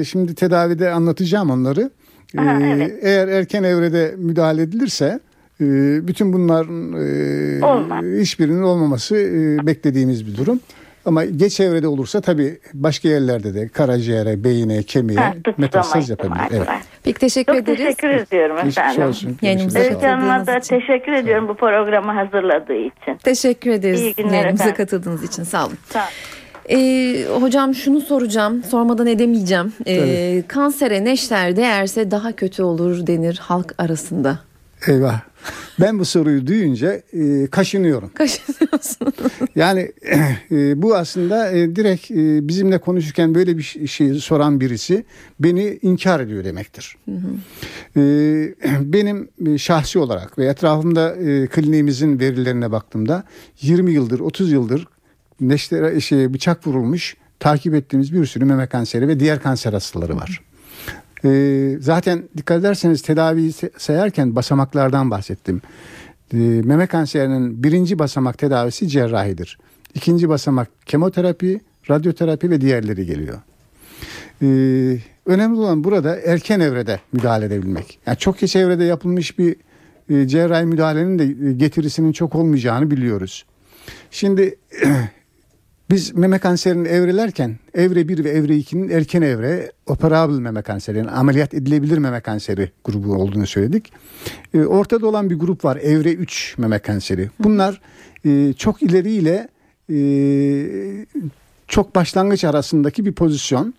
e, 0.00 0.04
şimdi 0.04 0.34
tedavide 0.34 0.90
anlatacağım 0.90 1.50
onları. 1.50 1.90
E, 2.38 2.40
Aha, 2.40 2.60
evet. 2.62 2.98
Eğer 3.02 3.28
erken 3.28 3.62
evrede 3.62 4.14
müdahale 4.18 4.62
edilirse 4.62 5.06
e, 5.06 5.20
bütün 6.08 6.32
bunların 6.32 6.92
e, 6.92 7.64
Olmaz. 7.64 8.04
hiçbirinin 8.20 8.62
olmaması 8.62 9.16
e, 9.16 9.66
beklediğimiz 9.66 10.26
bir 10.26 10.36
durum. 10.36 10.60
Ama 11.04 11.24
geç 11.24 11.60
evrede 11.60 11.88
olursa 11.88 12.20
tabii 12.20 12.58
başka 12.74 13.08
yerlerde 13.08 13.54
de 13.54 13.68
karaciğere, 13.68 14.44
beyine, 14.44 14.82
kemiğe 14.82 15.18
Ha, 15.20 15.34
metastaz 15.58 16.10
yapabilir. 16.10 16.42
Evet. 16.52 16.68
Peki 17.02 17.18
teşekkür 17.20 17.52
Çok 17.52 17.62
ederiz. 17.62 17.78
teşekkür 17.78 18.08
ediyorum 18.08 18.58
efendim. 18.58 19.02
olsun. 19.02 19.36
Yayınımıza 19.42 19.78
da 19.78 19.88
Katıldığınız 19.88 20.64
için. 20.64 20.80
teşekkür 20.80 21.12
ediyorum 21.12 21.48
bu 21.48 21.54
programı 21.54 22.12
hazırladığı 22.12 22.74
için. 22.76 23.16
Teşekkür 23.24 23.70
ederiz 23.70 24.00
İyi 24.00 24.14
günler 24.14 24.32
yayınımıza 24.32 24.64
efendim. 24.64 24.76
katıldığınız 24.84 25.22
için. 25.24 25.42
Sağ 25.42 25.66
olun. 25.66 25.76
Sağ 25.90 25.98
olun. 25.98 26.08
Ee, 26.80 27.24
hocam 27.40 27.74
şunu 27.74 28.00
soracağım. 28.00 28.62
Sormadan 28.62 29.06
edemeyeceğim. 29.06 29.72
Ee, 29.86 30.42
kansere 30.48 31.04
neşter 31.04 31.56
değerse 31.56 32.10
daha 32.10 32.32
kötü 32.32 32.62
olur 32.62 33.06
denir 33.06 33.38
halk 33.42 33.74
arasında. 33.78 34.38
Eyvah. 34.88 35.20
Ben 35.80 35.98
bu 35.98 36.04
soruyu 36.04 36.46
duyunca 36.46 37.02
e, 37.12 37.46
kaşınıyorum. 37.46 38.10
Kaşınıyorsun. 38.14 39.12
Yani 39.56 39.92
e, 40.50 40.82
bu 40.82 40.96
aslında 40.96 41.50
e, 41.50 41.76
direkt 41.76 42.10
e, 42.10 42.48
bizimle 42.48 42.78
konuşurken 42.78 43.34
böyle 43.34 43.58
bir 43.58 43.62
şey- 43.88 44.14
soran 44.14 44.60
birisi 44.60 45.04
beni 45.40 45.78
inkar 45.82 46.20
ediyor 46.20 46.44
demektir. 46.44 46.96
E, 47.96 48.00
benim 48.80 49.28
e, 49.46 49.58
şahsi 49.58 49.98
olarak 49.98 50.38
ve 50.38 50.46
etrafımda 50.46 51.16
e, 51.16 51.46
kliniğimizin 51.46 52.20
verilerine 52.20 52.72
baktığımda 52.72 53.24
20 53.60 53.92
yıldır 53.92 54.20
30 54.20 54.52
yıldır 54.52 54.86
neşter 55.40 56.00
şey, 56.00 56.34
bıçak 56.34 56.66
vurulmuş 56.66 57.16
takip 57.40 57.74
ettiğimiz 57.74 58.12
bir 58.12 58.26
sürü 58.26 58.44
meme 58.44 58.66
kanseri 58.66 59.08
ve 59.08 59.20
diğer 59.20 59.42
kanser 59.42 59.72
hastaları 59.72 60.16
var. 60.16 60.40
E, 61.24 61.76
zaten 61.80 62.28
dikkat 62.36 62.60
ederseniz 62.60 63.02
tedaviyi 63.02 63.52
sayarken 63.78 64.36
basamaklardan 64.36 65.10
bahsettim. 65.10 65.62
E, 66.32 66.36
meme 66.38 66.86
kanserinin 66.86 67.62
birinci 67.62 67.98
basamak 67.98 68.38
tedavisi 68.38 68.88
cerrahidir. 68.88 69.58
İkinci 69.94 70.28
basamak 70.28 70.68
kemoterapi, 70.86 71.60
radyoterapi 71.90 72.50
ve 72.50 72.60
diğerleri 72.60 73.06
geliyor. 73.06 73.38
E, 74.42 74.46
önemli 75.26 75.58
olan 75.58 75.84
burada 75.84 76.20
erken 76.20 76.60
evrede 76.60 77.00
müdahale 77.12 77.44
edebilmek. 77.44 77.98
Yani 78.06 78.18
çok 78.18 78.38
geç 78.38 78.56
evrede 78.56 78.84
yapılmış 78.84 79.38
bir 79.38 79.56
e, 80.10 80.28
cerrahi 80.28 80.64
müdahalenin 80.64 81.18
de 81.18 81.48
e, 81.48 81.52
getirisinin 81.52 82.12
çok 82.12 82.34
olmayacağını 82.34 82.90
biliyoruz. 82.90 83.44
Şimdi 84.10 84.58
biz 85.90 86.14
meme 86.14 86.38
kanserini 86.38 86.88
evrelerken 86.88 87.56
evre 87.74 88.08
1 88.08 88.24
ve 88.24 88.30
evre 88.30 88.52
2'nin 88.52 88.88
erken 88.88 89.22
evre 89.22 89.72
operable 89.86 90.40
meme 90.40 90.62
kanseri 90.62 90.98
yani 90.98 91.10
ameliyat 91.10 91.54
edilebilir 91.54 91.98
meme 91.98 92.20
kanseri 92.20 92.70
grubu 92.84 93.14
olduğunu 93.14 93.46
söyledik. 93.46 93.92
Ee, 94.54 94.60
ortada 94.60 95.06
olan 95.06 95.30
bir 95.30 95.38
grup 95.38 95.64
var 95.64 95.76
evre 95.76 96.12
3 96.12 96.54
meme 96.58 96.78
kanseri. 96.78 97.30
Bunlar 97.38 97.80
e, 98.24 98.52
çok 98.52 98.82
ileriyle 98.82 99.48
e, 99.92 101.06
çok 101.68 101.94
başlangıç 101.94 102.44
arasındaki 102.44 103.06
bir 103.06 103.12
pozisyon. 103.12 103.74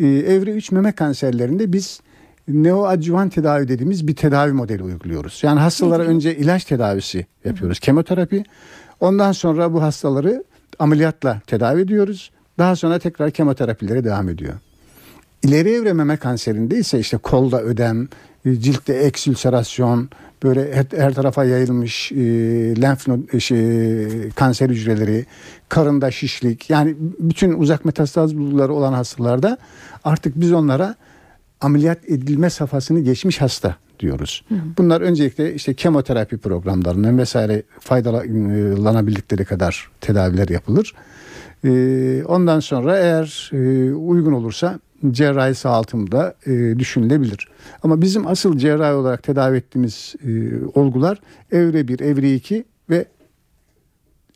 E, 0.00 0.06
evre 0.06 0.50
3 0.50 0.72
meme 0.72 0.92
kanserlerinde 0.92 1.72
biz 1.72 2.00
neoadjuvan 2.48 3.28
tedavi 3.28 3.68
dediğimiz 3.68 4.08
bir 4.08 4.16
tedavi 4.16 4.52
modeli 4.52 4.82
uyguluyoruz. 4.82 5.40
Yani 5.42 5.60
hastalara 5.60 6.02
önce 6.02 6.36
ilaç 6.36 6.64
tedavisi 6.64 7.26
yapıyoruz. 7.44 7.80
Kemoterapi. 7.80 8.44
Ondan 9.00 9.32
sonra 9.32 9.72
bu 9.72 9.82
hastaları 9.82 10.44
ameliyatla 10.78 11.40
tedavi 11.46 11.80
ediyoruz. 11.80 12.30
Daha 12.58 12.76
sonra 12.76 12.98
tekrar 12.98 13.30
kemoterapilere 13.30 14.04
devam 14.04 14.28
ediyor. 14.28 14.54
İleri 15.42 15.70
evre 15.70 15.92
meme 15.92 16.16
kanserinde 16.16 16.78
ise 16.78 16.98
işte 16.98 17.16
kolda 17.16 17.62
ödem, 17.62 18.08
ciltte 18.44 18.92
eksülserasyon, 18.92 20.10
böyle 20.42 20.74
her, 20.74 20.86
her 20.96 21.14
tarafa 21.14 21.44
yayılmış 21.44 22.12
e, 22.12 22.16
lenf 22.82 23.06
e, 23.32 23.40
şey, 23.40 24.30
kanser 24.30 24.70
hücreleri, 24.70 25.26
karında 25.68 26.10
şişlik 26.10 26.70
yani 26.70 26.96
bütün 27.18 27.52
uzak 27.52 27.84
metastaz 27.84 28.36
bulguları 28.36 28.72
olan 28.72 28.92
hastalarda 28.92 29.58
artık 30.04 30.40
biz 30.40 30.52
onlara 30.52 30.94
ameliyat 31.60 31.98
edilme 32.04 32.50
safhasını 32.50 33.00
geçmiş 33.00 33.40
hasta 33.40 33.76
diyoruz. 34.02 34.44
Bunlar 34.78 35.00
öncelikle 35.00 35.54
işte 35.54 35.74
kemoterapi 35.74 36.38
programlarından 36.38 37.18
vesaire 37.18 37.62
faydalanabildikleri 37.80 39.44
kadar 39.44 39.90
tedaviler 40.00 40.48
yapılır. 40.48 40.94
Ee, 41.64 42.24
ondan 42.24 42.60
sonra 42.60 42.98
eğer 42.98 43.50
e, 43.52 43.92
uygun 43.94 44.32
olursa 44.32 44.80
cerrahi 45.10 45.54
sağaltımda 45.54 46.34
e, 46.46 46.78
düşünülebilir. 46.78 47.48
Ama 47.82 48.00
bizim 48.00 48.26
asıl 48.26 48.58
cerrahi 48.58 48.94
olarak 48.94 49.22
tedavi 49.22 49.56
ettiğimiz 49.56 50.14
e, 50.24 50.30
olgular 50.74 51.20
evre 51.52 51.88
1, 51.88 52.00
evre 52.00 52.34
2 52.34 52.64
ve 52.90 53.04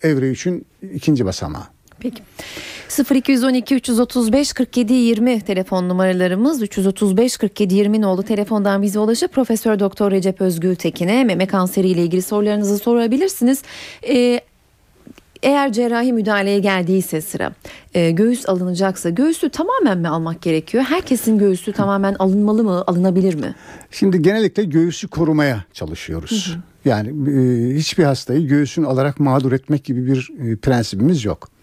evre 0.03 0.33
3'ün 0.33 0.67
ikinci 0.95 1.25
basamağı. 1.25 1.76
Peki. 2.01 2.23
0212 3.15 3.75
335 3.75 4.53
47 4.53 4.93
20 4.93 5.41
telefon 5.41 5.89
numaralarımız 5.89 6.63
335 6.63 7.37
47 7.37 7.75
20 7.75 8.07
oldu 8.07 8.23
telefondan 8.23 8.83
bize 8.83 8.99
ulaşıp 8.99 9.33
Profesör 9.33 9.79
Doktor 9.79 10.11
Recep 10.11 10.41
Özgül 10.41 10.75
Tekin'e 10.75 11.25
meme 11.25 11.47
kanseri 11.47 11.89
ile 11.89 12.03
ilgili 12.03 12.23
sorularınızı 12.23 12.79
sorabilirsiniz. 12.79 13.63
Ee, 14.09 14.41
eğer 15.43 15.73
cerrahi 15.73 16.13
müdahaleye 16.13 16.59
geldiyse 16.59 17.21
sıra 17.21 17.53
e, 17.95 18.11
göğüs 18.11 18.49
alınacaksa 18.49 19.11
göğüsü 19.11 19.49
tamamen 19.49 19.99
mi 19.99 20.09
almak 20.09 20.43
gerekiyor? 20.43 20.85
Herkesin 20.85 21.39
göğüsü 21.39 21.73
tamamen 21.73 22.15
alınmalı 22.19 22.65
mı 22.65 22.85
alınabilir 22.87 23.35
mi? 23.35 23.55
Şimdi 23.91 24.23
genellikle 24.23 24.65
göğüsü 24.65 25.09
korumaya 25.09 25.65
çalışıyoruz. 25.73 26.57
Yani 26.85 27.09
e, 27.09 27.75
hiçbir 27.75 28.05
hastayı 28.05 28.49
göğsünü 28.49 28.87
alarak 28.87 29.21
mağdur 29.21 29.53
etmek 29.53 29.85
gibi 29.85 30.07
bir 30.07 30.31
e, 30.39 30.57
prensibimiz 30.57 31.25
yok. 31.25 31.56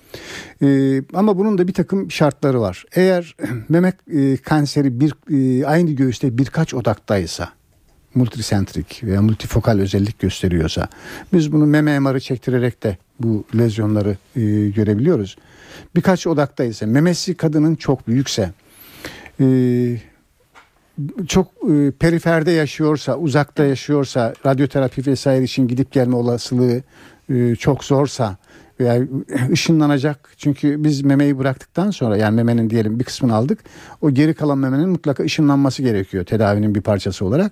E, 0.62 1.02
ama 1.14 1.38
bunun 1.38 1.58
da 1.58 1.68
bir 1.68 1.74
takım 1.74 2.12
şartları 2.12 2.62
var. 2.62 2.86
Eğer 2.96 3.36
meme 3.70 3.94
e, 4.14 4.38
kanseri 4.38 5.00
bir 5.00 5.14
e, 5.30 5.66
aynı 5.66 5.92
göğüste 5.92 6.38
birkaç 6.38 6.74
odaktaysa 6.74 7.50
multisentrik 8.16 9.04
veya 9.04 9.22
multifokal 9.22 9.80
özellik 9.80 10.20
gösteriyorsa 10.20 10.88
biz 11.34 11.52
bunu 11.52 11.66
meme 11.66 12.00
MR'ı 12.00 12.20
çektirerek 12.20 12.84
de 12.84 12.98
bu 13.20 13.46
lezyonları 13.58 14.18
e, 14.36 14.42
görebiliyoruz. 14.70 15.38
Birkaç 15.96 16.28
odaktaysa 16.28 16.86
memesi 16.86 17.36
kadının 17.36 17.76
çok 17.76 18.08
büyükse 18.08 18.52
e, 19.40 19.46
çok 21.28 21.48
e, 21.48 21.92
periferde 21.92 22.52
yaşıyorsa, 22.52 23.18
uzakta 23.18 23.64
yaşıyorsa, 23.64 24.34
radyoterapi 24.46 25.06
vesaire 25.08 25.44
için 25.44 25.68
gidip 25.68 25.92
gelme 25.92 26.16
olasılığı 26.16 26.82
e, 27.30 27.56
çok 27.56 27.84
zorsa 27.84 28.38
veya 28.80 29.02
ışınlanacak. 29.52 30.30
Çünkü 30.38 30.84
biz 30.84 31.02
memeyi 31.02 31.40
bıraktıktan 31.40 31.92
sonra 31.92 32.18
yani 32.18 32.36
memenin 32.36 32.70
diyelim 32.70 33.00
bir 33.00 33.04
kısmını 33.04 33.36
aldık. 33.36 33.60
O 34.02 34.12
geri 34.12 34.34
kalan 34.34 34.58
memenin 34.58 34.90
mutlaka 34.90 35.24
ışınlanması 35.24 35.82
gerekiyor 35.82 36.26
tedavinin 36.26 36.76
bir 36.76 36.82
parçası 36.82 37.26
olarak. 37.26 37.52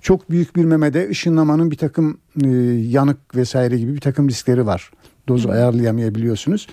Çok 0.00 0.30
büyük 0.30 0.56
bir 0.56 0.64
memede 0.64 1.08
ışınlamanın 1.08 1.70
bir 1.70 1.76
takım 1.76 2.18
e, 2.44 2.48
yanık 2.88 3.36
vesaire 3.36 3.78
gibi 3.78 3.94
bir 3.94 4.00
takım 4.00 4.28
riskleri 4.28 4.66
var. 4.66 4.90
Dozu 5.28 5.50
ayarlayamayabiliyorsunuz. 5.50 6.66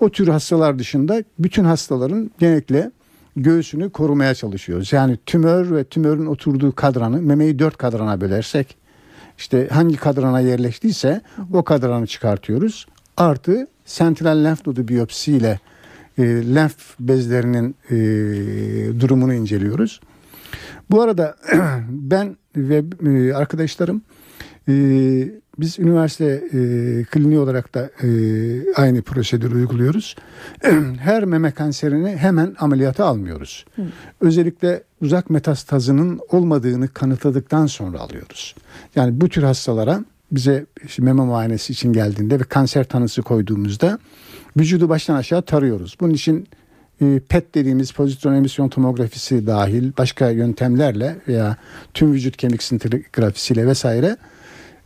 O 0.00 0.10
tür 0.10 0.28
hastalar 0.28 0.78
dışında 0.78 1.22
bütün 1.38 1.64
hastaların 1.64 2.30
genellikle 2.38 2.90
göğsünü 3.36 3.90
korumaya 3.90 4.34
çalışıyoruz. 4.34 4.92
Yani 4.92 5.18
tümör 5.26 5.76
ve 5.76 5.84
tümörün 5.84 6.26
oturduğu 6.26 6.72
kadranı 6.72 7.22
memeyi 7.22 7.58
dört 7.58 7.76
kadrana 7.76 8.20
bölersek 8.20 8.76
işte 9.38 9.68
hangi 9.72 9.96
kadrana 9.96 10.40
yerleştiyse 10.40 11.20
o 11.52 11.64
kadranı 11.64 12.06
çıkartıyoruz. 12.06 12.86
Artı 13.16 13.66
sentral 13.84 14.44
lenf 14.44 14.66
nodu 14.66 14.88
biyopsiyle 14.88 15.60
e, 16.18 16.22
lenf 16.54 17.00
bezlerinin 17.00 17.76
e, 17.90 17.96
durumunu 19.00 19.34
inceliyoruz. 19.34 20.00
Bu 20.90 21.02
arada 21.02 21.36
ben 21.88 22.36
ve 22.56 22.84
e, 23.06 23.32
arkadaşlarım 23.32 24.02
e, 24.68 24.72
biz 25.58 25.78
üniversite 25.78 26.24
e, 26.24 26.58
kliniği 27.04 27.38
olarak 27.38 27.74
da 27.74 27.90
e, 28.02 28.08
aynı 28.74 29.02
prosedürü 29.02 29.54
uyguluyoruz. 29.54 30.16
Her 30.98 31.24
meme 31.24 31.50
kanserini 31.50 32.16
hemen 32.16 32.56
ameliyata 32.58 33.04
almıyoruz. 33.04 33.64
Özellikle 34.20 34.82
uzak 35.02 35.30
metastazının 35.30 36.20
olmadığını 36.28 36.88
kanıtladıktan 36.88 37.66
sonra 37.66 37.98
alıyoruz. 37.98 38.54
Yani 38.94 39.20
bu 39.20 39.28
tür 39.28 39.42
hastalara 39.42 40.04
bize 40.32 40.66
işte 40.84 41.02
meme 41.02 41.22
muayenesi 41.22 41.72
için 41.72 41.92
geldiğinde 41.92 42.40
ve 42.40 42.44
kanser 42.44 42.84
tanısı 42.84 43.22
koyduğumuzda 43.22 43.98
vücudu 44.56 44.88
baştan 44.88 45.14
aşağı 45.14 45.42
tarıyoruz. 45.42 45.96
Bunun 46.00 46.14
için 46.14 46.48
e, 47.00 47.20
PET 47.28 47.54
dediğimiz 47.54 47.92
pozitron 47.92 48.34
emisyon 48.34 48.68
tomografisi 48.68 49.46
dahil 49.46 49.92
başka 49.98 50.30
yöntemlerle 50.30 51.16
veya 51.28 51.56
tüm 51.94 52.12
vücut 52.12 52.36
kemik 52.36 52.62
sintigrafisiyle 52.62 53.66
vesaire 53.66 54.16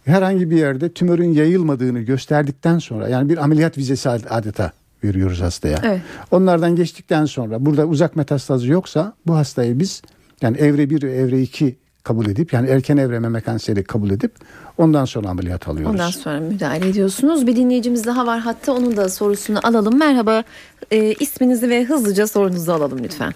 herhangi 0.04 0.50
bir 0.50 0.56
yerde 0.56 0.92
tümörün 0.92 1.32
yayılmadığını 1.32 2.00
gösterdikten 2.00 2.78
sonra 2.78 3.08
yani 3.08 3.28
bir 3.28 3.44
ameliyat 3.44 3.78
vizesi 3.78 4.10
adeta 4.10 4.72
veriyoruz 5.04 5.40
hastaya. 5.40 5.78
Evet. 5.84 6.00
Onlardan 6.30 6.76
geçtikten 6.76 7.24
sonra 7.24 7.66
burada 7.66 7.86
uzak 7.86 8.16
metastazı 8.16 8.66
yoksa 8.66 9.14
bu 9.26 9.36
hastayı 9.36 9.78
biz 9.78 10.02
yani 10.42 10.56
evre 10.56 10.90
1 10.90 11.02
ve 11.02 11.12
evre 11.12 11.42
2 11.42 11.76
kabul 12.04 12.26
edip 12.26 12.52
yani 12.52 12.70
erken 12.70 12.96
evre 12.96 13.18
meme 13.18 13.40
kanseri 13.40 13.84
kabul 13.84 14.10
edip 14.10 14.32
ondan 14.78 15.04
sonra 15.04 15.28
ameliyat 15.28 15.68
alıyoruz. 15.68 15.94
Ondan 15.94 16.10
sonra 16.10 16.40
müdahale 16.40 16.88
ediyorsunuz. 16.88 17.46
Bir 17.46 17.56
dinleyicimiz 17.56 18.06
daha 18.06 18.26
var 18.26 18.38
hatta 18.40 18.72
onun 18.72 18.96
da 18.96 19.08
sorusunu 19.08 19.66
alalım. 19.66 19.98
Merhaba 19.98 20.44
e, 20.90 20.98
isminizi 21.12 21.70
ve 21.70 21.84
hızlıca 21.84 22.26
sorunuzu 22.26 22.72
alalım 22.72 23.04
lütfen. 23.04 23.32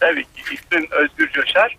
Tabii 0.00 0.22
ki 0.24 0.54
ismim 0.54 0.86
Özgür 0.90 1.28
Coşar. 1.28 1.76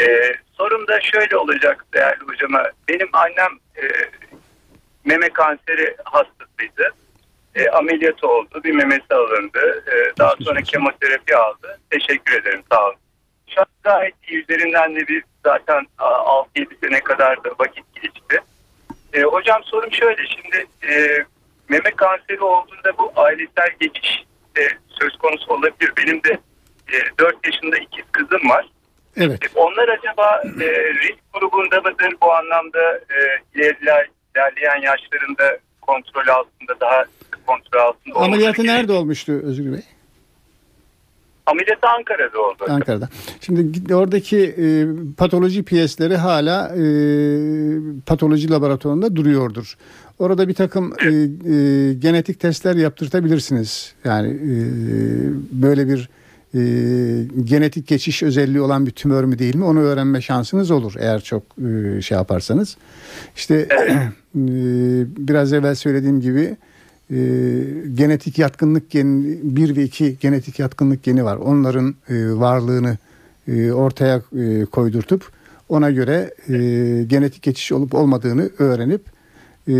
Ee, 0.00 0.34
sorum 0.52 0.88
da 0.88 1.00
şöyle 1.00 1.36
olacak 1.36 1.84
değerli 1.94 2.24
hocama. 2.26 2.62
Benim 2.88 3.08
annem 3.12 3.52
e, 3.76 3.82
meme 5.04 5.28
kanseri 5.28 5.96
hastasıydı. 6.04 6.94
E, 7.54 7.68
ameliyatı 7.68 8.28
oldu. 8.28 8.60
Bir 8.64 8.72
memesi 8.72 9.14
alındı. 9.14 9.84
E, 9.86 10.18
daha 10.18 10.34
sonra 10.44 10.62
kemoterapi 10.62 11.36
aldı. 11.36 11.78
Teşekkür 11.90 12.32
ederim. 12.32 12.62
Sağ 12.72 12.86
olun. 12.86 12.96
An 13.58 13.66
gayet 13.82 14.14
iyi. 14.28 14.42
Üzerinden 14.42 14.96
de 14.96 15.08
bir 15.08 15.24
zaten 15.44 15.86
a, 15.98 16.04
6-7 16.04 16.66
sene 16.84 17.00
kadar 17.00 17.44
da 17.44 17.50
vakit 17.58 17.84
geçti. 18.02 18.40
E, 19.12 19.22
hocam 19.22 19.64
sorum 19.64 19.92
şöyle. 19.92 20.22
Şimdi 20.26 20.66
e, 20.92 21.24
meme 21.68 21.90
kanseri 21.96 22.40
olduğunda 22.40 22.98
bu 22.98 23.12
ailesel 23.16 23.70
geçiş 23.80 24.24
de 24.56 24.68
söz 25.00 25.18
konusu 25.18 25.52
olabilir. 25.52 25.92
Benim 25.96 26.24
de 26.24 26.38
e, 26.92 26.96
4 27.18 27.36
yaşında 27.46 27.76
ikiz 27.76 28.04
kızım 28.12 28.48
var. 28.50 28.68
Evet. 29.16 29.44
E, 29.44 29.48
Onlar 29.54 29.88
acaba 29.88 30.42
e, 30.60 30.66
risk 30.94 31.32
grubunda 31.34 31.80
mıdır 31.80 32.14
bu 32.22 32.32
anlamda 32.32 32.96
e, 32.96 33.18
ilerleyen, 33.54 34.06
ilerleyen 34.34 34.82
yaşlarında 34.82 35.58
kontrol 35.80 36.26
altında 36.28 36.80
daha 36.80 37.04
kontrol 37.46 37.80
altında 37.80 38.18
Ameliyatı 38.18 38.66
nerede 38.66 38.92
olmuştu 38.92 39.32
Özgür 39.44 39.72
Bey? 39.72 39.82
Ameliyatı 41.46 41.86
Ankara'da 41.98 42.38
oldu. 42.38 42.64
Ankara'da. 42.68 43.08
Şimdi 43.40 43.94
oradaki 43.94 44.38
e, 44.38 44.86
patoloji 45.16 45.62
piyesleri 45.62 46.16
hala 46.16 46.68
e, 46.68 46.84
patoloji 48.06 48.50
laboratuvarında 48.50 49.16
duruyordur. 49.16 49.76
Orada 50.18 50.48
bir 50.48 50.54
takım 50.54 50.92
e, 50.92 51.06
e, 51.06 51.94
genetik 51.94 52.40
testler 52.40 52.76
yaptırtabilirsiniz. 52.76 53.94
Yani 54.04 54.28
e, 54.28 54.54
böyle 55.52 55.88
bir 55.88 56.08
e, 56.54 56.60
genetik 57.44 57.88
geçiş 57.88 58.22
özelliği 58.22 58.60
olan 58.60 58.86
bir 58.86 58.90
tümör 58.90 59.24
mü 59.24 59.38
değil 59.38 59.56
mi 59.56 59.64
onu 59.64 59.80
öğrenme 59.80 60.20
şansınız 60.20 60.70
olur 60.70 60.94
eğer 60.98 61.20
çok 61.20 61.42
e, 61.42 62.02
şey 62.02 62.18
yaparsanız. 62.18 62.76
İşte 63.36 63.54
e, 63.70 64.44
biraz 65.16 65.52
evvel 65.52 65.74
söylediğim 65.74 66.20
gibi 66.20 66.56
e, 67.12 67.18
genetik 67.94 68.38
yatkınlık 68.38 68.90
geni 68.90 69.38
1 69.42 69.76
ve 69.76 69.82
2 69.82 70.18
genetik 70.18 70.58
yatkınlık 70.58 71.02
geni 71.02 71.24
var. 71.24 71.36
Onların 71.36 71.94
e, 72.08 72.14
varlığını 72.32 72.98
e, 73.48 73.72
ortaya 73.72 74.16
e, 74.16 74.64
koydurtup 74.64 75.22
ona 75.68 75.90
göre 75.90 76.34
e, 76.48 76.54
genetik 77.06 77.42
geçiş 77.42 77.72
olup 77.72 77.94
olmadığını 77.94 78.50
öğrenip 78.58 79.02
e, 79.68 79.74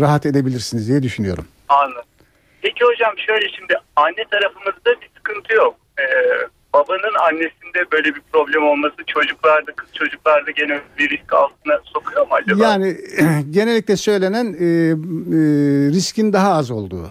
rahat 0.00 0.26
edebilirsiniz 0.26 0.88
diye 0.88 1.02
düşünüyorum. 1.02 1.44
Anladım. 1.68 2.02
Peki 2.62 2.84
hocam 2.84 3.14
şöyle 3.26 3.48
şimdi 3.48 3.74
anne 3.96 4.24
tarafımızda 4.30 5.00
bir 5.00 5.10
sıkıntı 5.16 5.54
yok. 5.54 5.76
Ee, 5.98 6.04
babanın 6.74 7.14
annesinde 7.28 7.90
böyle 7.92 8.14
bir 8.14 8.20
problem 8.32 8.62
olması 8.62 8.94
çocuklarda 9.06 9.72
kız 9.76 9.88
çocuklarda 9.92 10.50
gene 10.50 10.80
bir 10.98 11.10
risk 11.10 11.32
altına 11.32 11.74
sokuyor 11.84 12.22
mu 12.26 12.34
acaba? 12.34 12.64
Yani 12.64 12.96
genellikle 13.50 13.96
söylenen 13.96 14.46
e, 14.46 14.64
e, 14.64 14.96
riskin 15.92 16.32
daha 16.32 16.52
az 16.52 16.70
olduğu. 16.70 17.10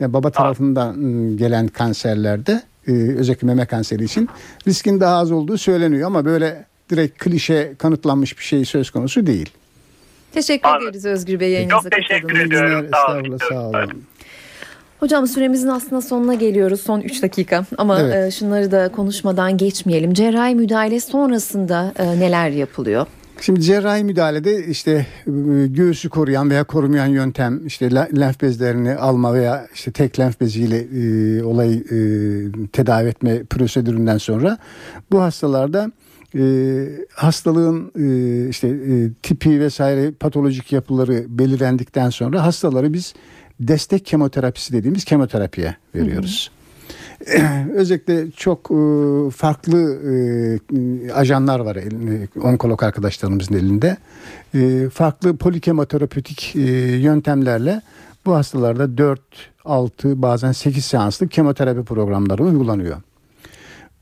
Yani 0.00 0.12
baba 0.12 0.30
tarafından 0.30 0.98
m, 0.98 1.36
gelen 1.36 1.68
kanserlerde 1.68 2.62
e, 2.86 2.92
özellikle 2.92 3.46
meme 3.46 3.66
kanseri 3.66 4.04
için 4.04 4.28
riskin 4.66 5.00
daha 5.00 5.16
az 5.16 5.32
olduğu 5.32 5.58
söyleniyor 5.58 6.06
ama 6.06 6.24
böyle 6.24 6.66
direkt 6.90 7.18
klişe 7.24 7.72
kanıtlanmış 7.78 8.38
bir 8.38 8.44
şey 8.44 8.64
söz 8.64 8.90
konusu 8.90 9.26
değil. 9.26 9.50
Teşekkür 10.32 10.68
Anladım. 10.68 10.88
ederiz 10.88 11.06
Özgür 11.06 11.40
Bey 11.40 11.50
yayınınıza 11.50 11.90
Çok 11.90 11.92
teşekkür 11.92 12.40
ediyorum. 12.40 12.86
Sağ 12.92 13.12
olun. 13.18 13.38
sağ 13.48 13.68
olun. 13.68 14.04
Hocam 15.04 15.26
süremizin 15.26 15.68
aslında 15.68 16.02
sonuna 16.02 16.34
geliyoruz. 16.34 16.80
Son 16.80 17.00
3 17.00 17.22
dakika 17.22 17.66
ama 17.78 18.00
Evet. 18.00 18.14
e, 18.14 18.30
şunları 18.30 18.70
da 18.70 18.88
konuşmadan 18.92 19.56
geçmeyelim. 19.56 20.14
Cerrahi 20.14 20.54
müdahale 20.54 21.00
sonrasında 21.00 21.92
e, 21.98 22.20
neler 22.20 22.50
yapılıyor? 22.50 23.06
Şimdi 23.40 23.60
cerrahi 23.60 24.04
müdahalede 24.04 24.66
işte 24.66 25.06
e, 25.26 25.30
göğüsü 25.66 26.08
koruyan 26.08 26.50
veya 26.50 26.64
korumayan 26.64 27.06
yöntem 27.06 27.66
işte 27.66 27.94
lenf 27.94 28.42
bezlerini 28.42 28.94
alma 28.94 29.34
veya 29.34 29.66
işte 29.74 29.92
tek 29.92 30.18
lenf 30.18 30.40
beziyle 30.40 30.78
e, 30.78 31.42
olayı 31.42 31.76
e, 31.76 31.96
tedavi 32.72 33.08
etme 33.08 33.44
prosedüründen 33.44 34.18
sonra 34.18 34.58
bu 35.12 35.20
hastalarda 35.20 35.90
e, 36.38 36.42
hastalığın 37.14 37.92
e, 37.98 38.48
işte 38.48 38.68
e, 38.68 39.10
tipi 39.22 39.60
vesaire 39.60 40.10
patolojik 40.10 40.72
yapıları 40.72 41.24
belirlendikten 41.28 42.10
sonra 42.10 42.44
hastaları 42.44 42.92
biz 42.92 43.14
destek 43.60 44.06
kemoterapisi 44.06 44.72
dediğimiz 44.72 45.04
kemoterapiye 45.04 45.76
veriyoruz. 45.94 46.50
Özellikle 47.74 48.30
çok 48.30 48.70
e, 48.70 48.74
farklı 49.30 49.98
e, 50.12 51.12
ajanlar 51.12 51.60
var 51.60 51.76
elinde, 51.76 52.28
onkolog 52.42 52.82
arkadaşlarımızın 52.82 53.54
elinde. 53.54 53.96
E, 54.54 54.88
farklı 54.88 55.36
polikemoterapötik 55.36 56.56
e, 56.56 56.60
yöntemlerle 56.96 57.82
bu 58.26 58.34
hastalarda 58.34 58.98
4, 58.98 59.20
6 59.64 60.22
bazen 60.22 60.52
8 60.52 60.84
seanslık 60.84 61.30
kemoterapi 61.30 61.84
programları 61.84 62.42
uygulanıyor. 62.42 62.96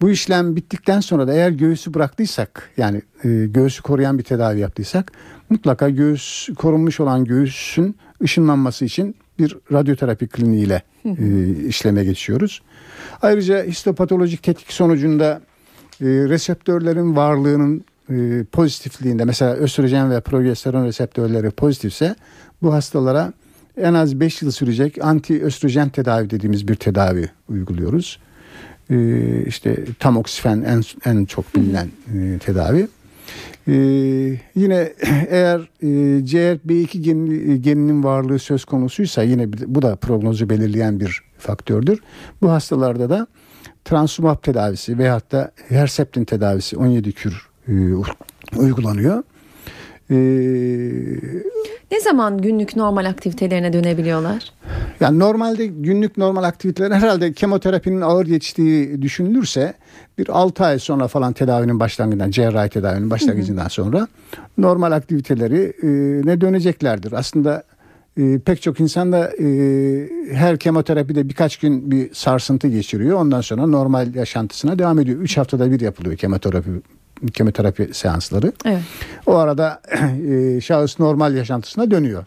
Bu 0.00 0.10
işlem 0.10 0.56
bittikten 0.56 1.00
sonra 1.00 1.26
da 1.26 1.32
eğer 1.32 1.50
göğüsü 1.50 1.94
bıraktıysak 1.94 2.70
yani 2.76 3.02
e, 3.24 3.80
koruyan 3.82 4.18
bir 4.18 4.24
tedavi 4.24 4.60
yaptıysak 4.60 5.12
mutlaka 5.50 5.88
göğüs 5.88 6.48
korunmuş 6.58 7.00
olan 7.00 7.24
göğüsün 7.24 7.96
ışınlanması 8.22 8.84
için 8.84 9.16
bir 9.42 9.56
radyoterapi 9.72 10.26
kliniğiyle 10.26 10.82
e, 11.04 11.48
işleme 11.66 12.04
geçiyoruz. 12.04 12.62
Ayrıca 13.22 13.64
histopatolojik 13.64 14.42
tetkik 14.42 14.72
sonucunda 14.72 15.40
e, 16.00 16.06
reseptörlerin 16.06 17.16
varlığının 17.16 17.84
e, 18.10 18.44
pozitifliğinde 18.44 19.24
mesela 19.24 19.54
östrojen 19.54 20.10
ve 20.10 20.20
progesteron 20.20 20.86
reseptörleri 20.86 21.50
pozitifse 21.50 22.14
bu 22.62 22.74
hastalara 22.74 23.32
en 23.76 23.94
az 23.94 24.20
5 24.20 24.42
yıl 24.42 24.50
sürecek 24.50 25.04
anti 25.04 25.42
östrojen 25.42 25.88
tedavi 25.88 26.30
dediğimiz 26.30 26.68
bir 26.68 26.74
tedavi 26.74 27.30
uyguluyoruz. 27.48 28.18
Ee, 28.90 29.44
işte 29.46 29.84
tamoksifen 29.98 30.62
en, 30.62 30.82
en 31.10 31.24
çok 31.24 31.56
bilinen 31.56 31.88
e, 32.14 32.38
tedavi. 32.38 32.88
Ee, 33.68 33.72
yine 34.54 34.92
eğer 35.28 35.60
e, 35.82 35.86
CRB2 36.24 36.98
geni- 36.98 37.62
geninin 37.62 38.04
varlığı 38.04 38.38
söz 38.38 38.64
konusuysa 38.64 39.22
yine 39.22 39.52
bu 39.52 39.82
da 39.82 39.96
prognozu 39.96 40.50
belirleyen 40.50 41.00
bir 41.00 41.20
faktördür. 41.38 42.00
Bu 42.42 42.50
hastalarda 42.50 43.10
da 43.10 43.26
transumab 43.84 44.42
tedavisi 44.42 44.98
veyahut 44.98 45.32
da 45.32 45.52
Herceptin 45.68 46.24
tedavisi 46.24 46.76
17 46.76 47.12
kür 47.12 47.48
e, 47.68 47.72
uygulanıyor. 48.56 49.22
Ee, 50.10 50.14
Ne 51.92 52.00
zaman 52.00 52.38
günlük 52.38 52.76
normal 52.76 53.04
aktivitelerine 53.04 53.72
dönebiliyorlar? 53.72 54.52
Yani 55.00 55.18
normalde 55.18 55.66
günlük 55.66 56.16
normal 56.16 56.42
aktiviteler 56.42 56.90
herhalde 56.90 57.32
kemoterapinin 57.32 58.00
ağır 58.00 58.26
geçtiği 58.26 59.02
düşünülürse 59.02 59.74
bir 60.18 60.28
6 60.28 60.64
ay 60.64 60.78
sonra 60.78 61.08
falan 61.08 61.32
tedavinin 61.32 61.80
başlangıcından 61.80 62.30
cerrahi 62.30 62.70
tedavinin 62.70 63.10
başlangıcından 63.10 63.68
sonra 63.68 64.08
normal 64.58 64.92
aktiviteleri 64.92 65.72
e, 65.82 65.88
ne 66.26 66.40
döneceklerdir. 66.40 67.12
Aslında 67.12 67.62
e, 68.16 68.38
pek 68.38 68.62
çok 68.62 68.80
insan 68.80 69.12
da 69.12 69.30
e, 69.40 69.46
her 70.32 70.58
kemoterapide 70.58 71.28
birkaç 71.28 71.56
gün 71.56 71.90
bir 71.90 72.14
sarsıntı 72.14 72.68
geçiriyor. 72.68 73.20
Ondan 73.20 73.40
sonra 73.40 73.66
normal 73.66 74.14
yaşantısına 74.14 74.78
devam 74.78 74.98
ediyor. 74.98 75.20
3 75.20 75.36
haftada 75.36 75.70
bir 75.70 75.80
yapılıyor 75.80 76.16
kemoterapi 76.16 76.70
kemoterapi 77.28 77.88
seansları. 77.92 78.52
Evet. 78.64 78.82
O 79.26 79.34
arada 79.36 79.82
e, 80.30 80.60
şahıs 80.60 80.98
normal 80.98 81.34
yaşantısına 81.34 81.90
dönüyor. 81.90 82.24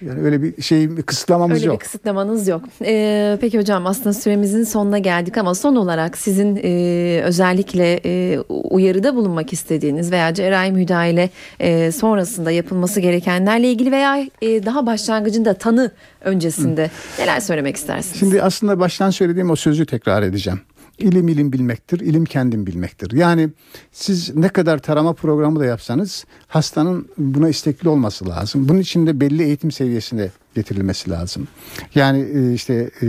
Yani 0.00 0.20
öyle 0.20 0.42
bir 0.42 0.62
şey 0.62 0.96
bir 0.96 1.02
kısıtlamamız 1.02 1.56
Öyle 1.56 1.66
yok. 1.66 1.74
bir 1.74 1.84
kısıtlamanız 1.84 2.48
yok. 2.48 2.62
Ee, 2.84 3.38
peki 3.40 3.58
hocam 3.58 3.86
aslında 3.86 4.12
süremizin 4.12 4.64
sonuna 4.64 4.98
geldik 4.98 5.38
ama 5.38 5.54
son 5.54 5.76
olarak 5.76 6.18
sizin 6.18 6.60
e, 6.62 7.20
özellikle 7.24 8.00
e, 8.04 8.38
uyarıda 8.48 9.14
bulunmak 9.14 9.52
istediğiniz 9.52 10.12
veya 10.12 10.34
cerrahi 10.34 10.72
müdahale 10.72 11.30
e, 11.60 11.92
sonrasında 11.92 12.50
yapılması 12.50 13.00
gerekenlerle 13.00 13.70
ilgili 13.70 13.92
veya 13.92 14.26
e, 14.42 14.66
daha 14.66 14.86
başlangıcında 14.86 15.54
tanı 15.54 15.90
öncesinde 16.20 16.90
neler 17.18 17.40
söylemek 17.40 17.76
istersiniz? 17.76 18.18
Şimdi 18.18 18.42
aslında 18.42 18.80
baştan 18.80 19.10
söylediğim 19.10 19.50
o 19.50 19.56
sözü 19.56 19.86
tekrar 19.86 20.22
edeceğim. 20.22 20.60
İlim 20.98 21.28
ilim 21.28 21.52
bilmektir, 21.52 22.00
ilim 22.00 22.24
kendim 22.24 22.66
bilmektir. 22.66 23.10
Yani 23.10 23.50
siz 23.92 24.36
ne 24.36 24.48
kadar 24.48 24.78
tarama 24.78 25.12
programı 25.12 25.60
da 25.60 25.64
yapsanız 25.64 26.24
hastanın 26.48 27.08
buna 27.18 27.48
istekli 27.48 27.88
olması 27.88 28.28
lazım. 28.28 28.68
Bunun 28.68 28.78
için 28.78 29.06
de 29.06 29.20
belli 29.20 29.42
eğitim 29.42 29.70
seviyesine 29.70 30.30
getirilmesi 30.54 31.10
lazım. 31.10 31.48
Yani 31.94 32.18
e, 32.34 32.52
işte 32.52 32.90
e, 33.02 33.06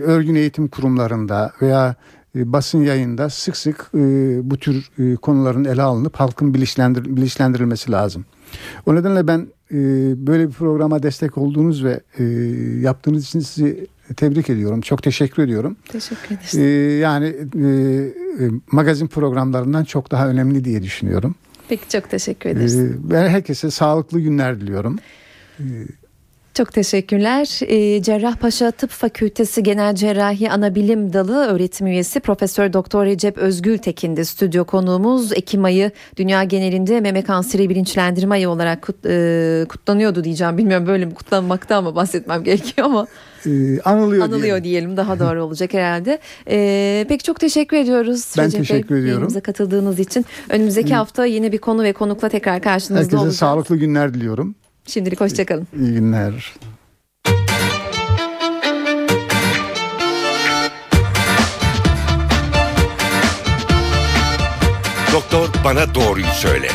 örgün 0.00 0.34
eğitim 0.34 0.68
kurumlarında 0.68 1.52
veya 1.62 1.94
e, 2.36 2.52
basın 2.52 2.82
yayında 2.82 3.30
sık 3.30 3.56
sık 3.56 3.90
bu 4.42 4.56
tür 4.56 4.90
konuların 5.22 5.64
ele 5.64 5.82
alınıp 5.82 6.16
halkın 6.16 6.54
bilinçlendir, 6.54 7.04
bilinçlendirilmesi 7.04 7.92
lazım. 7.92 8.24
O 8.86 8.94
nedenle 8.94 9.26
ben 9.26 9.46
böyle 10.26 10.48
bir 10.48 10.52
programa 10.52 11.02
destek 11.02 11.38
olduğunuz 11.38 11.84
ve 11.84 12.00
yaptığınız 12.80 13.24
için 13.24 13.40
sizi 13.40 13.86
tebrik 14.14 14.50
ediyorum. 14.50 14.80
Çok 14.80 15.02
teşekkür 15.02 15.42
ediyorum. 15.42 15.76
Teşekkür 15.88 16.34
ederiz. 16.34 16.54
E, 16.54 16.62
yani 16.98 17.26
e, 17.26 18.44
e, 18.44 18.48
magazin 18.72 19.06
programlarından 19.06 19.84
çok 19.84 20.10
daha 20.10 20.28
önemli 20.28 20.64
diye 20.64 20.82
düşünüyorum. 20.82 21.34
Peki 21.68 21.88
çok 21.88 22.10
teşekkür 22.10 22.48
E, 22.48 22.52
ederiz. 22.52 22.78
ben 23.10 23.28
herkese 23.28 23.70
sağlıklı 23.70 24.20
günler 24.20 24.60
diliyorum. 24.60 24.98
Çok 26.54 26.72
teşekkürler. 26.72 27.60
Ee, 27.66 28.02
Cerrahpaşa 28.02 28.70
Tıp 28.70 28.90
Fakültesi 28.90 29.62
Genel 29.62 29.94
Cerrahi 29.94 30.50
Anabilim 30.50 31.12
Dalı 31.12 31.46
öğretim 31.46 31.86
üyesi 31.86 32.20
Profesör 32.20 32.72
Doktor 32.72 33.04
Recep 33.06 33.38
Özgül 33.38 33.78
Tekin'di 33.78 34.24
stüdyo 34.24 34.64
konuğumuz. 34.64 35.32
Ekim 35.32 35.64
ayı 35.64 35.90
dünya 36.16 36.44
genelinde 36.44 37.00
meme 37.00 37.22
kanseri 37.22 37.68
bilinçlendirme 37.70 38.34
ayı 38.34 38.48
olarak 38.48 38.82
kut- 38.82 39.06
e, 39.08 39.64
kutlanıyordu 39.68 40.24
diyeceğim. 40.24 40.58
Bilmiyorum 40.58 40.86
böyle 40.86 41.04
mi 41.06 41.14
kutlanmaktan 41.14 41.84
mı 41.84 41.94
bahsetmem 41.94 42.44
gerekiyor 42.44 42.86
ama 42.86 43.06
E, 43.46 43.80
anılıyor, 43.80 44.24
anılıyor 44.24 44.42
diyelim. 44.42 44.64
diyelim 44.64 44.96
daha 44.96 45.18
doğru 45.18 45.42
olacak 45.44 45.74
herhalde. 45.74 46.18
Ee, 46.48 47.06
peki 47.08 47.24
çok 47.24 47.40
teşekkür 47.40 47.76
ediyoruz. 47.76 48.34
Ben 48.38 48.44
Recep 48.44 48.60
Bey, 48.60 48.66
teşekkür 48.66 48.86
ediyorum. 48.94 49.06
yayınımıza 49.06 49.40
katıldığınız 49.40 49.98
için. 49.98 50.26
Önümüzdeki 50.50 50.94
hafta 50.94 51.24
yine 51.26 51.52
bir 51.52 51.58
konu 51.58 51.82
ve 51.82 51.92
konukla 51.92 52.28
tekrar 52.28 52.60
karşınızda 52.62 52.98
Herkese 53.02 53.16
olacağız. 53.16 53.36
sağlıklı 53.36 53.76
günler 53.76 54.14
diliyorum. 54.14 54.54
Şimdilik 54.86 55.20
hoşçakalın. 55.20 55.66
İyi 55.80 55.92
günler. 55.92 56.52
Doktor 65.12 65.48
bana 65.64 65.94
doğruyu 65.94 66.24
söyle. 66.26 66.68